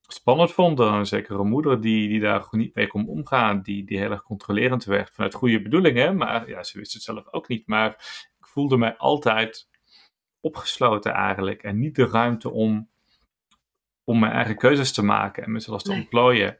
spannend 0.00 0.52
vond. 0.52 0.78
Een 0.78 1.06
zekere 1.06 1.44
moeder 1.44 1.80
die, 1.80 2.08
die 2.08 2.20
daar 2.20 2.42
gewoon 2.42 2.60
niet 2.60 2.74
mee 2.74 2.86
kon 2.86 3.08
omgaan. 3.08 3.62
Die, 3.62 3.84
die 3.84 3.98
heel 3.98 4.10
erg 4.10 4.22
controlerend 4.22 4.84
werd 4.84 5.10
vanuit 5.10 5.34
goede 5.34 5.62
bedoelingen. 5.62 6.16
Maar 6.16 6.48
ja, 6.48 6.62
ze 6.62 6.78
wist 6.78 6.92
het 6.92 7.02
zelf 7.02 7.32
ook 7.32 7.48
niet. 7.48 7.66
Maar 7.66 7.90
ik 8.38 8.46
voelde 8.46 8.76
mij 8.76 8.96
altijd 8.96 9.68
opgesloten 10.40 11.12
eigenlijk. 11.12 11.62
En 11.62 11.78
niet 11.78 11.94
de 11.94 12.06
ruimte 12.06 12.50
om, 12.50 12.90
om 14.04 14.18
mijn 14.18 14.32
eigen 14.32 14.56
keuzes 14.56 14.92
te 14.92 15.04
maken 15.04 15.44
en 15.44 15.52
mezelf 15.52 15.82
te 15.82 15.92
ontplooien. 15.92 16.58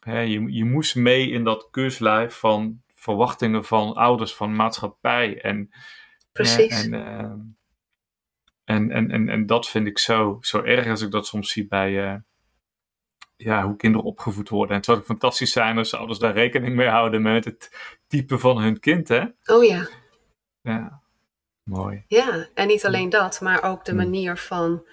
Je, 0.00 0.52
je 0.52 0.64
moest 0.64 0.96
mee 0.96 1.30
in 1.30 1.44
dat 1.44 1.68
keurslijf 1.70 2.34
van 2.34 2.82
verwachtingen 2.94 3.64
van 3.64 3.94
ouders, 3.94 4.34
van 4.34 4.56
maatschappij. 4.56 5.40
En, 5.40 5.70
Precies. 6.32 6.84
En, 6.84 6.92
uh, 6.92 7.32
en, 8.64 8.90
en, 8.90 9.10
en, 9.10 9.28
en, 9.28 9.46
dat 9.46 9.68
vind 9.68 9.86
ik 9.86 9.98
zo, 9.98 10.38
zo 10.40 10.62
erg 10.62 10.86
als 10.86 11.02
ik 11.02 11.10
dat 11.10 11.26
soms 11.26 11.50
zie 11.50 11.66
bij 11.66 11.90
uh, 11.90 12.14
ja, 13.36 13.64
hoe 13.64 13.76
kinderen 13.76 14.06
opgevoed 14.06 14.48
worden. 14.48 14.70
En 14.70 14.76
het 14.76 14.84
zou 14.84 15.00
fantastisch 15.00 15.52
zijn 15.52 15.78
als 15.78 15.94
ouders 15.94 16.18
daar 16.18 16.32
rekening 16.32 16.76
mee 16.76 16.88
houden 16.88 17.22
met 17.22 17.44
het 17.44 17.96
type 18.06 18.38
van 18.38 18.58
hun 18.58 18.80
kind. 18.80 19.08
Hè? 19.08 19.24
Oh 19.44 19.64
ja. 19.64 19.88
Ja, 20.62 21.02
mooi. 21.62 22.04
Ja, 22.06 22.48
en 22.54 22.66
niet 22.66 22.86
alleen 22.86 23.08
dat, 23.08 23.40
maar 23.40 23.62
ook 23.62 23.84
de 23.84 23.94
manier 23.94 24.36
van 24.36 24.86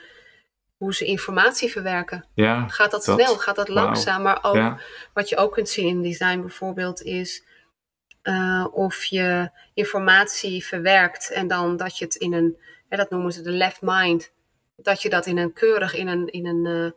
hoe 0.78 0.94
ze 0.94 1.06
informatie 1.06 1.72
verwerken. 1.72 2.26
Ja, 2.34 2.68
gaat 2.68 2.92
dat, 2.92 3.04
snel, 3.04 3.36
gaat 3.38 3.56
dat 3.56 3.70
langzaam? 3.70 4.22
Maar 4.22 4.40
ook 4.42 4.82
wat 5.14 5.30
je 5.30 5.38
ook 5.38 5.52
kunt 5.52 5.70
zien 5.70 5.88
in 5.88 6.02
design 6.02 6.40
bijvoorbeeld 6.40 7.02
is 7.02 7.44
uh, 8.24 8.68
of 8.72 9.04
je 9.04 9.50
informatie 9.74 10.66
verwerkt 10.66 11.32
en 11.32 11.48
dan 11.48 11.78
dat 11.78 11.98
je 11.98 12.06
het 12.06 12.16
in 12.16 12.34
een, 12.34 12.58
hè, 12.90 12.98
dat 12.98 13.10
noemen 13.10 13.32
ze 13.32 13.42
de 13.42 13.52
left 13.52 13.82
mind, 13.82 14.32
dat 14.76 15.02
je 15.02 15.10
dat 15.10 15.26
in 15.26 15.38
een 15.38 15.54
keurig 15.54 15.96
in 15.96 16.08
een, 16.08 16.28
in 16.28 16.46
een, 16.46 16.66
uh, 16.66 16.92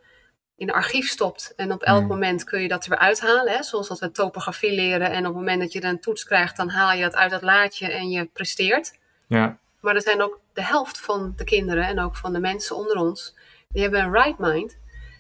in 0.57 0.69
een 0.69 0.75
archief 0.75 1.09
stopt. 1.09 1.53
En 1.57 1.73
op 1.73 1.83
elk 1.83 2.09
moment 2.09 2.45
kun 2.45 2.63
je 2.63 2.69
dat 2.69 2.85
er 2.85 2.91
weer 2.91 2.99
uithalen, 2.99 3.53
hè, 3.53 3.63
zoals 3.63 3.89
dat 3.89 3.99
we 3.99 4.11
topografie 4.11 4.73
leren. 4.73 5.11
En 5.11 5.19
op 5.19 5.25
het 5.25 5.35
moment 5.35 5.61
dat 5.61 5.73
je 5.73 5.85
een 5.85 6.01
toets 6.01 6.25
krijgt, 6.25 6.57
dan 6.57 6.69
haal 6.69 6.97
je 6.97 7.03
het 7.03 7.15
uit 7.15 7.31
dat 7.31 7.43
laadje 7.43 7.93
en 7.93 8.11
je 8.11 8.25
presteert. 8.25 8.99
Ja. 9.27 9.59
Maar 9.81 9.95
er 9.95 10.03
zijn 10.03 10.23
ook 10.23 10.41
de 10.53 10.65
helft 10.65 11.01
van 11.01 11.33
de 11.37 11.45
kinderen 11.45 11.85
en 11.85 12.01
ook 12.01 12.17
van 12.17 12.33
de 12.33 12.41
mensen 12.41 12.77
onder 12.77 12.97
ons, 12.97 13.37
die 13.73 13.83
hebben 13.83 14.01
een 14.01 14.13
right 14.13 14.39
mind. 14.39 14.79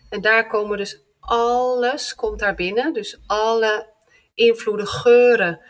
En 0.08 0.20
daar 0.20 0.46
komen 0.46 0.76
dus 0.76 1.02
alles 1.20 2.14
komt 2.14 2.38
daar 2.38 2.54
binnen. 2.54 2.92
Dus 2.92 3.20
alle 3.26 3.86
invloeden, 4.34 4.86
geuren, 4.86 5.60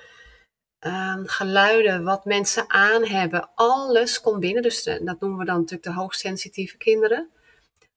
um, 0.80 1.26
geluiden, 1.26 2.04
wat 2.04 2.24
mensen 2.24 2.70
aan 2.70 3.04
hebben, 3.04 3.50
alles 3.54 4.20
komt 4.20 4.40
binnen. 4.40 4.62
Dus 4.62 4.82
dat 4.82 5.20
noemen 5.20 5.38
we 5.38 5.44
dan 5.44 5.56
natuurlijk 5.56 5.82
de 5.82 5.92
hoogsensitieve 5.92 6.76
kinderen. 6.76 7.30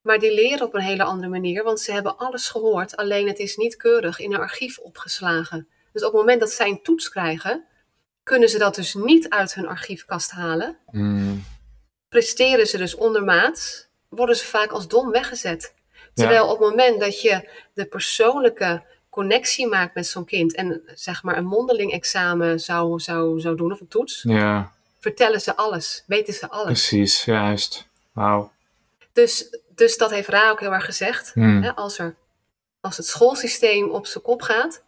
Maar 0.02 0.20
die 0.20 0.34
leren 0.34 0.68
op 0.68 0.74
een 0.74 0.82
hele 0.82 1.04
andere 1.04 1.32
manier, 1.32 1.64
want 1.64 1.80
ze 1.80 1.92
hebben 1.92 2.18
alles 2.18 2.50
gehoord, 2.50 2.96
alleen 2.96 3.28
het 3.28 3.40
is 3.40 3.56
niet 3.56 3.76
keurig 3.76 4.20
in 4.20 4.34
een 4.34 4.40
archief 4.40 4.78
opgeslagen. 4.78 5.68
Dus 5.92 6.04
op 6.04 6.12
het 6.12 6.20
moment 6.20 6.40
dat 6.40 6.52
zij 6.52 6.70
een 6.70 6.82
toets 6.82 7.10
krijgen, 7.10 7.66
kunnen 8.24 8.50
ze 8.50 8.58
dat 8.58 8.76
dus 8.76 8.94
niet 8.94 9.30
uit 9.30 9.54
hun 9.54 9.68
archiefkast 9.68 10.32
halen. 10.32 10.78
Hmm. 10.86 11.44
Presteren 12.10 12.68
ze 12.68 12.78
dus 12.78 12.96
ondermaats, 12.96 13.90
worden 14.16 14.36
ze 14.36 14.45
vaak 14.45 14.72
als 14.72 14.88
dom 14.88 15.11
weggezet. 15.11 15.74
Terwijl 16.14 16.43
op 16.43 16.59
het 16.59 16.70
moment 16.70 16.99
dat 16.99 17.22
je 17.22 17.49
de 17.74 17.86
persoonlijke 17.86 18.84
connectie 19.09 19.68
maakt 19.68 19.95
met 19.95 20.07
zo'n 20.07 20.26
kind 20.26 20.55
en 20.55 20.82
zeg 20.93 21.24
maar 21.24 21.38
een 21.38 21.45
mondeling 21.45 21.91
examen 21.91 22.59
zou, 22.59 22.99
zou, 22.99 23.39
zou 23.39 23.55
doen 23.55 23.72
of 23.72 23.80
een 23.80 23.88
toets, 23.88 24.24
ja. 24.28 24.72
vertellen 24.99 25.41
ze 25.41 25.55
alles, 25.55 26.03
weten 26.07 26.34
ze 26.34 26.49
alles. 26.49 26.66
Precies, 26.66 27.26
juist. 27.26 27.88
Wauw. 28.11 28.51
Dus, 29.14 29.57
dus 29.76 29.97
dat 29.97 30.09
heeft 30.09 30.28
Ra 30.28 30.49
ook 30.49 30.59
heel 30.59 30.74
erg 30.74 30.86
gezegd. 30.86 31.32
Hmm. 31.34 31.64
Hè, 31.64 31.76
als, 31.76 31.99
er, 31.99 32.16
als 32.82 32.97
het 32.97 33.05
schoolsysteem 33.05 33.89
op 33.89 34.05
zijn 34.05 34.24
kop 34.24 34.41
gaat, 34.41 34.84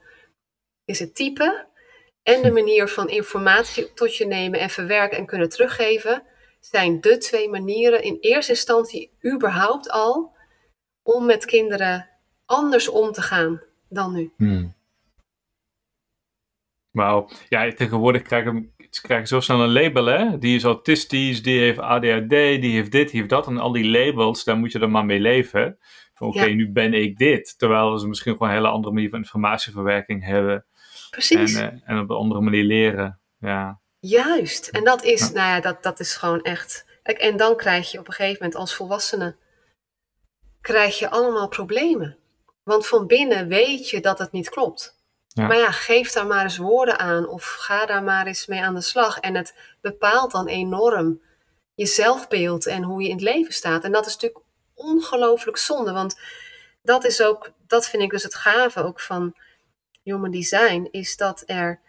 is 0.85 0.99
het 0.99 1.15
type 1.15 1.65
en 2.23 2.41
de 2.41 2.51
manier 2.51 2.87
van 2.87 3.09
informatie 3.09 3.93
tot 3.93 4.15
je 4.15 4.25
nemen 4.25 4.59
en 4.59 4.69
verwerken 4.69 5.17
en 5.17 5.25
kunnen 5.25 5.49
teruggeven, 5.49 6.23
zijn 6.69 7.01
de 7.01 7.17
twee 7.17 7.49
manieren 7.49 8.03
in 8.03 8.17
eerste 8.19 8.51
instantie 8.51 9.11
überhaupt 9.33 9.89
al 9.89 10.35
om 11.03 11.25
met 11.25 11.45
kinderen 11.45 12.09
anders 12.45 12.89
om 12.89 13.11
te 13.11 13.21
gaan 13.21 13.61
dan 13.89 14.13
nu. 14.13 14.33
Hmm. 14.37 14.73
Wauw. 16.91 17.29
Ja, 17.49 17.73
tegenwoordig 17.73 18.21
krijgen 18.21 18.73
ze 18.95 19.01
krijgen 19.01 19.27
zo 19.27 19.39
snel 19.39 19.61
een 19.61 19.71
label, 19.71 20.05
hè? 20.05 20.37
Die 20.37 20.55
is 20.55 20.63
autistisch, 20.63 21.43
die 21.43 21.59
heeft 21.59 21.79
ADHD, 21.79 22.29
die 22.29 22.73
heeft 22.73 22.91
dit, 22.91 23.09
die 23.09 23.17
heeft 23.17 23.29
dat. 23.29 23.47
En 23.47 23.57
al 23.57 23.71
die 23.71 23.89
labels, 23.89 24.43
daar 24.43 24.57
moet 24.57 24.71
je 24.71 24.79
dan 24.79 24.91
maar 24.91 25.05
mee 25.05 25.19
leven. 25.19 25.77
Van 26.13 26.27
oké, 26.27 26.45
nu 26.45 26.71
ben 26.71 26.93
ik 26.93 27.17
dit. 27.17 27.57
Terwijl 27.57 27.97
ze 27.97 28.07
misschien 28.07 28.31
gewoon 28.33 28.47
een 28.47 28.55
hele 28.55 28.67
andere 28.67 28.93
manier 28.93 29.09
van 29.09 29.19
informatieverwerking 29.19 30.25
hebben. 30.25 30.65
Precies. 31.09 31.55
En, 31.55 31.73
uh, 31.73 31.81
en 31.83 31.99
op 31.99 32.09
een 32.09 32.15
andere 32.15 32.41
manier 32.41 32.63
leren. 32.63 33.19
Ja. 33.39 33.79
Juist. 34.07 34.67
En 34.67 34.83
dat 34.83 35.03
is, 35.03 35.31
nou 35.31 35.47
ja, 35.47 35.59
dat, 35.59 35.83
dat 35.83 35.99
is 35.99 36.15
gewoon 36.15 36.41
echt. 36.41 36.85
Kijk, 37.03 37.17
en 37.17 37.37
dan 37.37 37.55
krijg 37.55 37.91
je 37.91 37.99
op 37.99 38.07
een 38.07 38.13
gegeven 38.13 38.37
moment 38.43 38.59
als 38.59 38.75
volwassene, 38.75 39.35
krijg 40.61 40.99
je 40.99 41.09
allemaal 41.09 41.47
problemen. 41.47 42.17
Want 42.63 42.87
van 42.87 43.07
binnen 43.07 43.47
weet 43.47 43.89
je 43.89 43.99
dat 43.99 44.19
het 44.19 44.31
niet 44.31 44.49
klopt. 44.49 44.95
Ja. 45.27 45.47
Maar 45.47 45.57
ja, 45.57 45.71
geef 45.71 46.11
daar 46.11 46.27
maar 46.27 46.43
eens 46.43 46.57
woorden 46.57 46.99
aan 46.99 47.27
of 47.27 47.45
ga 47.45 47.85
daar 47.85 48.03
maar 48.03 48.27
eens 48.27 48.45
mee 48.45 48.61
aan 48.61 48.75
de 48.75 48.81
slag. 48.81 49.19
En 49.19 49.35
het 49.35 49.55
bepaalt 49.81 50.31
dan 50.31 50.47
enorm 50.47 51.21
je 51.73 51.85
zelfbeeld 51.85 52.65
en 52.65 52.83
hoe 52.83 53.01
je 53.01 53.07
in 53.07 53.15
het 53.15 53.23
leven 53.23 53.53
staat. 53.53 53.83
En 53.83 53.91
dat 53.91 54.05
is 54.05 54.13
natuurlijk 54.13 54.45
ongelooflijk 54.73 55.57
zonde, 55.57 55.91
want 55.91 56.19
dat 56.81 57.05
is 57.05 57.21
ook, 57.21 57.51
dat 57.67 57.87
vind 57.87 58.03
ik 58.03 58.09
dus 58.09 58.23
het 58.23 58.35
gave 58.35 58.83
ook 58.83 58.99
van 58.99 59.35
Human 60.03 60.31
Design, 60.31 60.87
is 60.91 61.17
dat 61.17 61.43
er, 61.45 61.79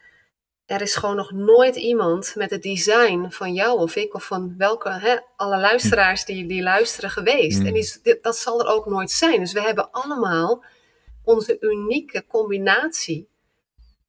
er 0.66 0.80
is 0.80 0.94
gewoon 0.94 1.16
nog 1.16 1.30
nooit 1.30 1.76
iemand 1.76 2.34
met 2.34 2.50
het 2.50 2.62
design 2.62 3.26
van 3.28 3.52
jou 3.52 3.80
of 3.80 3.96
ik 3.96 4.14
of 4.14 4.24
van 4.24 4.54
welke, 4.58 4.90
hè, 4.90 5.16
alle 5.36 5.58
luisteraars 5.58 6.24
die, 6.24 6.46
die 6.46 6.62
luisteren 6.62 7.10
geweest. 7.10 7.58
Mm. 7.58 7.66
En 7.66 7.72
die, 7.72 8.18
dat 8.20 8.36
zal 8.36 8.60
er 8.60 8.66
ook 8.66 8.86
nooit 8.86 9.10
zijn. 9.10 9.40
Dus 9.40 9.52
we 9.52 9.62
hebben 9.62 9.90
allemaal 9.90 10.64
onze 11.22 11.56
unieke 11.60 12.24
combinatie 12.26 13.28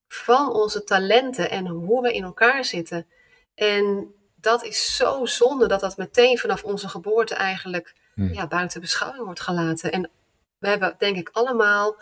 van 0.08 0.53
onze 0.53 0.84
talenten 0.84 1.49
en 1.49 1.68
hoe 1.68 2.01
we 2.01 2.14
in 2.14 2.24
elkaar 2.24 2.66
zitten. 2.66 3.08
En 3.55 4.14
dat 4.36 4.64
is 4.64 4.95
zo 4.95 5.26
zonde 5.26 5.68
dat 5.68 5.80
dat 5.80 5.97
meteen 5.97 6.38
vanaf 6.38 6.64
onze 6.64 6.89
geboorte 6.89 7.36
eigenlijk 7.36 7.95
Hmm. 8.18 8.34
ja, 8.34 8.47
buiten 8.47 8.82
beschouwing 8.82 9.24
wordt 9.24 9.39
gelaten. 9.39 9.91
En 9.91 10.10
we 10.58 10.68
hebben 10.68 10.95
denk 10.97 11.18
ik 11.18 11.30
allemaal 11.32 12.01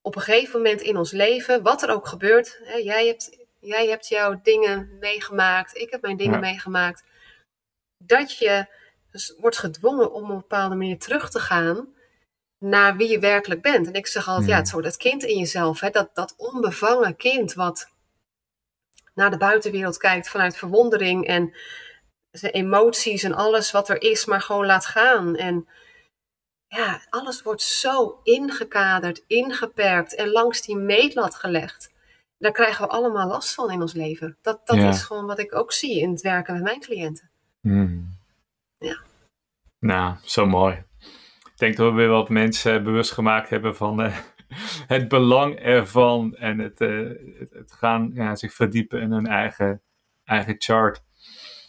op 0.00 0.16
een 0.16 0.22
gegeven 0.22 0.62
moment 0.62 0.80
in 0.80 0.96
ons 0.96 1.10
leven, 1.10 1.62
wat 1.62 1.82
er 1.82 1.90
ook 1.90 2.06
gebeurt, 2.06 2.60
hè, 2.62 2.76
jij, 2.76 3.06
hebt, 3.06 3.46
jij 3.68 3.86
hebt 3.88 4.08
jouw 4.08 4.40
dingen 4.42 4.96
meegemaakt, 5.00 5.76
ik 5.76 5.90
heb 5.90 6.02
mijn 6.02 6.16
dingen 6.16 6.40
Ja. 6.40 6.40
meegemaakt, 6.40 7.02
dat 8.04 8.38
je 8.38 8.66
dus 9.10 9.34
wordt 9.38 9.58
gedwongen 9.58 10.12
om 10.12 10.22
op 10.24 10.28
een 10.30 10.36
bepaalde 10.36 10.74
manier 10.74 10.98
terug 10.98 11.30
te 11.30 11.40
gaan 11.40 11.94
naar 12.64 12.96
wie 12.96 13.08
je 13.08 13.18
werkelijk 13.18 13.62
bent. 13.62 13.86
En 13.86 13.92
ik 13.92 14.06
zeg 14.06 14.26
altijd, 14.28 14.44
Hmm. 14.44 14.52
ja, 14.52 14.58
het 14.58 14.68
soort 14.68 14.84
dat 14.84 14.96
kind 14.96 15.22
in 15.22 15.38
jezelf, 15.38 15.80
hè, 15.80 15.90
dat, 15.90 16.14
dat 16.14 16.34
onbevangen 16.36 17.16
kind 17.16 17.54
wat 17.54 17.90
naar 19.14 19.30
de 19.30 19.36
buitenwereld 19.36 19.96
kijkt 19.96 20.28
vanuit 20.28 20.56
verwondering 20.56 21.26
en 21.26 21.54
zijn 22.30 22.52
emoties 22.52 23.22
en 23.22 23.34
alles 23.34 23.70
wat 23.70 23.88
er 23.88 24.02
is, 24.02 24.24
maar 24.24 24.40
gewoon 24.40 24.66
laat 24.66 24.86
gaan. 24.86 25.36
En 25.36 25.68
ja, 26.66 27.00
alles 27.08 27.42
wordt 27.42 27.62
zo 27.62 28.20
ingekaderd, 28.22 29.24
ingeperkt 29.26 30.14
en 30.14 30.30
langs 30.30 30.62
die 30.62 30.76
meetlat 30.76 31.34
gelegd. 31.34 31.90
Daar 32.38 32.52
krijgen 32.52 32.84
we 32.84 32.90
allemaal 32.90 33.28
last 33.28 33.54
van 33.54 33.70
in 33.70 33.80
ons 33.80 33.92
leven. 33.92 34.36
Dat, 34.42 34.60
dat 34.66 34.76
Ja. 34.76 34.88
is 34.88 35.02
gewoon 35.02 35.26
wat 35.26 35.38
ik 35.38 35.54
ook 35.54 35.72
zie 35.72 36.00
in 36.00 36.10
het 36.10 36.20
werken 36.20 36.54
met 36.54 36.62
mijn 36.62 36.80
cliënten. 36.80 37.30
Hmm. 37.60 38.16
Ja. 38.78 38.96
Nou, 39.78 40.14
zo 40.22 40.46
mooi. 40.46 40.74
Ik 41.44 41.64
denk 41.64 41.76
dat 41.76 41.90
we 41.90 41.96
weer 41.96 42.08
wat 42.08 42.28
mensen 42.28 42.84
bewust 42.84 43.12
gemaakt 43.12 43.50
hebben 43.50 43.76
van 43.76 44.02
eh, 44.02 44.16
het 44.94 45.08
belang 45.08 45.54
ervan 45.58 46.34
en 46.36 46.58
het, 46.58 46.80
eh, 46.80 47.08
het, 47.38 47.50
het 47.52 47.72
gaan 47.72 48.10
ja, 48.14 48.36
zich 48.36 48.52
verdiepen 48.54 49.00
in 49.00 49.10
hun 49.12 49.26
eigen, 49.26 49.82
eigen 50.24 50.54
chart. 50.58 51.02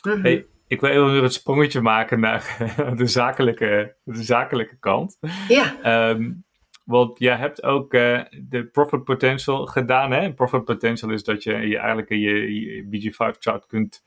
Mhm. 0.02 0.22
Hey, 0.22 0.46
ik 0.68 0.82
wil 0.82 0.90
even 0.90 1.12
weer 1.12 1.24
het 1.24 1.34
sprongetje 1.34 1.82
maken 1.82 2.20
naar 2.20 2.58
de 2.96 3.08
zakelijke, 3.08 3.96
de 4.04 4.24
zakelijke 4.24 4.78
kant. 4.80 5.18
Ja, 5.48 5.82
Ehm, 5.82 6.32
want 6.90 7.20
jij 7.20 7.36
hebt 7.36 7.64
ook 7.64 7.94
eh, 7.94 8.22
de 8.42 8.66
Profit 8.66 9.04
Potential 9.04 9.66
gedaan. 9.66 10.12
Hè? 10.12 10.34
Profit 10.34 10.64
Potential 10.64 11.12
is 11.12 11.24
dat 11.24 11.44
je, 11.44 11.54
je 11.54 11.78
eigenlijk 11.78 12.10
in 12.10 12.20
je, 12.20 12.60
je 12.60 12.84
BG5 12.84 13.40
chart 13.40 13.66
kunt 13.66 14.04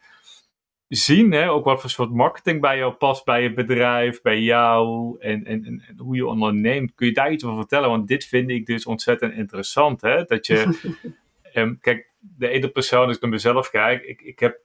zien. 0.89 1.33
Hè? 1.33 1.51
Ook 1.51 1.64
wat 1.64 1.80
voor 1.80 1.91
soort 1.91 2.11
marketing 2.11 2.61
bij 2.61 2.76
jou 2.76 2.93
past, 2.93 3.24
bij 3.24 3.43
je 3.43 3.53
bedrijf, 3.53 4.22
bij 4.22 4.41
jou 4.41 5.16
en, 5.18 5.45
en, 5.45 5.64
en, 5.64 5.97
hoe 5.97 6.16
je 6.16 6.26
onderneemt. 6.26 6.95
Kun 6.95 7.07
je 7.07 7.12
daar 7.12 7.33
iets 7.33 7.45
over 7.45 7.57
vertellen? 7.57 7.89
Want 7.89 8.09
dit 8.09 8.24
vind 8.24 8.51
ik 8.51 8.66
dus 8.66 8.87
ontzettend 8.87 9.35
interessant. 9.35 10.01
Hè? 10.01 10.24
Dat 10.24 10.47
je, 10.47 10.78
ehm, 11.53 11.74
kijk, 11.80 12.11
de 12.18 12.49
ene 12.49 12.68
persoon, 12.68 13.07
als 13.07 13.16
ik 13.16 13.22
naar 13.22 13.30
mezelf 13.30 13.70
kijk, 13.70 14.03
ik, 14.03 14.20
ik 14.20 14.39
heb 14.39 14.61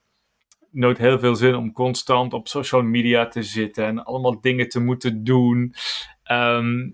nooit 0.72 0.98
heel 0.98 1.20
veel 1.20 1.36
zin 1.36 1.56
om 1.56 1.72
constant 1.72 2.34
op 2.34 2.48
social 2.48 2.84
media 2.84 3.28
te 3.28 3.44
zitten 3.44 3.86
en 3.86 4.04
allemaal 4.04 4.42
dingen 4.42 4.70
te 4.70 4.80
moeten 4.80 5.24
doen. 5.24 5.74
Ehm, 6.24 6.90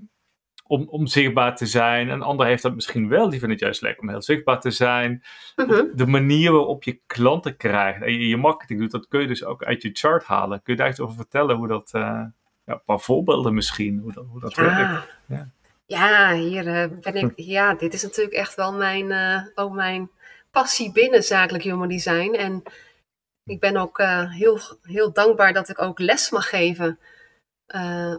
om, 0.74 0.88
om 0.90 1.08
zichtbaar 1.08 1.56
te 1.56 1.66
zijn. 1.66 2.10
Een 2.10 2.22
ander 2.22 2.46
heeft 2.46 2.62
dat 2.62 2.76
misschien 2.76 3.10
wel, 3.10 3.30
die 3.30 3.40
vindt 3.40 3.54
het 3.54 3.64
juist 3.64 3.82
lekker 3.82 4.02
om 4.02 4.10
heel 4.10 4.22
zichtbaar 4.22 4.60
te 4.60 4.72
zijn. 4.72 5.24
Mhm. 5.56 5.86
De 5.96 6.06
manier 6.06 6.52
waarop 6.52 6.84
je 6.84 7.00
klanten 7.08 7.58
krijgt 7.58 8.02
en 8.02 8.12
je, 8.12 8.28
je 8.28 8.38
marketing 8.38 8.80
doet, 8.80 8.92
dat 8.92 9.08
kun 9.08 9.22
je 9.22 9.28
dus 9.28 9.44
ook 9.44 9.64
uit 9.64 9.82
je 9.82 9.90
chart 9.94 10.24
halen. 10.24 10.62
Kun 10.62 10.74
je 10.74 10.80
daar 10.80 10.90
iets 10.90 11.00
over 11.00 11.16
vertellen 11.16 11.56
hoe 11.56 11.68
dat, 11.68 11.92
uh, 11.96 12.02
ja, 12.02 12.74
een 12.74 12.84
paar 12.86 13.00
voorbeelden 13.00 13.54
misschien, 13.54 14.00
hoe 14.00 14.14
dat, 14.14 14.26
hoe 14.30 14.40
dat 14.40 14.56
ja. 14.56 14.64
werkt? 14.64 15.18
Ja. 15.26 15.50
Ja, 15.86 16.34
hier 16.34 16.68
uh, 16.68 17.00
ben 17.00 17.16
ik. 17.16 17.32
Ja, 17.36 17.74
dit 17.74 17.94
is 17.94 18.04
natuurlijk 18.04 18.36
echt 18.36 18.56
wel 18.56 18.74
mijn, 18.74 19.14
ook 19.56 19.74
mijn 19.74 20.10
passie 20.52 20.92
binnen 20.92 21.24
zakelijk 21.24 21.64
human 21.64 21.88
design. 21.88 22.34
En 22.34 22.64
ik 23.44 23.60
ben 23.60 23.78
ook 23.78 24.02
heel, 24.30 24.60
heel 24.82 25.14
dankbaar 25.14 25.54
dat 25.54 25.70
ik 25.70 25.82
ook 25.82 26.00
les 26.00 26.30
mag 26.30 26.50
geven. 26.50 27.00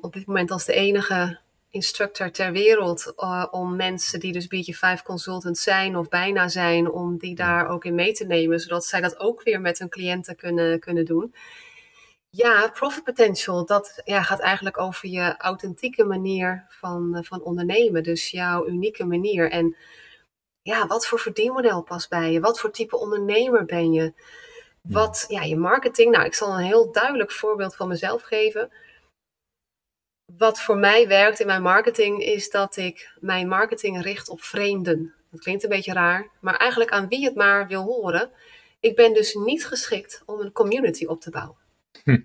op 0.00 0.12
dit 0.12 0.26
moment 0.26 0.50
als 0.50 0.64
de 0.64 0.72
enige 0.72 1.42
instructor 1.75 2.31
ter 2.31 2.53
wereld. 2.53 3.14
om 3.51 3.77
mensen 3.77 4.20
die 4.20 4.33
dus 4.33 4.47
BG5 4.47 5.03
consultant 5.03 5.59
zijn 5.59 5.97
of 5.97 6.09
bijna 6.09 6.49
zijn, 6.49 6.91
om 6.91 7.18
die 7.18 7.35
daar 7.35 7.68
ook 7.68 7.85
in 7.85 7.95
mee 7.95 8.12
te 8.12 8.25
nemen. 8.25 8.61
Zodat 8.61 8.85
zij 8.85 9.01
dat 9.01 9.18
ook 9.18 9.43
weer 9.43 9.61
met 9.61 9.79
hun 9.79 9.89
cliënten 9.89 10.37
kunnen, 10.37 10.81
kunnen 10.81 11.05
doen. 11.05 11.35
Ja, 12.31 12.68
profit 12.68 13.05
potential, 13.05 13.66
dat 13.66 14.01
ja, 14.05 14.22
gaat 14.22 14.41
eigenlijk 14.41 14.79
over 14.79 15.09
je 15.09 15.37
authentieke 15.37 16.05
manier 16.05 16.66
van, 16.68 17.14
eh, 17.16 17.22
van 17.22 17.43
ondernemen. 17.43 18.03
Dus 18.03 18.31
jouw 18.31 18.66
unieke 18.66 19.05
manier. 19.05 19.51
En 19.51 19.77
ja, 20.62 20.87
wat 20.87 21.07
voor 21.07 21.18
verdienmodel 21.18 21.83
past 21.83 22.09
bij 22.09 22.33
je? 22.33 22.41
Wat 22.41 22.61
voor 22.61 22.70
type 22.70 22.99
ondernemer 22.99 23.64
ben 23.64 23.93
je? 23.93 24.12
Wat, 24.81 25.25
ja, 25.29 25.43
je 25.43 25.57
marketing. 25.57 26.11
Nou, 26.11 26.25
ik 26.25 26.35
zal 26.35 26.53
een 26.53 26.64
heel 26.64 26.93
duidelijk 26.93 27.33
voorbeeld 27.33 27.77
van 27.77 27.89
mezelf 27.89 28.22
geven. 28.22 28.70
Wat 30.39 30.61
voor 30.61 30.76
mij 30.76 31.09
werkt 31.09 31.41
in 31.41 31.47
mijn 31.47 31.62
marketing 31.62 32.22
is 32.22 32.51
dat 32.51 32.76
ik 32.76 33.12
mijn 33.20 33.49
marketing 33.49 34.03
richt 34.03 34.28
op 34.28 34.43
vreemden. 34.43 35.14
Dat 35.30 35.41
klinkt 35.41 35.62
een 35.62 35.68
beetje 35.68 35.93
raar, 35.93 36.30
maar 36.41 36.57
eigenlijk 36.57 36.91
aan 36.91 37.09
wie 37.09 37.24
het 37.24 37.35
maar 37.35 37.66
wil 37.66 37.82
horen. 37.82 38.30
Ik 38.80 38.97
ben 38.97 39.12
dus 39.12 39.35
niet 39.35 39.66
geschikt 39.66 40.22
om 40.26 40.41
een 40.41 40.53
community 40.53 41.05
op 41.05 41.20
te 41.20 41.30
bouwen. 41.30 41.57
Hm. 42.05 42.20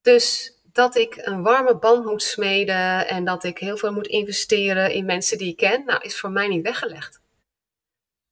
Dus 0.00 0.54
dat 0.72 0.96
ik 0.96 1.16
een 1.20 1.42
warme 1.42 1.76
band 1.76 2.04
moet 2.04 2.22
smeden 2.22 3.08
en 3.08 3.24
dat 3.24 3.44
ik 3.44 3.58
heel 3.58 3.76
veel 3.76 3.92
moet 3.92 4.06
investeren 4.06 4.92
in 4.92 5.04
mensen 5.04 5.38
die 5.38 5.50
ik 5.50 5.56
ken, 5.56 5.84
nou, 5.84 6.00
is 6.02 6.18
voor 6.18 6.30
mij 6.30 6.48
niet 6.48 6.62
weggelegd. 6.62 7.20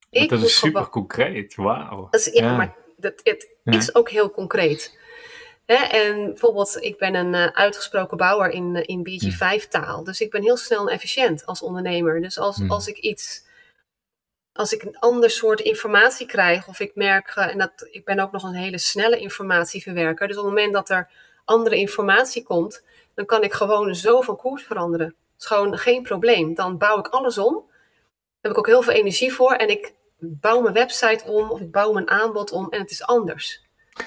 Ik 0.09 0.29
dat 0.29 0.41
is 0.41 0.57
super 0.57 0.89
concreet, 0.89 1.55
wauw. 1.55 2.07
Ja, 2.11 2.19
ja, 2.31 2.55
maar 2.55 2.75
dat, 2.97 3.13
het 3.23 3.47
is 3.63 3.95
ook 3.95 4.09
heel 4.09 4.31
concreet. 4.31 4.98
En 5.77 6.25
bijvoorbeeld, 6.25 6.77
ik 6.81 6.97
ben 6.97 7.15
een 7.15 7.33
uh, 7.33 7.45
uitgesproken 7.45 8.17
bouwer 8.17 8.49
in, 8.49 8.75
uh, 8.75 8.83
in 8.85 9.07
BG5-taal. 9.07 10.03
Dus 10.03 10.21
ik 10.21 10.31
ben 10.31 10.41
heel 10.41 10.57
snel 10.57 10.87
en 10.87 10.93
efficiënt 10.93 11.45
als 11.45 11.61
ondernemer. 11.61 12.21
Dus 12.21 12.39
als, 12.39 12.61
als 12.67 12.87
ik 12.87 12.97
iets 12.97 13.47
als 14.53 14.73
ik 14.73 14.83
een 14.83 14.99
ander 14.99 15.29
soort 15.29 15.59
informatie 15.59 16.25
krijg, 16.25 16.67
of 16.67 16.79
ik 16.79 16.95
merk, 16.95 17.35
uh, 17.35 17.47
en 17.47 17.57
dat, 17.57 17.87
ik 17.91 18.05
ben 18.05 18.19
ook 18.19 18.31
nog 18.31 18.43
een 18.43 18.53
hele 18.53 18.77
snelle 18.77 19.19
informatieverwerker. 19.19 20.27
Dus 20.27 20.37
op 20.37 20.43
het 20.43 20.53
moment 20.53 20.73
dat 20.73 20.89
er 20.89 21.09
andere 21.45 21.75
informatie 21.75 22.43
komt, 22.43 22.83
dan 23.13 23.25
kan 23.25 23.43
ik 23.43 23.53
gewoon 23.53 23.95
zo 23.95 24.21
van 24.21 24.35
koers 24.35 24.63
veranderen. 24.63 25.07
Het 25.07 25.15
is 25.39 25.45
gewoon 25.45 25.77
geen 25.77 26.03
probleem. 26.03 26.53
Dan 26.53 26.77
bouw 26.77 26.99
ik 26.99 27.07
alles 27.07 27.37
om. 27.37 27.53
Daar 27.53 27.71
heb 28.41 28.51
ik 28.51 28.57
ook 28.57 28.67
heel 28.67 28.81
veel 28.81 28.93
energie 28.93 29.33
voor. 29.33 29.53
En 29.53 29.69
ik 29.69 29.93
bouw 30.19 30.61
mijn 30.61 30.73
website 30.73 31.23
om, 31.25 31.49
of 31.49 31.59
ik 31.59 31.71
bouw 31.71 31.91
mijn 31.91 32.09
aanbod 32.09 32.51
om 32.51 32.69
en 32.69 32.79
het 32.79 32.91
is 32.91 33.03
anders. 33.03 33.61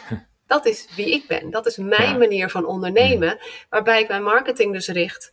Dat 0.53 0.67
is 0.67 0.89
wie 0.97 1.11
ik 1.11 1.27
ben. 1.27 1.51
Dat 1.51 1.67
is 1.67 1.77
mijn 1.77 2.19
manier 2.19 2.49
van 2.49 2.67
ondernemen. 2.67 3.39
Waarbij 3.69 4.01
ik 4.03 4.09
mijn 4.09 4.23
marketing 4.23 4.73
dus 4.73 4.89
richt 4.89 5.33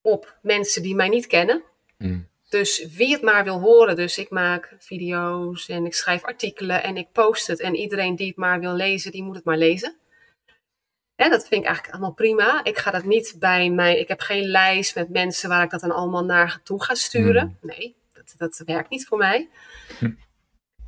op 0.00 0.38
mensen 0.42 0.82
die 0.82 0.94
mij 0.94 1.08
niet 1.08 1.26
kennen. 1.26 1.62
Mm. 1.98 2.28
Dus 2.48 2.86
wie 2.96 3.12
het 3.12 3.22
maar 3.22 3.44
wil 3.44 3.60
horen. 3.60 3.96
Dus 3.96 4.18
ik 4.18 4.30
maak 4.30 4.76
video's 4.78 5.68
en 5.68 5.86
ik 5.86 5.94
schrijf 5.94 6.24
artikelen 6.24 6.82
en 6.82 6.96
ik 6.96 7.12
post 7.12 7.46
het. 7.46 7.60
En 7.60 7.74
iedereen 7.74 8.16
die 8.16 8.26
het 8.26 8.36
maar 8.36 8.60
wil 8.60 8.74
lezen, 8.74 9.12
die 9.12 9.22
moet 9.22 9.36
het 9.36 9.44
maar 9.44 9.58
lezen. 9.58 9.96
En 11.16 11.30
dat 11.30 11.48
vind 11.48 11.60
ik 11.60 11.66
eigenlijk 11.66 11.94
allemaal 11.94 12.14
prima. 12.14 12.64
Ik 12.64 12.78
ga 12.78 12.90
dat 12.90 13.04
niet 13.04 13.36
bij 13.38 13.70
mij. 13.70 13.98
Ik 13.98 14.08
heb 14.08 14.20
geen 14.20 14.46
lijst 14.46 14.94
met 14.94 15.08
mensen 15.08 15.48
waar 15.48 15.64
ik 15.64 15.70
dat 15.70 15.80
dan 15.80 15.92
allemaal 15.92 16.24
naar 16.24 16.60
toe 16.62 16.82
ga 16.82 16.94
sturen. 16.94 17.58
Hmm. 17.60 17.70
Nee, 17.70 17.96
dat, 18.12 18.34
dat 18.36 18.62
werkt 18.64 18.90
niet 18.90 19.06
voor 19.06 19.18
mij. 19.18 19.48
Hm. 19.98 20.10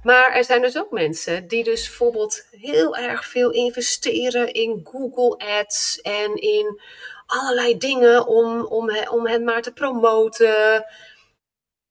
Maar 0.03 0.33
er 0.33 0.45
zijn 0.45 0.63
dus 0.63 0.79
ook 0.79 0.91
mensen 0.91 1.49
die 1.49 1.65
dus 1.65 1.87
bijvoorbeeld 1.87 2.47
heel 2.51 2.97
erg 2.97 3.25
veel 3.25 3.51
investeren 3.51 4.53
in 4.53 4.81
Google 4.85 5.47
Ads 5.59 6.01
en 6.01 6.35
in 6.35 6.81
allerlei 7.27 7.79
dingen 7.79 8.27
om, 8.27 8.65
om, 8.65 8.91
om 9.11 9.27
hen 9.27 9.45
maar 9.45 9.63
te 9.63 9.73
promoten. 9.73 10.85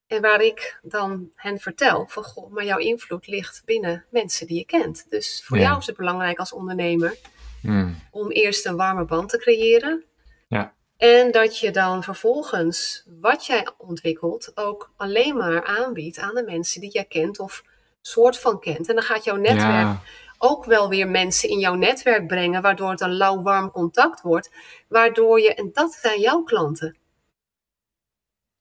En 0.06 0.20
waar 0.20 0.40
ik 0.40 0.78
dan 0.82 1.30
hen 1.34 1.58
vertel 1.58 2.06
van, 2.08 2.24
goh, 2.24 2.52
maar 2.52 2.64
jouw 2.64 2.78
invloed 2.78 3.26
ligt 3.26 3.62
binnen 3.64 4.04
mensen 4.10 4.46
die 4.46 4.58
je 4.58 4.64
kent. 4.64 5.06
Dus 5.08 5.42
voor 5.44 5.58
jou 5.58 5.78
is 5.78 5.86
het 5.86 5.96
belangrijk 5.96 6.38
als 6.38 6.52
ondernemer 6.52 7.16
hmm. 7.62 8.00
om 8.10 8.30
eerst 8.30 8.66
een 8.66 8.76
warme 8.76 9.04
band 9.04 9.28
te 9.28 9.38
creëren. 9.38 10.04
Ja. 10.48 10.74
En 10.96 11.30
dat 11.30 11.58
je 11.58 11.70
dan 11.70 12.02
vervolgens 12.02 13.04
wat 13.20 13.46
jij 13.46 13.68
ontwikkelt 13.78 14.50
ook 14.54 14.92
alleen 14.96 15.36
maar 15.36 15.64
aanbiedt 15.64 16.18
aan 16.18 16.34
de 16.34 16.42
mensen 16.42 16.80
die 16.80 16.90
jij 16.90 17.04
kent 17.04 17.38
of 17.38 17.62
soort 18.00 18.38
van 18.38 18.60
kent. 18.60 18.88
En 18.88 18.94
dan 18.94 19.04
gaat 19.04 19.24
jouw 19.24 19.36
netwerk 19.36 19.98
ook 20.42 20.64
wel 20.64 20.88
weer 20.88 21.08
mensen 21.08 21.48
in 21.48 21.58
jouw 21.58 21.74
netwerk 21.74 22.26
brengen, 22.26 22.62
waardoor 22.62 22.90
het 22.90 23.00
een 23.00 23.16
lauw 23.16 23.42
warm 23.42 23.70
contact 23.70 24.22
wordt. 24.22 24.54
Waardoor 24.88 25.40
je, 25.40 25.54
en 25.54 25.70
dat 25.72 25.92
zijn 25.92 26.20
jouw 26.20 26.42
klanten. 26.42 26.96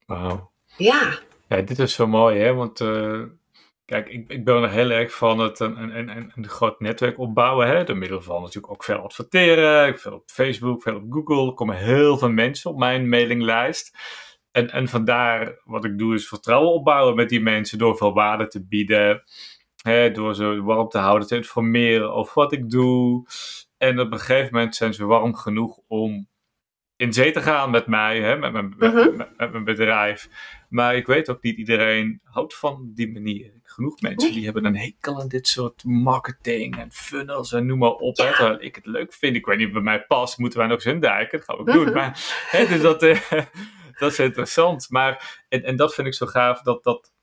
Wauw. 0.06 0.52
Ja. 0.78 1.20
Ja, 1.48 1.62
dit 1.62 1.80
is 1.80 1.94
zo 1.94 2.08
mooi, 2.08 2.40
hè? 2.40 2.54
Want 2.54 2.80
uh, 2.80 3.24
kijk, 3.86 4.08
ik, 4.08 4.30
ik 4.30 4.46
ben 4.46 4.64
er 4.64 4.70
heel 4.70 4.90
erg 4.90 5.16
van 5.16 5.40
het 5.40 5.60
een, 5.60 5.78
een, 5.78 6.10
een, 6.10 6.32
een 6.36 6.48
groot 6.48 6.80
netwerk 6.80 7.20
opbouwen, 7.20 7.68
hè? 7.68 7.84
Door 7.84 7.98
middel 7.98 8.22
van 8.22 8.42
natuurlijk 8.42 8.74
ook 8.74 8.84
veel 8.84 8.98
adverteren, 8.98 10.00
veel 10.00 10.14
op 10.14 10.30
Facebook, 10.30 10.82
veel 10.82 10.96
op 10.96 11.06
Google. 11.10 11.48
Er 11.48 11.54
komen 11.54 11.78
heel 11.78 12.18
veel 12.18 12.32
mensen 12.32 12.72
op 12.72 12.78
mijn 12.78 13.10
mailinglijst. 13.10 13.98
En, 14.60 14.72
en 14.72 14.88
vandaar 14.88 15.60
wat 15.64 15.86
ik 15.86 15.98
doe 15.98 16.14
is 16.14 16.28
vertrouwen 16.28 16.74
opbouwen 16.74 17.16
met 17.16 17.30
die 17.30 17.42
mensen 17.42 17.78
door 17.78 17.98
veel 17.98 18.14
waarde 18.14 18.48
te 18.48 18.66
bieden. 18.66 19.24
Hè, 19.82 20.12
door 20.12 20.36
ze 20.36 20.62
warm 20.64 20.90
te 20.90 20.98
houden, 20.98 21.28
te 21.28 21.36
informeren 21.36 22.14
over 22.14 22.34
wat 22.34 22.52
ik 22.52 22.70
doe. 22.70 23.28
En 23.78 24.00
op 24.00 24.12
een 24.12 24.20
gegeven 24.20 24.54
moment 24.54 24.76
zijn 24.76 24.94
ze 24.94 25.06
warm 25.06 25.36
genoeg 25.36 25.80
om 25.88 26.28
in 26.96 27.14
zee 27.14 27.32
te 27.32 27.42
gaan 27.42 27.72
met 27.72 27.88
mij, 27.88 28.22
hè, 28.22 28.38
met, 28.38 28.52
mijn, 28.52 28.74
mhm. 28.78 29.18
met, 29.18 29.52
mijn 29.52 29.64
bedrijf. 29.64 30.30
Maar 30.70 30.96
ik 30.96 31.08
weet 31.08 31.30
ook 31.30 31.42
niet 31.42 31.58
iedereen 31.58 32.22
houdt 32.24 32.56
van 32.56 32.92
die 32.94 33.12
manier. 33.12 33.52
Genoeg 33.64 34.02
mensen 34.02 34.34
die 34.34 34.46
hebben 34.46 34.66
een 34.66 34.78
hekel 34.78 35.22
aan 35.22 35.28
dit 35.28 35.48
soort 35.48 35.84
marketing 35.84 36.78
en 36.78 36.92
funnels 36.92 37.54
en 37.54 37.66
noem 37.66 37.78
maar 37.78 37.92
op. 37.92 38.18
Ja. 38.18 38.34
Hè, 38.34 38.62
ik 38.62 38.76
het 38.76 38.86
leuk 38.86 39.14
vind. 39.14 39.36
Ik 39.36 39.46
weet 39.46 39.58
niet 39.58 39.68
of 39.68 39.74
bij 39.74 39.82
mij 39.82 40.06
past. 40.06 40.38
Moeten 40.38 40.60
wij 40.60 40.68
nog 40.68 40.78
eens 40.78 40.94
induiken? 40.94 41.38
Dat 41.38 41.48
gaan 41.48 41.56
we 41.56 41.62
ook 41.62 41.78
doen. 41.78 41.86
Mhm. 41.86 41.94
Maar, 41.94 42.46
hè, 42.52 42.68
dus 42.68 42.82
dat, 42.82 43.04
uh, 43.04 43.20
dat 44.00 44.12
is 44.12 44.20
interessant. 44.20 44.90
Maar, 44.90 45.44
en, 45.50 45.64
en 45.64 45.76
dat 45.76 45.94
vind 45.94 46.08
ik 46.08 46.14
zo 46.14 46.26
gaaf 46.26 46.62
dat, 46.62 46.84
dat, 46.84 47.14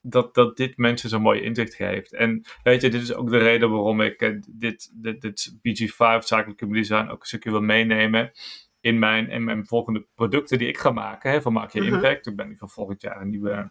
dat, 0.00 0.34
dat 0.34 0.56
dit 0.56 0.76
mensen 0.76 1.08
zo'n 1.08 1.22
mooie 1.22 1.42
inzicht 1.42 1.74
geeft. 1.74 2.14
En 2.14 2.44
weet 2.62 2.80
je, 2.80 2.88
dit 2.88 3.02
is 3.02 3.14
ook 3.14 3.30
de 3.30 3.38
reden 3.38 3.70
waarom 3.70 4.00
ik 4.00 4.22
uh, 4.22 4.40
dit, 4.48 4.90
dit, 4.94 5.20
dit 5.20 5.54
BG5 5.56 6.18
zakelijke 6.18 6.68
design 6.68 7.08
ook 7.08 7.20
een 7.20 7.26
stukje 7.26 7.50
wil 7.50 7.60
meenemen 7.60 8.32
in 8.80 8.98
mijn, 8.98 9.30
in 9.30 9.44
mijn 9.44 9.66
volgende 9.66 10.06
producten 10.14 10.58
die 10.58 10.68
ik 10.68 10.78
ga 10.78 10.90
maken. 10.90 11.30
Hè, 11.30 11.42
van 11.42 11.52
Maak 11.52 11.72
Je 11.72 11.82
mhm. 11.82 11.94
Impact. 11.94 12.26
Ik 12.26 12.36
ben 12.36 12.56
van 12.58 12.68
volgend 12.68 13.02
jaar 13.02 13.20
een, 13.20 13.30
nieuwe, 13.30 13.70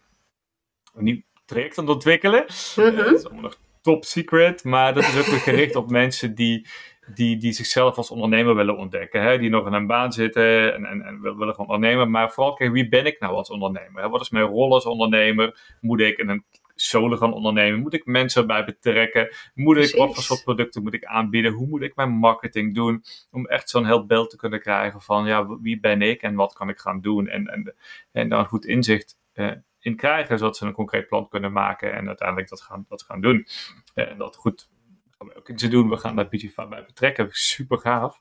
een 0.94 1.04
nieuw 1.04 1.22
traject 1.46 1.78
aan 1.78 1.86
het 1.86 1.94
ontwikkelen. 1.94 2.46
Mhm. 2.76 2.96
dat 2.96 3.14
is 3.14 3.26
allemaal 3.26 3.44
nog 3.44 3.60
top 3.82 4.06
secret. 4.06 4.64
Maar 4.64 4.94
dat 4.94 5.04
is 5.04 5.18
ook 5.18 5.26
weer 5.26 5.40
gericht 5.40 5.76
op 5.76 5.90
mensen 5.90 6.36
die, 6.36 6.68
die, 7.14 7.38
die 7.38 7.52
zichzelf 7.52 7.98
als 7.98 8.12
ondernemer 8.12 8.56
willen 8.56 8.78
ontdekken. 8.78 9.22
Hè, 9.22 9.38
die 9.38 9.50
nog 9.50 9.68
in 9.68 9.74
een 9.74 9.88
baan 9.88 10.12
zitten 10.12 10.74
en, 10.74 10.86
en, 10.86 11.02
en 11.02 11.22
willen 11.22 11.56
gaan 11.56 11.68
ondernemen. 11.68 12.12
Maar 12.12 12.32
vooral 12.32 12.54
kijken, 12.54 12.76
wie 12.76 12.90
ben 12.90 13.06
ik 13.06 13.20
nou 13.20 13.34
als 13.34 13.50
ondernemer? 13.50 14.02
Hè? 14.02 14.10
Wat 14.10 14.22
is 14.22 14.30
mijn 14.30 14.46
rol 14.46 14.74
als 14.74 14.86
ondernemer? 14.86 15.76
Moet 15.82 16.00
ik 16.00 16.18
in 16.18 16.30
een 16.30 16.46
solo 16.76 17.18
gaan 17.18 17.34
ondernemen? 17.34 17.80
Moet 17.80 17.94
ik 17.94 18.06
mensen 18.06 18.42
erbij 18.42 18.66
betrekken? 18.66 19.30
Moet 19.54 19.78
ik, 19.78 19.96
wat 19.96 20.14
voor 20.14 20.24
soort 20.24 20.44
producten 20.44 20.84
moet 20.84 20.94
ik 20.94 21.06
aanbieden? 21.06 21.52
Hoe 21.52 21.68
moet 21.68 21.82
ik 21.82 21.96
mijn 21.96 22.12
marketing 22.12 22.76
doen? 22.76 23.04
Om 23.32 23.46
echt 23.46 23.70
zo'n 23.70 23.86
heel 23.86 24.06
beeld 24.06 24.30
te 24.30 24.38
kunnen 24.38 24.60
krijgen 24.60 25.02
van 25.02 25.26
ja, 25.26 25.48
wie 25.62 25.80
ben 25.80 26.02
ik 26.02 26.22
en 26.22 26.36
wat 26.36 26.54
kan 26.54 26.70
ik 26.70 26.80
gaan 26.80 27.02
doen? 27.02 27.28
En, 27.28 27.48
en, 27.48 27.76
en 28.12 28.30
daar 28.30 28.40
een 28.40 28.46
goed 28.46 28.66
inzicht 28.66 29.18
uh, 29.34 29.52
in 29.80 29.96
krijgen, 29.96 30.38
zodat 30.38 30.58
ze 30.58 30.66
een 30.66 30.74
concreet 30.74 31.08
plan 31.08 31.28
kunnen 31.28 31.52
maken 31.52 31.94
en 31.94 32.08
uiteindelijk 32.08 32.50
dat 32.50 32.62
gaan, 32.62 32.86
dat 32.88 33.04
gaan 33.04 33.22
doen. 33.22 33.48
Uh, 33.96 34.10
en 34.10 34.18
dat 34.18 34.36
goed 34.36 34.70
gaan 35.18 35.28
we 35.28 35.36
ook 35.36 35.50
iets 35.50 35.64
doen. 35.64 35.90
We 35.90 35.98
gaan 35.98 36.16
daar 36.16 36.30
BG 36.30 36.56
bij 36.56 36.86
betrekken. 36.86 37.28
Super 37.32 37.78
gaaf. 37.78 38.20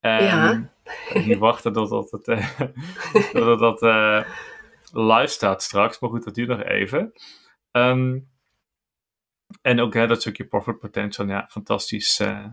Um, 0.00 0.10
ja. 0.10 0.72
Niet 1.14 1.38
wachten 1.38 1.72
tot, 1.72 1.88
tot 2.10 2.10
het, 2.10 2.28
uh, 2.28 2.60
dat, 3.32 3.58
dat 3.58 3.82
uh, 3.82 4.24
live 4.92 5.26
staat 5.26 5.62
straks. 5.62 5.98
Maar 5.98 6.10
goed, 6.10 6.24
dat 6.24 6.34
duurt 6.34 6.48
nog 6.48 6.62
even. 6.62 7.12
Um, 7.72 8.28
en 9.62 9.80
ook 9.80 9.94
hè, 9.94 10.06
dat 10.06 10.20
stukje 10.20 10.46
profit 10.46 10.78
potential, 10.78 11.28
ja, 11.28 11.46
fantastisch, 11.50 12.20
uh, 12.20 12.46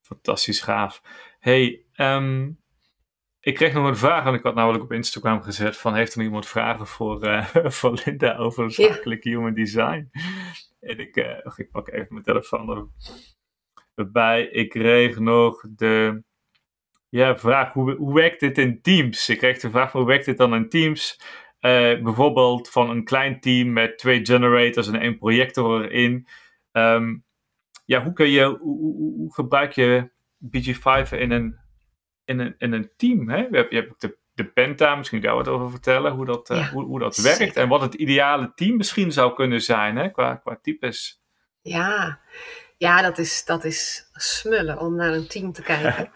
fantastisch 0.00 0.60
gaaf. 0.60 1.02
Hey, 1.38 1.84
um, 1.96 2.60
ik 3.46 3.54
kreeg 3.54 3.72
nog 3.72 3.86
een 3.86 3.96
vraag, 3.96 4.24
want 4.24 4.36
ik 4.36 4.42
had 4.42 4.54
namelijk 4.54 4.84
op 4.84 4.92
Instagram 4.92 5.42
gezet 5.42 5.76
van 5.76 5.94
heeft 5.94 6.14
er 6.14 6.22
iemand 6.22 6.46
vragen 6.46 6.86
voor, 6.86 7.26
uh, 7.26 7.46
voor 7.78 8.00
Linda 8.04 8.36
over 8.36 8.72
zakelijk 8.72 9.24
human 9.24 9.54
design? 9.54 10.10
En 10.80 10.98
ik, 10.98 11.16
uh, 11.16 11.38
ik 11.56 11.70
pak 11.70 11.88
even 11.88 12.06
mijn 12.10 12.24
telefoon 12.24 12.92
erbij. 13.94 14.46
Ik 14.46 14.68
kreeg 14.68 15.18
nog 15.18 15.64
de 15.70 16.22
ja, 17.08 17.38
vraag, 17.38 17.72
hoe, 17.72 17.94
hoe 17.94 18.14
werkt 18.14 18.40
dit 18.40 18.58
in 18.58 18.82
teams? 18.82 19.28
Ik 19.28 19.38
kreeg 19.38 19.58
de 19.58 19.70
vraag, 19.70 19.92
hoe 19.92 20.06
werkt 20.06 20.24
dit 20.24 20.38
dan 20.38 20.54
in 20.54 20.68
teams? 20.68 21.20
Uh, 21.60 22.02
bijvoorbeeld 22.02 22.70
van 22.70 22.90
een 22.90 23.04
klein 23.04 23.40
team 23.40 23.72
met 23.72 23.98
twee 23.98 24.24
generators 24.26 24.88
en 24.88 25.00
één 25.00 25.18
projector 25.18 25.84
erin. 25.84 26.28
Um, 26.72 27.24
ja, 27.84 28.02
hoe, 28.02 28.12
kun 28.12 28.28
je, 28.28 28.44
hoe, 28.44 28.78
hoe, 28.78 29.14
hoe 29.16 29.34
gebruik 29.34 29.72
je 29.72 30.10
BG5 30.44 31.18
in 31.18 31.30
een 31.30 31.64
in 32.26 32.38
een, 32.38 32.54
in 32.58 32.72
een 32.72 32.90
team. 32.96 33.28
Hè? 33.28 33.36
Je 33.36 33.56
hebt, 33.56 33.70
je 33.70 33.76
hebt 33.76 34.00
de, 34.00 34.16
de 34.34 34.44
Penta, 34.44 34.94
misschien 34.94 35.20
daar 35.20 35.34
wat 35.34 35.48
over 35.48 35.70
vertellen, 35.70 36.12
hoe 36.12 36.24
dat, 36.24 36.50
uh, 36.50 36.68
hoe, 36.68 36.84
hoe 36.84 36.98
dat 36.98 37.16
werkt 37.16 37.56
en 37.56 37.68
wat 37.68 37.80
het 37.80 37.94
ideale 37.94 38.52
team 38.54 38.76
misschien 38.76 39.12
zou 39.12 39.34
kunnen 39.34 39.60
zijn 39.60 39.96
hè? 39.96 40.08
Qua, 40.08 40.34
qua 40.34 40.58
types. 40.62 41.20
Ja, 41.62 42.20
ja 42.76 43.02
dat, 43.02 43.18
is, 43.18 43.44
dat 43.44 43.64
is 43.64 44.10
smullen 44.12 44.78
om 44.78 44.94
naar 44.94 45.12
een 45.12 45.28
team 45.28 45.52
te 45.52 45.62
kijken. 45.62 46.10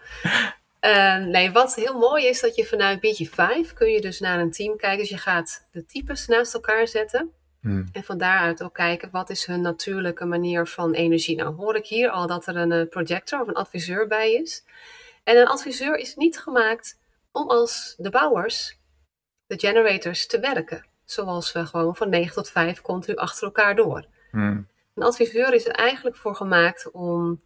uh, 0.81 1.25
nee, 1.35 1.51
wat 1.51 1.75
heel 1.75 1.99
mooi 1.99 2.25
is 2.25 2.41
dat 2.41 2.55
je 2.55 2.65
vanuit 2.65 2.97
BG5 2.97 3.73
kun 3.73 3.89
je 3.89 4.01
dus 4.01 4.19
naar 4.19 4.39
een 4.39 4.51
team 4.51 4.77
kijken. 4.77 4.99
Dus 4.99 5.09
je 5.09 5.17
gaat 5.17 5.67
de 5.71 5.85
types 5.85 6.27
naast 6.27 6.53
elkaar 6.53 6.87
zetten. 6.87 7.31
Hmm. 7.61 7.89
En 7.91 8.03
van 8.03 8.17
daaruit 8.17 8.63
ook 8.63 8.73
kijken 8.73 9.09
wat 9.11 9.29
is 9.29 9.45
hun 9.45 9.61
natuurlijke 9.61 10.25
manier 10.25 10.67
van 10.67 10.93
energie. 10.93 11.35
Nou 11.35 11.55
hoor 11.55 11.75
ik 11.75 11.85
hier 11.85 12.09
al 12.09 12.27
dat 12.27 12.47
er 12.47 12.55
een 12.55 12.71
eh, 12.71 12.87
projector 12.89 13.41
of 13.41 13.47
een 13.47 13.53
adviseur 13.53 14.07
bij 14.07 14.33
is. 14.33 14.63
En 15.23 15.37
een 15.37 15.47
adviseur 15.47 15.95
is 15.95 16.15
niet 16.15 16.39
gemaakt 16.39 16.99
om 17.31 17.49
als 17.49 17.95
de 17.97 18.09
bouwers, 18.09 18.79
de 19.45 19.59
generators, 19.59 20.27
te 20.27 20.39
werken. 20.39 20.85
Zoals 21.05 21.51
we 21.51 21.65
gewoon 21.65 21.95
van 21.95 22.09
9 22.09 22.33
tot 22.33 22.49
5 22.49 22.81
continu 22.81 23.15
achter 23.15 23.43
elkaar 23.43 23.75
door. 23.75 24.05
Hmm. 24.31 24.67
Een 24.95 25.03
adviseur 25.03 25.53
is 25.53 25.65
er 25.65 25.75
eigenlijk 25.75 26.15
voor 26.15 26.35
gemaakt 26.35 26.91
om 26.91 27.41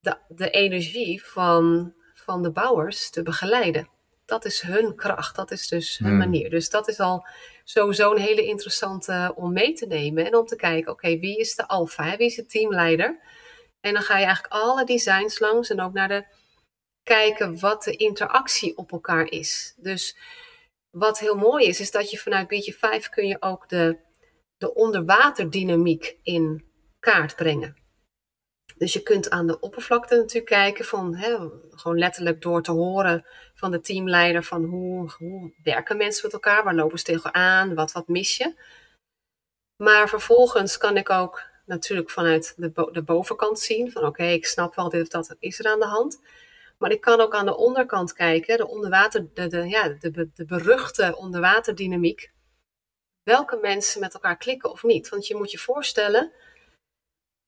de, 0.00 0.16
de 0.28 0.50
energie 0.50 1.24
van, 1.24 1.92
van 2.14 2.42
de 2.42 2.50
bouwers 2.50 3.10
te 3.10 3.22
begeleiden. 3.22 3.88
Dat 4.24 4.44
is 4.44 4.60
hun 4.60 4.94
kracht, 4.94 5.36
dat 5.36 5.50
is 5.50 5.68
dus 5.68 5.98
hun 5.98 6.08
hmm. 6.08 6.18
manier. 6.18 6.50
Dus 6.50 6.70
dat 6.70 6.88
is 6.88 7.00
al 7.00 7.26
sowieso 7.64 8.10
een 8.10 8.20
hele 8.20 8.44
interessante 8.44 9.32
om 9.36 9.52
mee 9.52 9.72
te 9.72 9.86
nemen 9.86 10.26
en 10.26 10.36
om 10.36 10.46
te 10.46 10.56
kijken, 10.56 10.92
oké, 10.92 11.18
wie 11.18 11.38
is 11.38 11.54
de 11.54 11.68
alfa, 11.68 12.16
wie 12.16 12.26
is 12.26 12.34
de 12.34 12.46
teamleider? 12.46 13.20
En 13.80 13.92
dan 13.92 14.02
ga 14.02 14.18
je 14.18 14.24
eigenlijk 14.24 14.54
alle 14.54 14.84
designs 14.84 15.38
langs 15.38 15.70
en 15.70 15.80
ook 15.80 15.92
naar 15.92 16.08
de 16.08 16.24
kijken 17.16 17.60
wat 17.60 17.82
de 17.82 17.96
interactie 17.96 18.76
op 18.76 18.92
elkaar 18.92 19.30
is. 19.30 19.74
Dus 19.76 20.16
wat 20.90 21.18
heel 21.18 21.36
mooi 21.36 21.66
is, 21.66 21.80
is 21.80 21.90
dat 21.90 22.10
je 22.10 22.18
vanuit 22.18 22.48
beetje 22.48 22.72
5 22.72 23.08
kun 23.08 23.26
je 23.26 23.36
ook 23.42 23.68
de, 23.68 23.98
de 24.56 24.74
onderwaterdynamiek 24.74 26.16
in 26.22 26.64
kaart 26.98 27.36
brengen. 27.36 27.76
Dus 28.76 28.92
je 28.92 29.02
kunt 29.02 29.30
aan 29.30 29.46
de 29.46 29.60
oppervlakte 29.60 30.16
natuurlijk 30.16 30.46
kijken 30.46 30.84
van, 30.84 31.14
hè, 31.14 31.36
gewoon 31.70 31.98
letterlijk 31.98 32.42
door 32.42 32.62
te 32.62 32.72
horen 32.72 33.26
van 33.54 33.70
de 33.70 33.80
teamleider 33.80 34.42
van 34.42 34.64
hoe, 34.64 35.10
hoe 35.18 35.52
werken 35.62 35.96
mensen 35.96 36.24
met 36.24 36.32
elkaar, 36.32 36.64
waar 36.64 36.74
lopen 36.74 36.98
ze 36.98 37.04
tegen 37.04 37.34
aan, 37.34 37.74
wat, 37.74 37.92
wat 37.92 38.08
mis 38.08 38.36
je. 38.36 38.54
Maar 39.76 40.08
vervolgens 40.08 40.78
kan 40.78 40.96
ik 40.96 41.10
ook 41.10 41.42
natuurlijk 41.66 42.10
vanuit 42.10 42.54
de, 42.56 42.88
de 42.92 43.02
bovenkant 43.02 43.58
zien 43.58 43.92
van 43.92 44.04
oké, 44.04 44.24
ik 44.24 44.46
snap 44.46 44.74
wel 44.74 44.88
dit 44.88 45.02
of 45.02 45.08
dat 45.08 45.36
is 45.38 45.58
er 45.58 45.70
aan 45.70 45.80
de 45.80 45.86
hand. 45.86 46.20
Maar 46.80 46.90
ik 46.90 47.00
kan 47.00 47.20
ook 47.20 47.34
aan 47.34 47.46
de 47.46 47.56
onderkant 47.56 48.12
kijken, 48.12 48.56
de 48.56 48.68
onderwater, 48.68 49.34
de, 49.34 49.46
de, 49.46 49.68
ja, 49.68 49.88
de, 49.88 50.30
de 50.34 50.44
beruchte 50.44 51.16
onderwaterdynamiek. 51.16 52.32
Welke 53.22 53.56
mensen 53.56 54.00
met 54.00 54.14
elkaar 54.14 54.36
klikken 54.36 54.70
of 54.70 54.82
niet. 54.82 55.08
Want 55.08 55.26
je 55.26 55.36
moet 55.36 55.50
je 55.50 55.58
voorstellen 55.58 56.32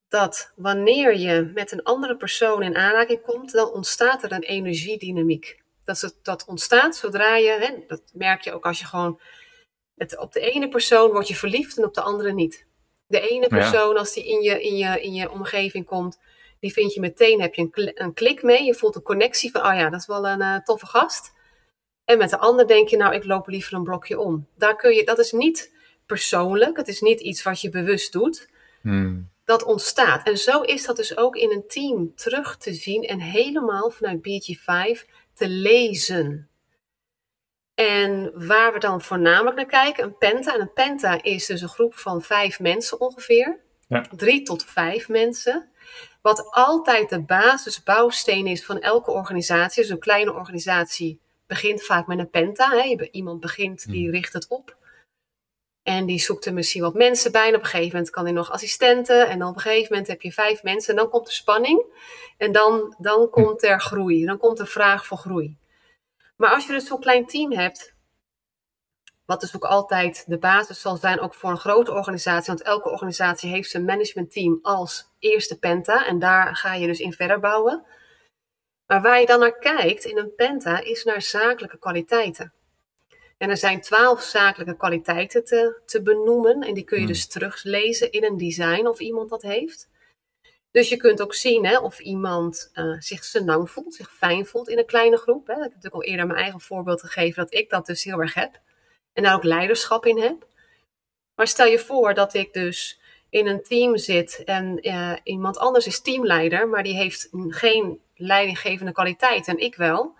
dat 0.08 0.52
wanneer 0.56 1.16
je 1.16 1.50
met 1.54 1.72
een 1.72 1.82
andere 1.82 2.16
persoon 2.16 2.62
in 2.62 2.76
aanraking 2.76 3.22
komt, 3.22 3.52
dan 3.52 3.70
ontstaat 3.70 4.22
er 4.22 4.32
een 4.32 4.42
energiedynamiek. 4.42 5.62
Dat, 5.84 6.00
het, 6.00 6.16
dat 6.22 6.44
ontstaat 6.44 6.96
zodra 6.96 7.36
je, 7.36 7.50
hè, 7.50 7.84
dat 7.86 8.02
merk 8.14 8.40
je 8.40 8.52
ook 8.52 8.66
als 8.66 8.78
je 8.78 8.86
gewoon, 8.86 9.20
het, 9.94 10.18
op 10.18 10.32
de 10.32 10.40
ene 10.40 10.68
persoon 10.68 11.10
word 11.10 11.28
je 11.28 11.34
verliefd 11.34 11.78
en 11.78 11.84
op 11.84 11.94
de 11.94 12.00
andere 12.00 12.32
niet. 12.32 12.66
De 13.06 13.28
ene 13.28 13.48
persoon, 13.48 13.96
als 13.96 14.12
die 14.12 14.26
in 14.26 14.42
je, 14.42 14.62
in, 14.62 14.76
je, 14.76 15.02
in 15.02 15.14
je 15.14 15.30
omgeving 15.30 15.86
komt, 15.86 16.18
die 16.62 16.72
vind 16.72 16.94
je 16.94 17.00
meteen, 17.00 17.40
heb 17.40 17.54
je 17.54 17.68
een, 17.72 17.90
een 17.94 18.14
klik 18.14 18.42
mee. 18.42 18.64
Je 18.64 18.74
voelt 18.74 18.94
een 18.94 19.02
connectie 19.02 19.50
van, 19.50 19.66
oh 19.66 19.74
ja, 19.74 19.90
dat 19.90 20.00
is 20.00 20.06
wel 20.06 20.28
een 20.28 20.40
uh, 20.40 20.56
toffe 20.58 20.86
gast. 20.86 21.32
En 22.04 22.18
met 22.18 22.30
de 22.30 22.38
ander 22.38 22.66
denk 22.66 22.88
je, 22.88 22.96
nou, 22.96 23.14
ik 23.14 23.24
loop 23.24 23.46
liever 23.46 23.74
een 23.74 23.82
blokje 23.82 24.18
om. 24.18 24.48
Daar 24.56 24.76
kun 24.76 24.94
je, 24.94 25.04
dat 25.04 25.18
is 25.18 25.32
niet 25.32 25.74
persoonlijk, 26.06 26.76
het 26.76 26.88
is 26.88 27.00
niet 27.00 27.20
iets 27.20 27.42
wat 27.42 27.60
je 27.60 27.68
bewust 27.68 28.12
doet. 28.12 28.48
Hmm. 28.80 29.30
Dat 29.44 29.64
ontstaat. 29.64 30.26
En 30.26 30.38
zo 30.38 30.60
is 30.60 30.84
dat 30.84 30.96
dus 30.96 31.16
ook 31.16 31.36
in 31.36 31.50
een 31.50 31.66
team 31.66 32.14
terug 32.14 32.56
te 32.56 32.74
zien 32.74 33.02
en 33.02 33.20
helemaal 33.20 33.90
vanuit 33.90 34.18
BG5 34.18 35.08
te 35.34 35.48
lezen. 35.48 36.48
En 37.74 38.32
waar 38.46 38.72
we 38.72 38.78
dan 38.78 39.00
voornamelijk 39.00 39.56
naar 39.56 39.66
kijken, 39.66 40.04
een 40.04 40.18
penta. 40.18 40.54
En 40.54 40.60
een 40.60 40.72
penta 40.72 41.22
is 41.22 41.46
dus 41.46 41.60
een 41.60 41.68
groep 41.68 41.94
van 41.94 42.22
vijf 42.22 42.60
mensen 42.60 43.00
ongeveer. 43.00 43.60
Ja. 43.88 44.06
Drie 44.16 44.42
tot 44.42 44.64
vijf 44.64 45.08
mensen. 45.08 45.71
Wat 46.22 46.50
altijd 46.50 47.08
de 47.08 47.22
basisbouwsteen 47.22 48.46
is 48.46 48.64
van 48.64 48.78
elke 48.78 49.10
organisatie. 49.10 49.82
Dus 49.82 49.90
een 49.90 49.98
kleine 49.98 50.32
organisatie 50.32 51.20
begint 51.46 51.82
vaak 51.82 52.06
met 52.06 52.18
een 52.18 52.30
penta. 52.30 52.70
Hè. 52.70 53.08
Iemand 53.10 53.40
begint, 53.40 53.90
die 53.90 54.04
hmm. 54.04 54.14
richt 54.14 54.32
het 54.32 54.48
op. 54.48 54.76
En 55.82 56.06
die 56.06 56.20
zoekt 56.20 56.44
er 56.44 56.52
misschien 56.52 56.82
wat 56.82 56.94
mensen 56.94 57.32
bij. 57.32 57.48
En 57.48 57.54
op 57.54 57.60
een 57.60 57.66
gegeven 57.66 57.92
moment 57.92 58.10
kan 58.10 58.24
hij 58.24 58.32
nog 58.32 58.50
assistenten. 58.50 59.28
En 59.28 59.38
dan 59.38 59.48
op 59.48 59.54
een 59.54 59.60
gegeven 59.60 59.88
moment 59.90 60.06
heb 60.08 60.22
je 60.22 60.32
vijf 60.32 60.62
mensen. 60.62 60.90
En 60.90 61.00
dan 61.00 61.10
komt 61.10 61.26
er 61.26 61.32
spanning. 61.32 61.84
En 62.36 62.52
dan, 62.52 62.94
dan 62.98 63.18
hmm. 63.18 63.30
komt 63.30 63.62
er 63.62 63.80
groei. 63.80 64.24
Dan 64.24 64.38
komt 64.38 64.58
er 64.58 64.66
vraag 64.66 65.06
voor 65.06 65.18
groei. 65.18 65.56
Maar 66.36 66.50
als 66.50 66.66
je 66.66 66.72
dus 66.72 66.86
zo'n 66.86 67.00
klein 67.00 67.26
team 67.26 67.52
hebt, 67.52 67.94
wat 69.24 69.40
dus 69.40 69.56
ook 69.56 69.64
altijd 69.64 70.24
de 70.26 70.38
basis 70.38 70.80
zal 70.80 70.96
zijn, 70.96 71.20
ook 71.20 71.34
voor 71.34 71.50
een 71.50 71.58
grote 71.58 71.92
organisatie. 71.92 72.46
Want 72.46 72.62
elke 72.62 72.90
organisatie 72.90 73.50
heeft 73.50 73.70
zijn 73.70 73.84
managementteam 73.84 74.58
als 74.62 75.11
eerste 75.22 75.58
penta. 75.58 76.06
En 76.06 76.18
daar 76.18 76.56
ga 76.56 76.74
je 76.74 76.86
dus 76.86 77.00
in 77.00 77.12
verder 77.12 77.40
bouwen. 77.40 77.84
Maar 78.86 79.02
waar 79.02 79.20
je 79.20 79.26
dan 79.26 79.40
naar 79.40 79.58
kijkt 79.58 80.04
in 80.04 80.18
een 80.18 80.34
penta 80.34 80.80
is 80.84 81.04
naar 81.04 81.22
zakelijke 81.22 81.78
kwaliteiten. 81.78 82.52
En 83.38 83.50
er 83.50 83.56
zijn 83.56 83.80
twaalf 83.80 84.22
zakelijke 84.22 84.76
kwaliteiten 84.76 85.44
te, 85.44 85.80
te 85.86 86.02
benoemen. 86.02 86.60
En 86.60 86.74
die 86.74 86.84
kun 86.84 86.96
je 86.96 87.04
hmm. 87.04 87.12
dus 87.12 87.26
teruglezen 87.26 88.12
in 88.12 88.24
een 88.24 88.36
design 88.36 88.86
of 88.86 89.00
iemand 89.00 89.30
dat 89.30 89.42
heeft. 89.42 89.90
Dus 90.70 90.88
je 90.88 90.96
kunt 90.96 91.22
ook 91.22 91.34
zien 91.34 91.66
hè, 91.66 91.78
of 91.78 91.98
iemand 91.98 92.70
uh, 92.74 92.96
zich 92.98 93.24
senang 93.24 93.70
voelt, 93.70 93.94
zich 93.94 94.12
fijn 94.12 94.46
voelt 94.46 94.68
in 94.68 94.78
een 94.78 94.86
kleine 94.86 95.16
groep. 95.16 95.46
Hè. 95.46 95.52
Ik 95.52 95.62
heb 95.62 95.68
natuurlijk 95.68 95.94
al 95.94 96.02
eerder 96.02 96.26
mijn 96.26 96.38
eigen 96.38 96.60
voorbeeld 96.60 97.00
gegeven 97.00 97.42
dat 97.42 97.54
ik 97.54 97.70
dat 97.70 97.86
dus 97.86 98.04
heel 98.04 98.20
erg 98.20 98.34
heb 98.34 98.60
en 99.12 99.22
daar 99.22 99.34
ook 99.34 99.44
leiderschap 99.44 100.06
in 100.06 100.18
heb. 100.18 100.46
Maar 101.34 101.46
stel 101.46 101.66
je 101.66 101.78
voor 101.78 102.14
dat 102.14 102.34
ik 102.34 102.52
dus 102.52 103.00
in 103.32 103.46
een 103.46 103.62
team 103.62 103.96
zit 103.96 104.42
en 104.44 104.88
uh, 104.88 105.12
iemand 105.22 105.58
anders 105.58 105.86
is 105.86 106.00
teamleider, 106.00 106.68
maar 106.68 106.82
die 106.82 106.94
heeft 106.94 107.28
geen 107.48 108.00
leidinggevende 108.14 108.92
kwaliteit 108.92 109.48
en 109.48 109.58
ik 109.58 109.74
wel, 109.74 110.14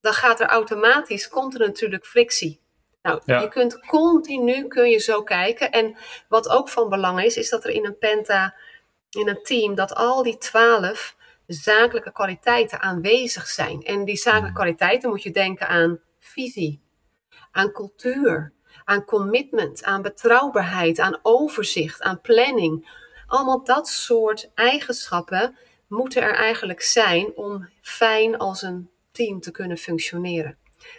dan 0.00 0.12
gaat 0.12 0.40
er 0.40 0.46
automatisch, 0.46 1.28
komt 1.28 1.54
er 1.54 1.60
natuurlijk 1.60 2.06
frictie. 2.06 2.60
Nou, 3.02 3.20
je 3.24 3.48
kunt 3.48 3.86
continu, 3.86 4.68
kun 4.68 4.90
je 4.90 4.98
zo 4.98 5.22
kijken. 5.22 5.70
En 5.70 5.96
wat 6.28 6.48
ook 6.48 6.68
van 6.68 6.88
belang 6.88 7.22
is, 7.22 7.36
is 7.36 7.48
dat 7.48 7.64
er 7.64 7.70
in 7.70 7.84
een 7.84 7.98
penta, 7.98 8.54
in 9.10 9.28
een 9.28 9.42
team, 9.42 9.74
dat 9.74 9.94
al 9.94 10.22
die 10.22 10.38
twaalf 10.38 11.16
zakelijke 11.46 12.12
kwaliteiten 12.12 12.80
aanwezig 12.80 13.46
zijn. 13.46 13.82
En 13.82 14.04
die 14.04 14.16
zakelijke 14.16 14.46
hmm. 14.46 14.56
kwaliteiten 14.56 15.08
moet 15.10 15.22
je 15.22 15.30
denken 15.30 15.68
aan 15.68 16.00
visie, 16.18 16.82
aan 17.50 17.72
cultuur, 17.72 18.52
aan 18.84 19.04
commitment, 19.04 19.84
aan 19.84 20.02
betrouwbaarheid, 20.02 20.98
aan 20.98 21.18
overzicht, 21.22 22.02
aan 22.02 22.20
planning. 22.20 23.00
Allemaal 23.26 23.64
dat 23.64 23.88
soort 23.88 24.50
eigenschappen 24.54 25.56
moeten 25.86 26.22
er 26.22 26.34
eigenlijk 26.34 26.82
zijn 26.82 27.36
om 27.36 27.68
fijn 27.80 28.38
als 28.38 28.62
een 28.62 28.90
team 29.12 29.40
te 29.40 29.50
kunnen 29.50 29.76
functioneren. 29.76 30.56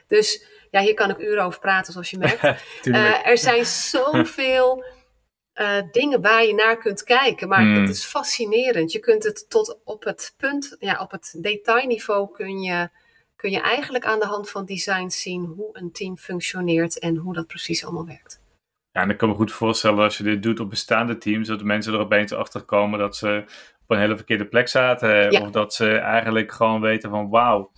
Dus 0.07 0.45
ja, 0.71 0.81
hier 0.81 0.93
kan 0.93 1.09
ik 1.09 1.17
uren 1.17 1.43
over 1.43 1.59
praten, 1.59 1.93
zoals 1.93 2.09
je 2.09 2.17
merkt. 2.17 2.43
uh, 2.83 3.27
er 3.27 3.37
zijn 3.37 3.65
zoveel 3.65 4.83
uh, 5.55 5.81
dingen 5.91 6.21
waar 6.21 6.43
je 6.45 6.53
naar 6.53 6.77
kunt 6.77 7.03
kijken, 7.03 7.47
maar 7.47 7.65
het 7.65 7.89
is 7.89 8.03
fascinerend. 8.03 8.91
Je 8.91 8.99
kunt 8.99 9.23
het 9.23 9.49
tot 9.49 9.79
op 9.83 10.03
het 10.03 10.33
punt, 10.37 10.75
ja, 10.79 11.01
op 11.01 11.11
het 11.11 11.35
detailniveau 11.37 12.31
kun 12.31 12.61
je 12.61 12.89
kun 13.43 13.51
je 13.51 13.61
eigenlijk 13.61 14.05
aan 14.05 14.19
de 14.19 14.25
hand 14.25 14.49
van 14.49 14.65
design 14.65 15.09
zien 15.09 15.45
hoe 15.45 15.69
een 15.71 15.91
team 15.91 16.17
functioneert 16.17 16.99
en 16.99 17.15
hoe 17.15 17.33
dat 17.33 17.47
precies 17.47 17.85
allemaal 17.85 18.05
werkt. 18.05 18.41
Ja, 18.91 19.01
en 19.01 19.09
ik 19.09 19.17
kan 19.17 19.29
me 19.29 19.35
goed 19.35 19.51
voorstellen 19.51 20.03
als 20.03 20.17
je 20.17 20.23
dit 20.23 20.43
doet 20.43 20.59
op 20.59 20.69
bestaande 20.69 21.17
teams, 21.17 21.47
dat 21.47 21.59
de 21.59 21.65
mensen 21.65 21.93
er 21.93 21.99
opeens 21.99 22.33
achter 22.33 22.61
komen 22.61 22.99
dat 22.99 23.15
ze 23.15 23.43
op 23.81 23.89
een 23.89 23.99
hele 23.99 24.15
verkeerde 24.15 24.47
plek 24.47 24.67
zaten. 24.67 25.41
Of 25.41 25.49
dat 25.49 25.73
ze 25.73 25.95
eigenlijk 25.95 26.51
gewoon 26.51 26.81
weten 26.81 27.09
van 27.09 27.29
wauw, 27.29 27.71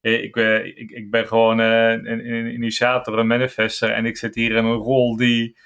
ik, 0.00 0.36
ik, 0.36 0.90
ik 0.90 1.10
ben 1.10 1.26
gewoon 1.26 1.58
een, 1.58 2.10
een 2.10 2.52
initiator, 2.52 3.18
een 3.18 3.26
manifester 3.26 3.90
en 3.90 4.06
ik 4.06 4.16
zit 4.16 4.34
hier 4.34 4.50
in 4.50 4.64
een 4.64 4.76
rol 4.76 5.16
die 5.16 5.58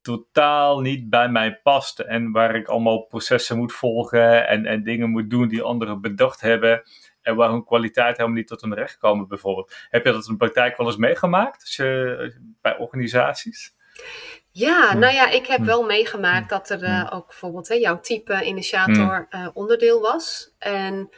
totaal 0.00 0.80
niet 0.80 1.08
bij 1.08 1.28
mij 1.28 1.60
past. 1.62 1.98
En 1.98 2.32
waar 2.32 2.54
ik 2.54 2.68
allemaal 2.68 3.06
processen 3.06 3.56
moet 3.56 3.72
volgen 3.72 4.48
en, 4.48 4.66
en 4.66 4.82
dingen 4.82 5.10
moet 5.10 5.30
doen 5.30 5.48
die 5.48 5.62
anderen 5.62 6.00
bedacht 6.00 6.40
hebben. 6.40 6.82
En 7.28 7.36
waar 7.36 7.50
hun 7.50 7.64
kwaliteit 7.64 8.16
helemaal 8.16 8.36
niet 8.36 8.46
tot 8.46 8.60
hun 8.60 8.74
recht 8.74 8.98
komen, 8.98 9.28
bijvoorbeeld. 9.28 9.74
Heb 9.90 10.04
je 10.04 10.12
dat 10.12 10.26
in 10.26 10.32
de 10.32 10.38
praktijk 10.38 10.76
wel 10.76 10.86
eens 10.86 10.96
meegemaakt 10.96 11.60
als 11.60 11.76
je, 11.76 12.34
bij 12.60 12.78
organisaties? 12.78 13.74
Ja, 14.50 14.94
nou 14.94 15.14
ja, 15.14 15.30
ik 15.30 15.46
heb 15.46 15.60
wel 15.60 15.84
meegemaakt 15.84 16.48
dat 16.48 16.70
er 16.70 16.82
uh, 16.82 17.10
ook 17.10 17.26
bijvoorbeeld 17.26 17.68
hè, 17.68 17.74
jouw 17.74 18.00
type 18.00 18.44
initiator 18.44 19.26
uh, 19.30 19.48
onderdeel 19.52 20.00
was. 20.00 20.54
En, 20.58 21.08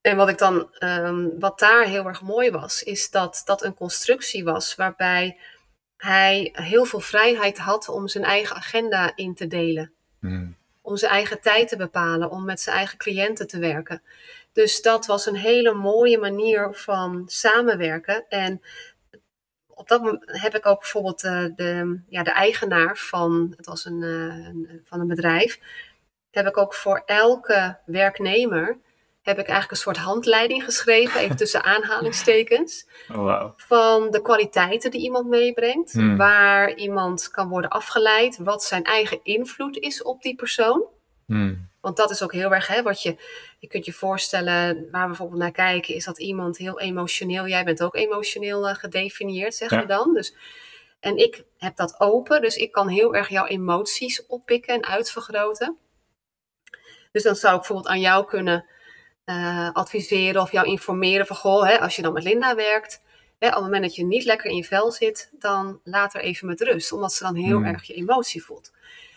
en 0.00 0.16
wat 0.16 0.28
ik 0.28 0.38
dan, 0.38 0.74
um, 0.78 1.38
wat 1.38 1.58
daar 1.58 1.84
heel 1.84 2.06
erg 2.06 2.22
mooi 2.22 2.50
was, 2.50 2.82
is 2.82 3.10
dat 3.10 3.42
dat 3.44 3.64
een 3.64 3.74
constructie 3.74 4.44
was 4.44 4.74
waarbij 4.74 5.38
hij 5.96 6.48
heel 6.52 6.84
veel 6.84 7.00
vrijheid 7.00 7.58
had 7.58 7.88
om 7.88 8.08
zijn 8.08 8.24
eigen 8.24 8.56
agenda 8.56 9.12
in 9.14 9.34
te 9.34 9.46
delen. 9.46 9.92
Mm. 10.20 10.56
Om 10.82 10.96
zijn 10.96 11.12
eigen 11.12 11.40
tijd 11.40 11.68
te 11.68 11.76
bepalen, 11.76 12.30
om 12.30 12.44
met 12.44 12.60
zijn 12.60 12.76
eigen 12.76 12.98
cliënten 12.98 13.46
te 13.46 13.58
werken. 13.58 14.02
Dus 14.56 14.82
dat 14.82 15.06
was 15.06 15.26
een 15.26 15.36
hele 15.36 15.74
mooie 15.74 16.18
manier 16.18 16.74
van 16.74 17.22
samenwerken. 17.26 18.24
En 18.28 18.62
op 19.66 19.88
dat 19.88 20.02
moment 20.02 20.22
heb 20.24 20.54
ik 20.54 20.66
ook 20.66 20.80
bijvoorbeeld 20.80 21.24
uh, 21.24 21.44
de, 21.56 22.00
ja, 22.08 22.22
de 22.22 22.30
eigenaar 22.30 22.96
van, 22.96 23.52
het 23.56 23.66
was 23.66 23.84
een, 23.84 24.02
uh, 24.02 24.46
een, 24.46 24.80
van 24.84 25.00
een 25.00 25.06
bedrijf, 25.06 25.60
heb 26.30 26.46
ik 26.46 26.56
ook 26.56 26.74
voor 26.74 27.02
elke 27.06 27.78
werknemer 27.86 28.78
heb 29.22 29.38
ik 29.38 29.46
eigenlijk 29.46 29.70
een 29.70 29.76
soort 29.76 29.96
handleiding 29.96 30.64
geschreven, 30.64 31.20
even 31.20 31.36
tussen 31.36 31.64
aanhalingstekens. 31.74 32.86
Oh, 33.08 33.16
wow. 33.16 33.52
Van 33.56 34.10
de 34.10 34.22
kwaliteiten 34.22 34.90
die 34.90 35.00
iemand 35.00 35.28
meebrengt, 35.28 35.92
hmm. 35.92 36.16
waar 36.16 36.74
iemand 36.74 37.30
kan 37.30 37.48
worden 37.48 37.70
afgeleid, 37.70 38.38
wat 38.38 38.64
zijn 38.64 38.84
eigen 38.84 39.20
invloed 39.22 39.76
is 39.76 40.02
op 40.02 40.22
die 40.22 40.34
persoon. 40.34 40.84
Hmm. 41.26 41.68
Want 41.86 41.98
dat 41.98 42.10
is 42.10 42.22
ook 42.22 42.32
heel 42.32 42.54
erg, 42.54 42.66
hè, 42.66 42.82
wat 42.82 43.02
je, 43.02 43.16
je 43.58 43.66
kunt 43.66 43.84
je 43.84 43.92
voorstellen, 43.92 44.88
waar 44.90 45.02
we 45.02 45.06
bijvoorbeeld 45.06 45.40
naar 45.40 45.52
kijken, 45.52 45.94
is 45.94 46.04
dat 46.04 46.18
iemand 46.18 46.58
heel 46.58 46.80
emotioneel, 46.80 47.46
jij 47.46 47.64
bent 47.64 47.82
ook 47.82 47.94
emotioneel 47.94 48.68
uh, 48.68 48.74
gedefinieerd, 48.74 49.54
zeggen 49.54 49.80
we 49.80 49.86
dan. 49.86 50.14
Dus, 50.14 50.34
en 51.00 51.16
ik 51.16 51.44
heb 51.58 51.76
dat 51.76 52.00
open, 52.00 52.40
dus 52.40 52.56
ik 52.56 52.72
kan 52.72 52.88
heel 52.88 53.14
erg 53.14 53.28
jouw 53.28 53.46
emoties 53.46 54.26
oppikken 54.26 54.74
en 54.74 54.84
uitvergroten. 54.84 55.76
Dus 57.12 57.22
dan 57.22 57.34
zou 57.34 57.54
ik 57.54 57.58
bijvoorbeeld 57.58 57.88
aan 57.88 58.00
jou 58.00 58.26
kunnen 58.26 58.64
uh, 59.26 59.70
adviseren 59.72 60.42
of 60.42 60.52
jou 60.52 60.66
informeren 60.66 61.26
van, 61.26 61.36
goh, 61.36 61.66
hè, 61.66 61.80
als 61.80 61.96
je 61.96 62.02
dan 62.02 62.12
met 62.12 62.22
Linda 62.22 62.54
werkt, 62.54 63.02
hè, 63.38 63.46
op 63.46 63.54
het 63.54 63.62
moment 63.62 63.82
dat 63.82 63.94
je 63.94 64.04
niet 64.04 64.24
lekker 64.24 64.50
in 64.50 64.56
je 64.56 64.64
vel 64.64 64.92
zit, 64.92 65.30
dan 65.38 65.80
laat 65.84 66.14
er 66.14 66.20
even 66.20 66.46
met 66.46 66.60
rust, 66.60 66.92
omdat 66.92 67.12
ze 67.12 67.24
dan 67.24 67.34
heel 67.34 67.56
hmm. 67.56 67.64
erg 67.64 67.84
je 67.84 67.94
emotie 67.94 68.44
voelt. 68.44 68.72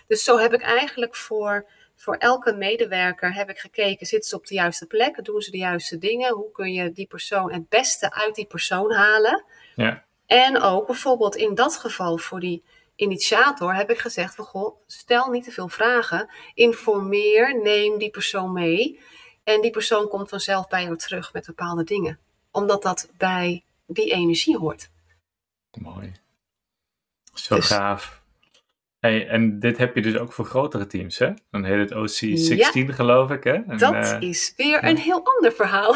Dus 0.08 0.24
zo 0.24 0.38
heb 0.38 0.54
ik 0.54 0.62
eigenlijk 0.62 1.16
voor, 1.16 1.68
voor 2.00 2.16
elke 2.16 2.54
medewerker 2.54 3.34
heb 3.34 3.50
ik 3.50 3.60
gekeken, 3.60 4.06
zitten 4.06 4.30
ze 4.30 4.36
op 4.36 4.48
de 4.48 4.54
juiste 4.54 4.86
plek, 4.86 5.26
doen 5.26 5.42
ze 5.42 5.52
de 5.52 5.58
juiste 5.58 5.98
dingen, 5.98 6.34
hoe 6.34 6.52
kun 6.52 6.74
je 6.74 6.92
die 6.92 7.08
persoon 7.08 7.52
het 7.52 7.70
beste 7.70 8.14
uit 8.14 8.36
die 8.36 8.46
persoon 8.46 8.92
halen. 8.92 9.46
Ja. 9.76 10.04
En 10.26 10.62
ook 10.62 10.88
bijvoorbeeld 10.88 11.36
in 11.36 11.56
dat 11.56 11.78
geval 11.78 12.18
voor 12.18 12.40
die 12.40 12.64
initiator 12.96 13.76
heb 13.76 13.90
ik 13.90 14.00
gezegd 14.00 14.36
van, 14.36 14.46
goh, 14.46 14.76
stel 14.88 15.30
niet 15.30 15.44
te 15.44 15.52
veel 15.52 15.68
vragen, 15.68 16.30
informeer, 16.54 17.62
neem 17.62 17.98
die 17.98 18.10
persoon 18.10 18.54
mee. 18.54 19.00
En 19.44 19.62
die 19.62 19.72
persoon 19.72 20.08
komt 20.08 20.30
vanzelf 20.30 20.68
bij 20.68 20.84
jou 20.84 20.98
terug 20.98 21.34
met 21.34 21.46
bepaalde 21.46 21.84
dingen. 21.84 22.20
Omdat 22.52 22.82
dat 22.82 23.10
bij 23.18 23.64
die 23.86 24.12
energie 24.12 24.58
hoort. 24.58 24.90
Mooi. 25.72 26.14
Zo 27.34 27.56
dus- 27.56 27.68
gaaf. 27.68 28.19
Hey, 29.00 29.28
en 29.28 29.60
dit 29.60 29.78
heb 29.78 29.96
je 29.96 30.02
dus 30.02 30.18
ook 30.18 30.34
voor 30.34 30.46
grotere 30.46 30.88
teams, 30.88 31.18
hè? 31.18 31.32
Dan 31.52 31.64
heet 31.64 31.90
het 31.90 31.94
OC16, 31.94 32.86
geloof 32.86 33.32
ik, 33.32 33.44
hè? 33.44 33.54
En, 33.54 33.78
dat 33.78 33.94
uh, 33.94 34.16
is 34.20 34.54
weer 34.58 34.84
een 34.84 34.98
heel 34.98 35.26
ander 35.26 35.52
verhaal. 35.52 35.96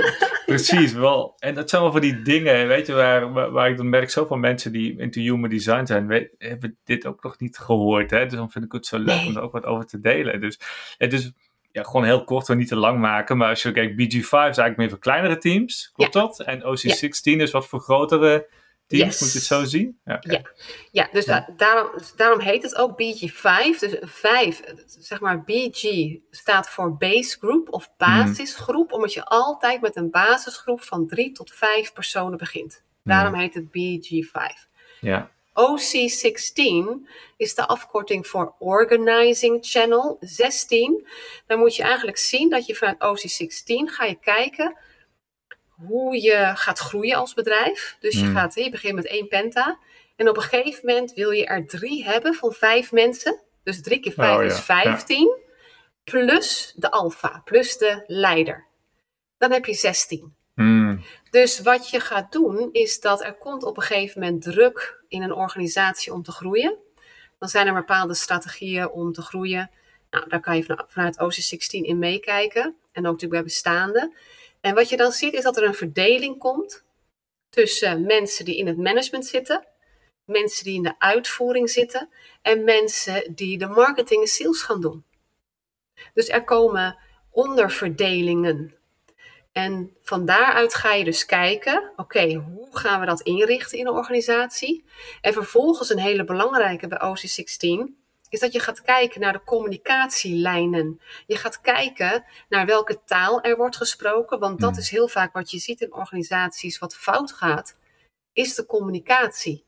Precies, 0.46 0.92
wel. 0.92 1.34
En 1.38 1.54
dat 1.54 1.70
zijn 1.70 1.82
wel 1.82 1.92
van 1.92 2.00
die 2.00 2.22
dingen, 2.22 2.68
weet 2.68 2.86
je, 2.86 2.92
waar, 2.92 3.52
waar 3.52 3.70
ik 3.70 3.76
dan 3.76 3.88
merk, 3.88 4.10
zoveel 4.10 4.36
mensen 4.36 4.72
die 4.72 4.98
into 4.98 5.20
human 5.20 5.50
design 5.50 5.86
zijn, 5.86 6.06
weet, 6.06 6.34
hebben 6.38 6.78
dit 6.84 7.06
ook 7.06 7.22
nog 7.22 7.38
niet 7.38 7.58
gehoord, 7.58 8.10
hè? 8.10 8.26
Dus 8.26 8.38
dan 8.38 8.50
vind 8.50 8.64
ik 8.64 8.72
het 8.72 8.86
zo 8.86 8.98
leuk 8.98 9.26
om 9.26 9.36
er 9.36 9.42
ook 9.42 9.52
wat 9.52 9.64
over 9.64 9.86
te 9.86 10.00
delen. 10.00 10.40
Dus, 10.40 10.58
het 10.98 11.12
is 11.12 11.32
ja, 11.70 11.82
gewoon 11.82 12.04
heel 12.04 12.24
kort, 12.24 12.46
we 12.46 12.54
niet 12.54 12.68
te 12.68 12.76
lang 12.76 12.98
maken. 12.98 13.36
Maar 13.36 13.48
als 13.48 13.62
je 13.62 13.72
kijkt, 13.72 13.92
BG5 13.92 14.20
is 14.20 14.30
eigenlijk 14.30 14.76
meer 14.76 14.88
voor 14.88 14.98
kleinere 14.98 15.38
teams. 15.38 15.90
Klopt 15.92 16.12
dat? 16.12 16.40
En 16.40 16.60
OC16 16.60 17.40
is 17.40 17.50
wat 17.50 17.66
voor 17.66 17.80
grotere 17.80 18.46
teams. 18.98 19.20
Moet 19.20 19.32
je 19.32 19.38
het 19.38 19.46
zo 19.46 19.64
zien? 19.64 19.98
Ja, 20.04 20.18
ja. 20.20 20.42
ja 20.90 21.08
dus 21.12 21.24
daarom, 21.56 21.90
daarom 22.16 22.40
heet 22.40 22.62
het 22.62 22.76
ook 22.76 22.92
BG5. 22.92 23.78
Dus 23.78 23.96
5, 24.00 24.62
zeg 24.86 25.20
maar 25.20 25.44
BG 25.44 26.14
staat 26.30 26.68
voor 26.68 26.96
base 26.96 27.38
group 27.38 27.72
of 27.72 27.90
basisgroep. 27.96 28.88
Mm. 28.88 28.94
Omdat 28.94 29.12
je 29.12 29.24
altijd 29.24 29.80
met 29.80 29.96
een 29.96 30.10
basisgroep 30.10 30.82
van 30.82 31.06
3 31.06 31.32
tot 31.32 31.50
5 31.52 31.92
personen 31.92 32.38
begint. 32.38 32.82
Daarom 33.04 33.34
heet 33.34 33.54
het 33.54 33.66
BG5. 33.66 34.68
Ja. 35.00 35.30
OC16 35.52 37.08
is 37.36 37.54
de 37.54 37.66
afkorting 37.66 38.26
voor 38.26 38.54
Organizing 38.58 39.58
Channel 39.60 40.16
16. 40.20 41.06
Dan 41.46 41.58
moet 41.58 41.76
je 41.76 41.82
eigenlijk 41.82 42.16
zien 42.16 42.50
dat 42.50 42.66
je 42.66 42.74
vanuit 42.74 42.96
OC16 42.96 43.74
ga 43.84 44.04
je 44.04 44.18
kijken 44.20 44.76
hoe 45.76 46.22
je 46.22 46.52
gaat 46.54 46.78
groeien 46.78 47.16
als 47.16 47.34
bedrijf. 47.34 47.96
Dus 48.00 48.14
je, 48.14 48.24
hmm. 48.24 48.34
gaat, 48.34 48.54
je 48.54 48.70
begint 48.70 48.94
met 48.94 49.06
één 49.06 49.28
penta. 49.28 49.78
En 50.16 50.28
op 50.28 50.36
een 50.36 50.42
gegeven 50.42 50.86
moment 50.86 51.12
wil 51.12 51.30
je 51.30 51.46
er 51.46 51.66
drie 51.66 52.04
hebben 52.04 52.34
van 52.34 52.52
vijf 52.52 52.92
mensen. 52.92 53.40
Dus 53.62 53.82
drie 53.82 54.00
keer 54.00 54.12
vijf 54.12 54.52
is 54.52 54.60
vijftien. 54.60 55.40
Plus 56.04 56.72
de 56.76 56.90
alfa, 56.90 57.40
plus 57.44 57.78
de 57.78 58.04
leider. 58.06 58.66
Dan 59.38 59.52
heb 59.52 59.64
je 59.64 59.74
16. 59.74 60.34
Hmm. 60.54 61.04
Dus 61.30 61.60
wat 61.60 61.90
je 61.90 62.00
gaat 62.00 62.32
doen, 62.32 62.68
is 62.72 63.00
dat 63.00 63.22
er 63.22 63.34
komt 63.34 63.62
op 63.62 63.76
een 63.76 63.82
gegeven 63.82 64.20
moment 64.20 64.42
druk 64.42 65.04
in 65.08 65.22
een 65.22 65.34
organisatie 65.34 66.12
om 66.12 66.22
te 66.22 66.32
groeien. 66.32 66.76
Dan 67.38 67.48
zijn 67.48 67.66
er 67.66 67.74
bepaalde 67.74 68.14
strategieën 68.14 68.90
om 68.90 69.12
te 69.12 69.22
groeien. 69.22 69.70
Nou, 70.10 70.28
daar 70.28 70.40
kan 70.40 70.56
je 70.56 70.84
vanuit 70.88 71.18
OC16 71.18 71.80
in 71.80 71.98
meekijken. 71.98 72.62
En 72.62 73.06
ook 73.06 73.12
natuurlijk 73.12 73.32
bij 73.32 73.42
bestaande. 73.42 74.12
En 74.62 74.74
wat 74.74 74.88
je 74.88 74.96
dan 74.96 75.12
ziet, 75.12 75.32
is 75.32 75.42
dat 75.42 75.56
er 75.56 75.62
een 75.62 75.74
verdeling 75.74 76.38
komt 76.38 76.84
tussen 77.50 78.06
mensen 78.06 78.44
die 78.44 78.56
in 78.56 78.66
het 78.66 78.76
management 78.76 79.26
zitten, 79.26 79.66
mensen 80.24 80.64
die 80.64 80.74
in 80.74 80.82
de 80.82 80.94
uitvoering 80.98 81.70
zitten 81.70 82.08
en 82.42 82.64
mensen 82.64 83.34
die 83.34 83.58
de 83.58 83.66
marketing 83.66 84.20
en 84.20 84.28
sales 84.28 84.62
gaan 84.62 84.80
doen. 84.80 85.04
Dus 86.14 86.28
er 86.28 86.44
komen 86.44 86.98
onderverdelingen 87.30 88.76
en 89.52 89.96
van 90.02 90.24
daaruit 90.24 90.74
ga 90.74 90.92
je 90.92 91.04
dus 91.04 91.24
kijken, 91.24 91.92
oké, 91.96 92.32
hoe 92.34 92.76
gaan 92.76 93.00
we 93.00 93.06
dat 93.06 93.20
inrichten 93.20 93.78
in 93.78 93.86
een 93.86 93.92
organisatie? 93.92 94.84
En 95.20 95.32
vervolgens 95.32 95.90
een 95.90 95.98
hele 95.98 96.24
belangrijke 96.24 96.88
bij 96.88 97.00
OC16 97.04 98.01
is 98.32 98.40
dat 98.40 98.52
je 98.52 98.60
gaat 98.60 98.82
kijken 98.82 99.20
naar 99.20 99.32
de 99.32 99.44
communicatielijnen. 99.44 101.00
Je 101.26 101.36
gaat 101.36 101.60
kijken 101.60 102.24
naar 102.48 102.66
welke 102.66 103.04
taal 103.04 103.42
er 103.42 103.56
wordt 103.56 103.76
gesproken, 103.76 104.38
want 104.38 104.60
dat 104.60 104.70
hmm. 104.70 104.78
is 104.78 104.90
heel 104.90 105.08
vaak 105.08 105.32
wat 105.32 105.50
je 105.50 105.58
ziet 105.58 105.80
in 105.80 105.92
organisaties 105.92 106.78
wat 106.78 106.96
fout 106.96 107.32
gaat, 107.32 107.76
is 108.32 108.54
de 108.54 108.66
communicatie. 108.66 109.64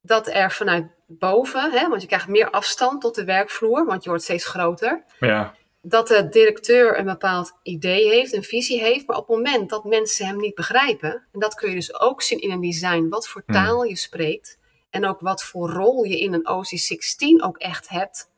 Dat 0.00 0.26
er 0.26 0.52
vanuit 0.52 0.86
boven, 1.06 1.70
hè, 1.70 1.88
want 1.88 2.00
je 2.00 2.06
krijgt 2.06 2.28
meer 2.28 2.50
afstand 2.50 3.00
tot 3.00 3.14
de 3.14 3.24
werkvloer, 3.24 3.86
want 3.86 4.02
je 4.02 4.08
wordt 4.08 4.24
steeds 4.24 4.46
groter. 4.46 5.04
Ja 5.18 5.54
dat 5.86 6.08
de 6.08 6.28
directeur 6.28 6.98
een 6.98 7.04
bepaald 7.04 7.58
idee 7.62 8.08
heeft, 8.08 8.32
een 8.32 8.42
visie 8.42 8.80
heeft, 8.80 9.06
maar 9.06 9.16
op 9.16 9.28
het 9.28 9.36
moment 9.36 9.70
dat 9.70 9.84
mensen 9.84 10.26
hem 10.26 10.36
niet 10.36 10.54
begrijpen, 10.54 11.26
en 11.32 11.40
dat 11.40 11.54
kun 11.54 11.68
je 11.68 11.74
dus 11.74 12.00
ook 12.00 12.22
zien 12.22 12.40
in 12.40 12.50
een 12.50 12.60
design, 12.60 13.08
wat 13.08 13.28
voor 13.28 13.42
hmm. 13.46 13.54
taal 13.54 13.84
je 13.84 13.96
spreekt 13.96 14.58
en 14.94 15.06
ook 15.06 15.20
wat 15.20 15.44
voor 15.44 15.70
rol 15.70 16.04
je 16.04 16.18
in 16.18 16.32
een 16.32 16.48
OC16 16.48 17.44
ook 17.44 17.58
echt 17.58 17.88
hebt, 17.88 18.30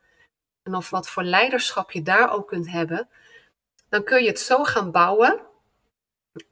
en 0.63 0.75
of 0.75 0.91
wat 0.91 1.09
voor 1.09 1.23
leiderschap 1.23 1.91
je 1.91 2.03
daar 2.03 2.33
ook 2.33 2.49
kunt 2.49 2.71
hebben, 2.71 3.09
dan 3.89 4.05
kun 4.05 4.23
je 4.23 4.29
het 4.29 4.41
zo 4.41 4.65
gaan 4.65 4.91
bouwen 4.91 5.41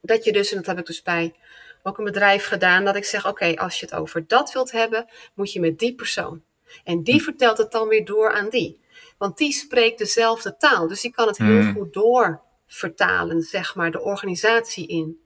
dat 0.01 0.25
je 0.25 0.33
dus, 0.33 0.51
en 0.51 0.57
dat 0.57 0.67
heb 0.67 0.79
ik 0.79 0.87
dus 0.87 1.03
bij 1.03 1.35
ook 1.83 1.99
een 1.99 2.05
bedrijf 2.05 2.47
gedaan, 2.47 2.85
dat 2.85 2.97
ik 2.97 3.05
zeg: 3.05 3.27
oké, 3.27 3.55
als 3.57 3.81
je 3.81 3.87
het 3.87 3.95
over 3.95 4.27
dat 4.27 4.53
wilt 4.53 4.71
hebben, 4.71 5.09
moet 5.35 5.53
je 5.53 5.61
met 5.61 5.79
die 5.79 5.95
persoon. 5.95 6.43
En 6.85 7.03
die 7.03 7.15
hmm. 7.15 7.23
vertelt 7.23 7.59
het 7.59 7.73
dan 7.73 7.89
weer 7.89 8.05
door 8.05 8.33
aan 8.33 8.49
die. 8.49 8.81
Want 9.19 9.37
die 9.37 9.53
spreekt 9.53 9.99
dezelfde 9.99 10.57
taal. 10.57 10.89
Dus 10.89 11.01
die 11.01 11.11
kan 11.11 11.27
het 11.27 11.39
heel 11.39 11.61
hmm. 11.61 11.75
goed 11.75 11.93
doorvertalen, 11.93 13.43
zeg 13.43 13.75
maar, 13.75 13.91
de 13.91 14.01
organisatie 14.01 14.87
in. 14.87 15.21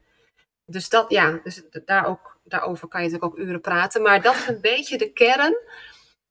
Dus 0.67 0.89
dat, 0.89 1.11
ja, 1.11 1.41
dus 1.45 1.63
daar 1.85 2.07
ook, 2.07 2.28
daarover 2.49 2.89
kan 2.89 3.03
je 3.03 3.11
natuurlijk 3.11 3.35
ook 3.35 3.47
uren 3.47 3.61
praten. 3.61 4.03
Maar 4.03 4.23
dat 4.23 4.35
is 4.35 4.49
een 4.49 4.61
beetje 4.61 4.99
de 4.99 5.13
kern 5.13 5.57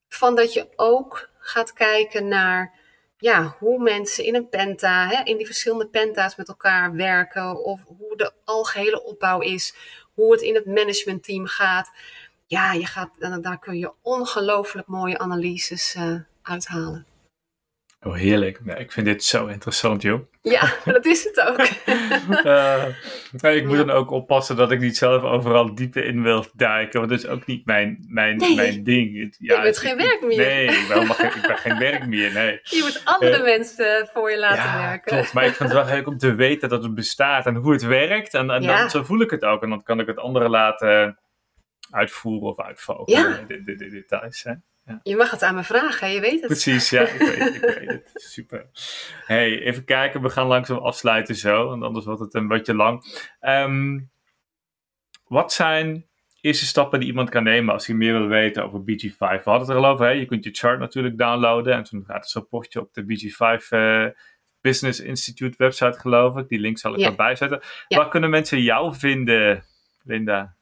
van 0.07 0.35
dat 0.35 0.53
je 0.53 0.67
ook 0.75 1.29
gaat 1.39 1.73
kijken 1.73 2.27
naar 2.27 2.73
ja, 3.17 3.55
hoe 3.59 3.83
mensen 3.83 4.23
in 4.23 4.35
een 4.35 4.49
penta, 4.49 5.07
hè, 5.07 5.23
in 5.23 5.37
die 5.37 5.45
verschillende 5.45 5.87
penta's 5.87 6.35
met 6.35 6.47
elkaar 6.47 6.95
werken. 6.95 7.63
Of 7.63 7.83
hoe 7.83 8.17
de 8.17 8.31
algehele 8.43 9.03
opbouw 9.03 9.39
is. 9.39 9.75
Hoe 10.13 10.31
het 10.31 10.41
in 10.41 10.55
het 10.55 10.65
managementteam 10.65 11.45
gaat. 11.45 11.91
Ja, 12.45 12.73
je 12.73 12.85
gaat, 12.85 13.09
daar 13.41 13.59
kun 13.59 13.77
je 13.77 13.91
ongelooflijk 14.01 14.87
mooie 14.87 15.17
analyses 15.17 15.95
uh, 15.95 16.19
uithalen. 16.41 17.05
Oh, 18.01 18.15
heerlijk. 18.15 18.59
ik 18.59 18.91
vind 18.91 19.05
dit 19.05 19.23
zo 19.23 19.45
interessant, 19.45 20.01
joh. 20.01 20.21
Ja, 20.49 20.73
dat 20.85 21.05
is 21.05 21.23
het 21.23 21.41
ook. 21.41 21.59
uh, 23.43 23.55
ik 23.55 23.65
moet 23.65 23.77
dan 23.77 23.89
ook 23.89 24.11
oppassen 24.11 24.55
dat 24.55 24.71
ik 24.71 24.79
niet 24.79 24.97
zelf 24.97 25.23
overal 25.23 25.75
dieper 25.75 26.05
in 26.05 26.23
wil 26.23 26.45
duiken, 26.53 26.99
want 26.99 27.11
dat 27.11 27.19
is 27.19 27.27
ook 27.27 27.45
niet 27.45 27.65
mijn, 27.65 28.05
mijn, 28.07 28.55
mijn 28.55 28.83
ding. 28.83 29.35
Ja, 29.39 29.55
je 29.55 29.61
bent 29.61 29.77
geen 29.77 29.97
werk 29.97 30.21
meer. 30.21 30.37
Nee, 30.37 30.65
ik 30.67 30.87
ben, 30.87 31.07
geen, 31.07 31.35
ik 31.35 31.47
ben 31.47 31.57
geen 31.57 31.77
werk 31.89 32.07
meer, 32.07 32.33
nee. 32.33 32.59
Je 32.63 32.81
moet 32.83 33.01
andere 33.03 33.37
uh, 33.37 33.43
mensen 33.43 34.09
voor 34.13 34.31
je 34.31 34.39
laten 34.39 34.63
ja, 34.63 34.87
werken. 34.87 35.11
klopt. 35.15 35.33
Maar 35.33 35.45
ik 35.45 35.53
vind 35.53 35.69
het 35.69 35.85
wel 35.85 35.95
leuk 35.95 36.07
om 36.07 36.17
te 36.17 36.35
weten 36.35 36.69
dat 36.69 36.83
het 36.83 36.95
bestaat 36.95 37.45
en 37.45 37.55
hoe 37.55 37.71
het 37.71 37.83
werkt. 37.83 38.33
En, 38.33 38.49
en 38.49 38.61
dan, 38.61 38.89
zo 38.89 39.03
voel 39.03 39.21
ik 39.21 39.29
het 39.29 39.43
ook. 39.43 39.63
En 39.63 39.69
dan 39.69 39.83
kan 39.83 39.99
ik 39.99 40.07
het 40.07 40.17
anderen 40.17 40.49
laten 40.49 41.19
uitvoeren 41.89 42.49
of 42.49 42.59
uitvogelen. 42.59 43.29
Ja. 43.29 43.43
De, 43.47 43.63
de, 43.63 43.75
de, 43.75 43.89
details, 43.89 44.43
hè. 44.43 44.53
Ja. 44.87 44.99
Je 45.03 45.15
mag 45.15 45.31
het 45.31 45.43
aan 45.43 45.55
me 45.55 45.63
vragen, 45.63 46.09
je 46.09 46.19
weet 46.19 46.39
het. 46.39 46.45
Precies, 46.45 46.89
ja, 46.89 47.01
ik 47.01 47.19
weet, 47.19 47.55
ik 47.55 47.61
weet 47.79 47.89
het. 47.89 48.09
Super. 48.13 48.65
hey, 49.25 49.61
even 49.61 49.83
kijken, 49.83 50.21
we 50.21 50.29
gaan 50.29 50.47
langzaam 50.47 50.77
afsluiten 50.77 51.35
zo, 51.35 51.67
want 51.67 51.83
anders 51.83 52.05
wordt 52.05 52.19
het 52.19 52.33
een 52.33 52.47
beetje 52.47 52.75
lang. 52.75 53.03
Um, 53.41 54.09
wat 55.27 55.53
zijn 55.53 56.05
eerste 56.41 56.65
stappen 56.65 56.99
die 56.99 57.09
iemand 57.09 57.29
kan 57.29 57.43
nemen 57.43 57.73
als 57.73 57.87
hij 57.87 57.95
meer 57.95 58.13
wil 58.13 58.27
weten 58.27 58.63
over 58.63 58.79
BG5? 58.79 59.17
We 59.17 59.25
hadden 59.43 59.59
het 59.59 59.69
er 59.69 59.75
al 59.75 59.85
over, 59.85 60.05
hè? 60.05 60.11
je 60.11 60.25
kunt 60.25 60.43
je 60.43 60.51
chart 60.51 60.79
natuurlijk 60.79 61.17
downloaden 61.17 61.73
en 61.73 61.83
toen 61.83 62.03
gaat 62.05 62.23
het 62.23 62.33
rapportje 62.33 62.79
op 62.79 62.93
de 62.93 63.03
BG5 63.03 63.67
uh, 63.69 64.03
eh, 64.03 64.11
Business 64.61 64.99
Institute 64.99 65.57
website 65.57 65.99
geloof 65.99 66.37
ik. 66.37 66.47
Die 66.47 66.59
link 66.59 66.77
zal 66.77 66.93
ik 66.93 66.99
ja. 66.99 67.07
erbij 67.07 67.35
zetten. 67.35 67.59
Ja. 67.87 67.97
Waar 67.97 68.09
kunnen 68.09 68.29
mensen 68.29 68.61
jou 68.61 68.95
vinden, 68.95 69.63
Linda? 70.03 70.56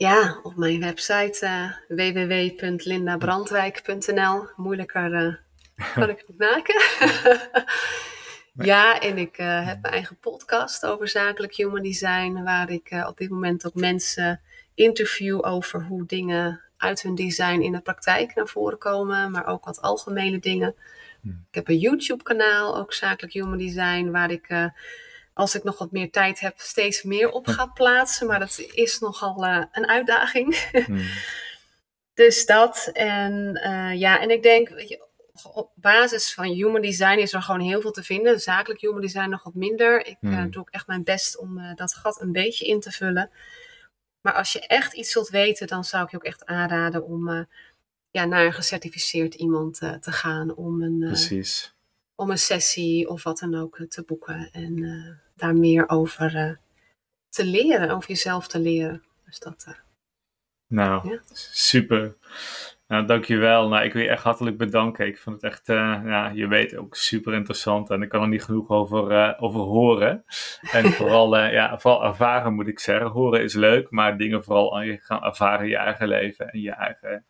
Ja, 0.00 0.40
op 0.42 0.56
mijn 0.56 0.80
website 0.80 1.38
uh, 1.42 1.72
www.lindabrandwijk.nl. 1.88 4.46
Moeilijker 4.56 5.12
uh, 5.12 5.34
kan 5.94 6.08
ik 6.08 6.18
het 6.18 6.28
niet 6.28 6.38
maken. 6.38 6.82
ja, 8.70 9.00
en 9.00 9.18
ik 9.18 9.38
uh, 9.38 9.66
heb 9.66 9.82
mijn 9.82 9.94
eigen 9.94 10.16
podcast 10.16 10.86
over 10.86 11.08
zakelijk 11.08 11.54
human 11.54 11.82
design, 11.82 12.42
waar 12.42 12.70
ik 12.70 13.04
op 13.06 13.16
dit 13.16 13.30
moment 13.30 13.66
ook 13.66 13.74
mensen 13.74 14.40
interview 14.74 15.46
over 15.46 15.82
hoe 15.82 16.06
dingen 16.06 16.60
uit 16.76 17.02
hun 17.02 17.14
design 17.14 17.60
in 17.60 17.72
de 17.72 17.80
praktijk 17.80 18.34
naar 18.34 18.48
voren 18.48 18.78
komen, 18.78 19.30
maar 19.30 19.46
ook 19.46 19.64
wat 19.64 19.80
algemene 19.80 20.38
dingen. 20.38 20.74
Hmm. 21.20 21.44
Ik 21.48 21.54
heb 21.54 21.68
een 21.68 21.78
YouTube-kanaal, 21.78 22.76
ook 22.76 22.92
zakelijk 22.92 23.32
human 23.32 23.58
design, 23.58 24.10
waar 24.10 24.30
ik 24.30 24.70
als 25.34 25.54
ik 25.54 25.64
nog 25.64 25.78
wat 25.78 25.92
meer 25.92 26.10
tijd 26.10 26.40
heb, 26.40 26.58
steeds 26.58 27.02
meer 27.02 27.30
op 27.30 27.46
ga 27.46 27.66
plaatsen. 27.66 28.26
Maar 28.26 28.38
dat 28.38 28.58
is 28.58 28.98
nogal 28.98 29.44
uh, 29.44 29.64
een 29.72 29.88
uitdaging. 29.88 30.70
Hmm. 30.86 31.02
dus 32.14 32.46
dat. 32.46 32.90
En 32.92 33.60
uh, 33.64 34.00
ja, 34.00 34.20
en 34.20 34.30
ik 34.30 34.42
denk, 34.42 34.68
weet 34.68 34.88
je, 34.88 35.08
op 35.52 35.70
basis 35.74 36.34
van 36.34 36.44
human 36.44 36.80
design 36.80 37.18
is 37.18 37.32
er 37.32 37.42
gewoon 37.42 37.60
heel 37.60 37.80
veel 37.80 37.90
te 37.90 38.02
vinden. 38.02 38.40
Zakelijk 38.40 38.80
human 38.80 39.00
design 39.00 39.28
nog 39.28 39.42
wat 39.42 39.54
minder. 39.54 40.06
Ik 40.06 40.16
uh, 40.20 40.44
doe 40.50 40.60
ook 40.60 40.70
echt 40.70 40.86
mijn 40.86 41.04
best 41.04 41.38
om 41.38 41.74
dat 41.74 41.94
gat 41.94 42.20
een 42.20 42.32
beetje 42.32 42.66
in 42.66 42.80
te 42.80 42.90
vullen. 42.90 43.30
Maar 44.20 44.32
als 44.32 44.52
je 44.52 44.66
echt 44.66 44.92
iets 44.92 45.14
wilt 45.14 45.28
weten, 45.28 45.66
dan 45.66 45.84
zou 45.84 46.04
ik 46.04 46.10
je 46.10 46.16
ook 46.16 46.24
echt 46.24 46.46
aanraden 46.46 47.04
om 47.04 47.46
ja, 48.10 48.24
naar 48.24 48.44
een 48.44 48.52
gecertificeerd 48.52 49.34
iemand 49.34 49.78
te 49.78 50.12
gaan. 50.12 50.54
Om 50.54 50.82
een, 50.82 50.98
Precies 50.98 51.74
om 52.20 52.30
een 52.30 52.38
sessie 52.38 53.08
of 53.08 53.22
wat 53.22 53.38
dan 53.38 53.54
ook 53.54 53.84
te 53.88 54.02
boeken. 54.02 54.48
En 54.52 54.76
uh, 54.76 55.08
daar 55.36 55.54
meer 55.54 55.88
over 55.88 56.34
uh, 56.34 56.52
te 57.28 57.44
leren, 57.44 57.90
over 57.90 58.08
jezelf 58.08 58.48
te 58.48 58.58
leren. 58.58 59.02
Dus 59.24 59.38
dat. 59.38 59.64
Uh, 59.68 59.74
nou, 60.66 61.08
ja. 61.08 61.20
super. 61.32 62.16
Nou, 62.86 63.06
dankjewel. 63.06 63.68
Nou, 63.68 63.84
ik 63.84 63.92
wil 63.92 64.02
je 64.02 64.08
echt 64.08 64.22
hartelijk 64.22 64.56
bedanken. 64.56 65.06
Ik 65.06 65.18
vond 65.18 65.40
het 65.40 65.52
echt, 65.52 65.66
ja, 65.66 66.28
je 66.28 66.46
weet, 66.46 66.76
ook 66.76 66.96
super 66.96 67.34
interessant. 67.34 67.90
En 67.90 68.02
ik 68.02 68.08
kan 68.08 68.22
er 68.22 68.28
niet 68.28 68.44
genoeg 68.44 68.68
over, 68.68 69.38
over 69.38 69.60
horen. 69.60 70.24
En 70.70 70.92
vooral, 70.98 71.38
ja, 71.38 71.78
vooral 71.78 72.04
ervaren 72.04 72.54
moet 72.54 72.68
ik 72.68 72.78
zeggen. 72.78 73.10
Horen 73.10 73.42
is 73.42 73.54
leuk, 73.54 73.90
maar 73.90 74.18
dingen 74.18 74.44
vooral 74.44 74.76
aan 74.76 74.86
je 74.86 74.98
gaan 74.98 75.24
ervaren 75.24 75.64
in 75.64 75.70
je 75.70 75.76
eigen 75.76 76.08
leven 76.08 76.48
en 76.48 76.60
je 76.60 76.72
eigen, 76.72 77.24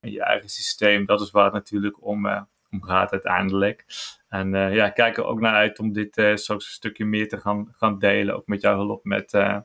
en 0.00 0.10
je 0.10 0.22
eigen 0.22 0.48
systeem. 0.48 1.06
Dat 1.06 1.20
is 1.20 1.30
waar 1.30 1.44
het 1.44 1.52
natuurlijk 1.52 2.04
om, 2.04 2.46
om 2.72 2.82
gaat 2.82 3.12
uiteindelijk. 3.12 3.84
En 4.28 4.54
uh, 4.54 4.74
ja, 4.74 4.90
kijk 4.90 5.16
er 5.16 5.24
ook 5.24 5.40
naar 5.40 5.54
uit 5.54 5.78
om 5.78 5.92
dit 5.92 6.16
uh, 6.16 6.36
zo 6.36 6.52
een 6.54 6.60
stukje 6.60 7.04
meer 7.04 7.28
te 7.28 7.40
gaan, 7.40 7.74
gaan 7.76 7.98
delen. 7.98 8.36
Ook 8.36 8.46
met 8.46 8.60
jouw 8.60 8.76
hulp, 8.76 9.04
met, 9.04 9.32
uh, 9.32 9.58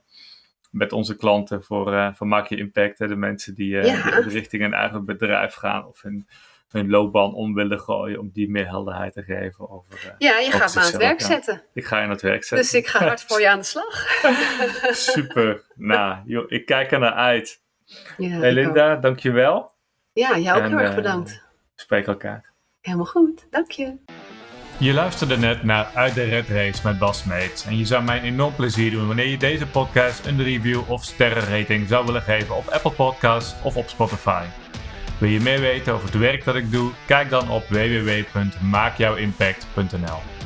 met 0.71 0.91
onze 0.91 1.15
klanten 1.15 1.63
voor, 1.63 2.13
voor 2.15 2.27
Maak 2.27 2.47
Je 2.47 2.57
Impact. 2.57 2.99
Hè, 2.99 3.07
de 3.07 3.15
mensen 3.15 3.55
die, 3.55 3.69
ja. 3.69 4.21
die 4.21 4.29
richting 4.29 4.63
een 4.63 4.73
eigen 4.73 5.05
bedrijf 5.05 5.53
gaan 5.53 5.85
of 5.85 6.01
hun, 6.01 6.27
hun 6.67 6.89
loopbaan 6.89 7.33
om 7.33 7.53
willen 7.53 7.79
gooien. 7.79 8.19
Om 8.19 8.29
die 8.33 8.49
meer 8.49 8.67
helderheid 8.67 9.13
te 9.13 9.23
geven 9.23 9.69
over. 9.69 10.15
ja, 10.17 10.39
je 10.39 10.51
gaat 10.51 10.75
me 10.75 10.81
aan 10.81 10.87
het 10.87 10.97
werk 10.97 11.21
zetten. 11.21 11.63
Ik 11.73 11.85
ga 11.85 11.97
je 11.97 12.03
aan 12.03 12.09
het 12.09 12.21
werk 12.21 12.43
zetten. 12.43 12.57
Dus 12.57 12.73
ik 12.73 12.87
ga 12.87 12.99
hard 12.99 13.23
voor 13.23 13.39
je 13.39 13.49
aan 13.49 13.59
de 13.59 13.65
slag. 13.65 14.07
Super. 15.13 15.65
nou, 15.75 16.17
joh, 16.25 16.51
ik 16.51 16.65
kijk 16.65 16.91
er 16.91 16.99
naar 16.99 17.13
uit. 17.13 17.61
Ja, 18.17 18.39
hey 18.39 18.51
Linda, 18.51 18.95
dankjewel. 18.95 19.71
Ja, 20.13 20.37
jou 20.37 20.61
ook 20.61 20.67
heel 20.67 20.79
erg 20.79 20.95
bedankt. 20.95 21.29
We 21.75 21.81
spreken 21.81 22.11
elkaar. 22.11 22.55
Helemaal 22.87 23.05
goed, 23.05 23.47
dank 23.49 23.71
je. 23.71 23.95
Je 24.77 24.93
luisterde 24.93 25.37
net 25.37 25.63
naar 25.63 25.91
Uit 25.93 26.13
de 26.13 26.23
Red 26.23 26.47
Race 26.47 26.81
met 26.83 26.99
Bas 26.99 27.23
Meets. 27.23 27.65
En 27.65 27.77
je 27.77 27.85
zou 27.85 28.03
mij 28.03 28.17
een 28.17 28.23
enorm 28.23 28.55
plezier 28.55 28.91
doen 28.91 29.07
wanneer 29.07 29.27
je 29.27 29.37
deze 29.37 29.67
podcast 29.67 30.25
een 30.25 30.43
review 30.43 30.91
of 30.91 31.03
sterrenrating 31.03 31.87
zou 31.87 32.05
willen 32.05 32.21
geven 32.21 32.55
op 32.55 32.67
Apple 32.67 32.91
Podcasts 32.91 33.55
of 33.63 33.77
op 33.77 33.89
Spotify. 33.89 34.43
Wil 35.19 35.29
je 35.29 35.39
meer 35.39 35.59
weten 35.59 35.93
over 35.93 36.05
het 36.05 36.17
werk 36.17 36.43
dat 36.43 36.55
ik 36.55 36.71
doe? 36.71 36.91
Kijk 37.05 37.29
dan 37.29 37.49
op 37.49 37.67
www.maakjouwimpact.nl 37.67 40.36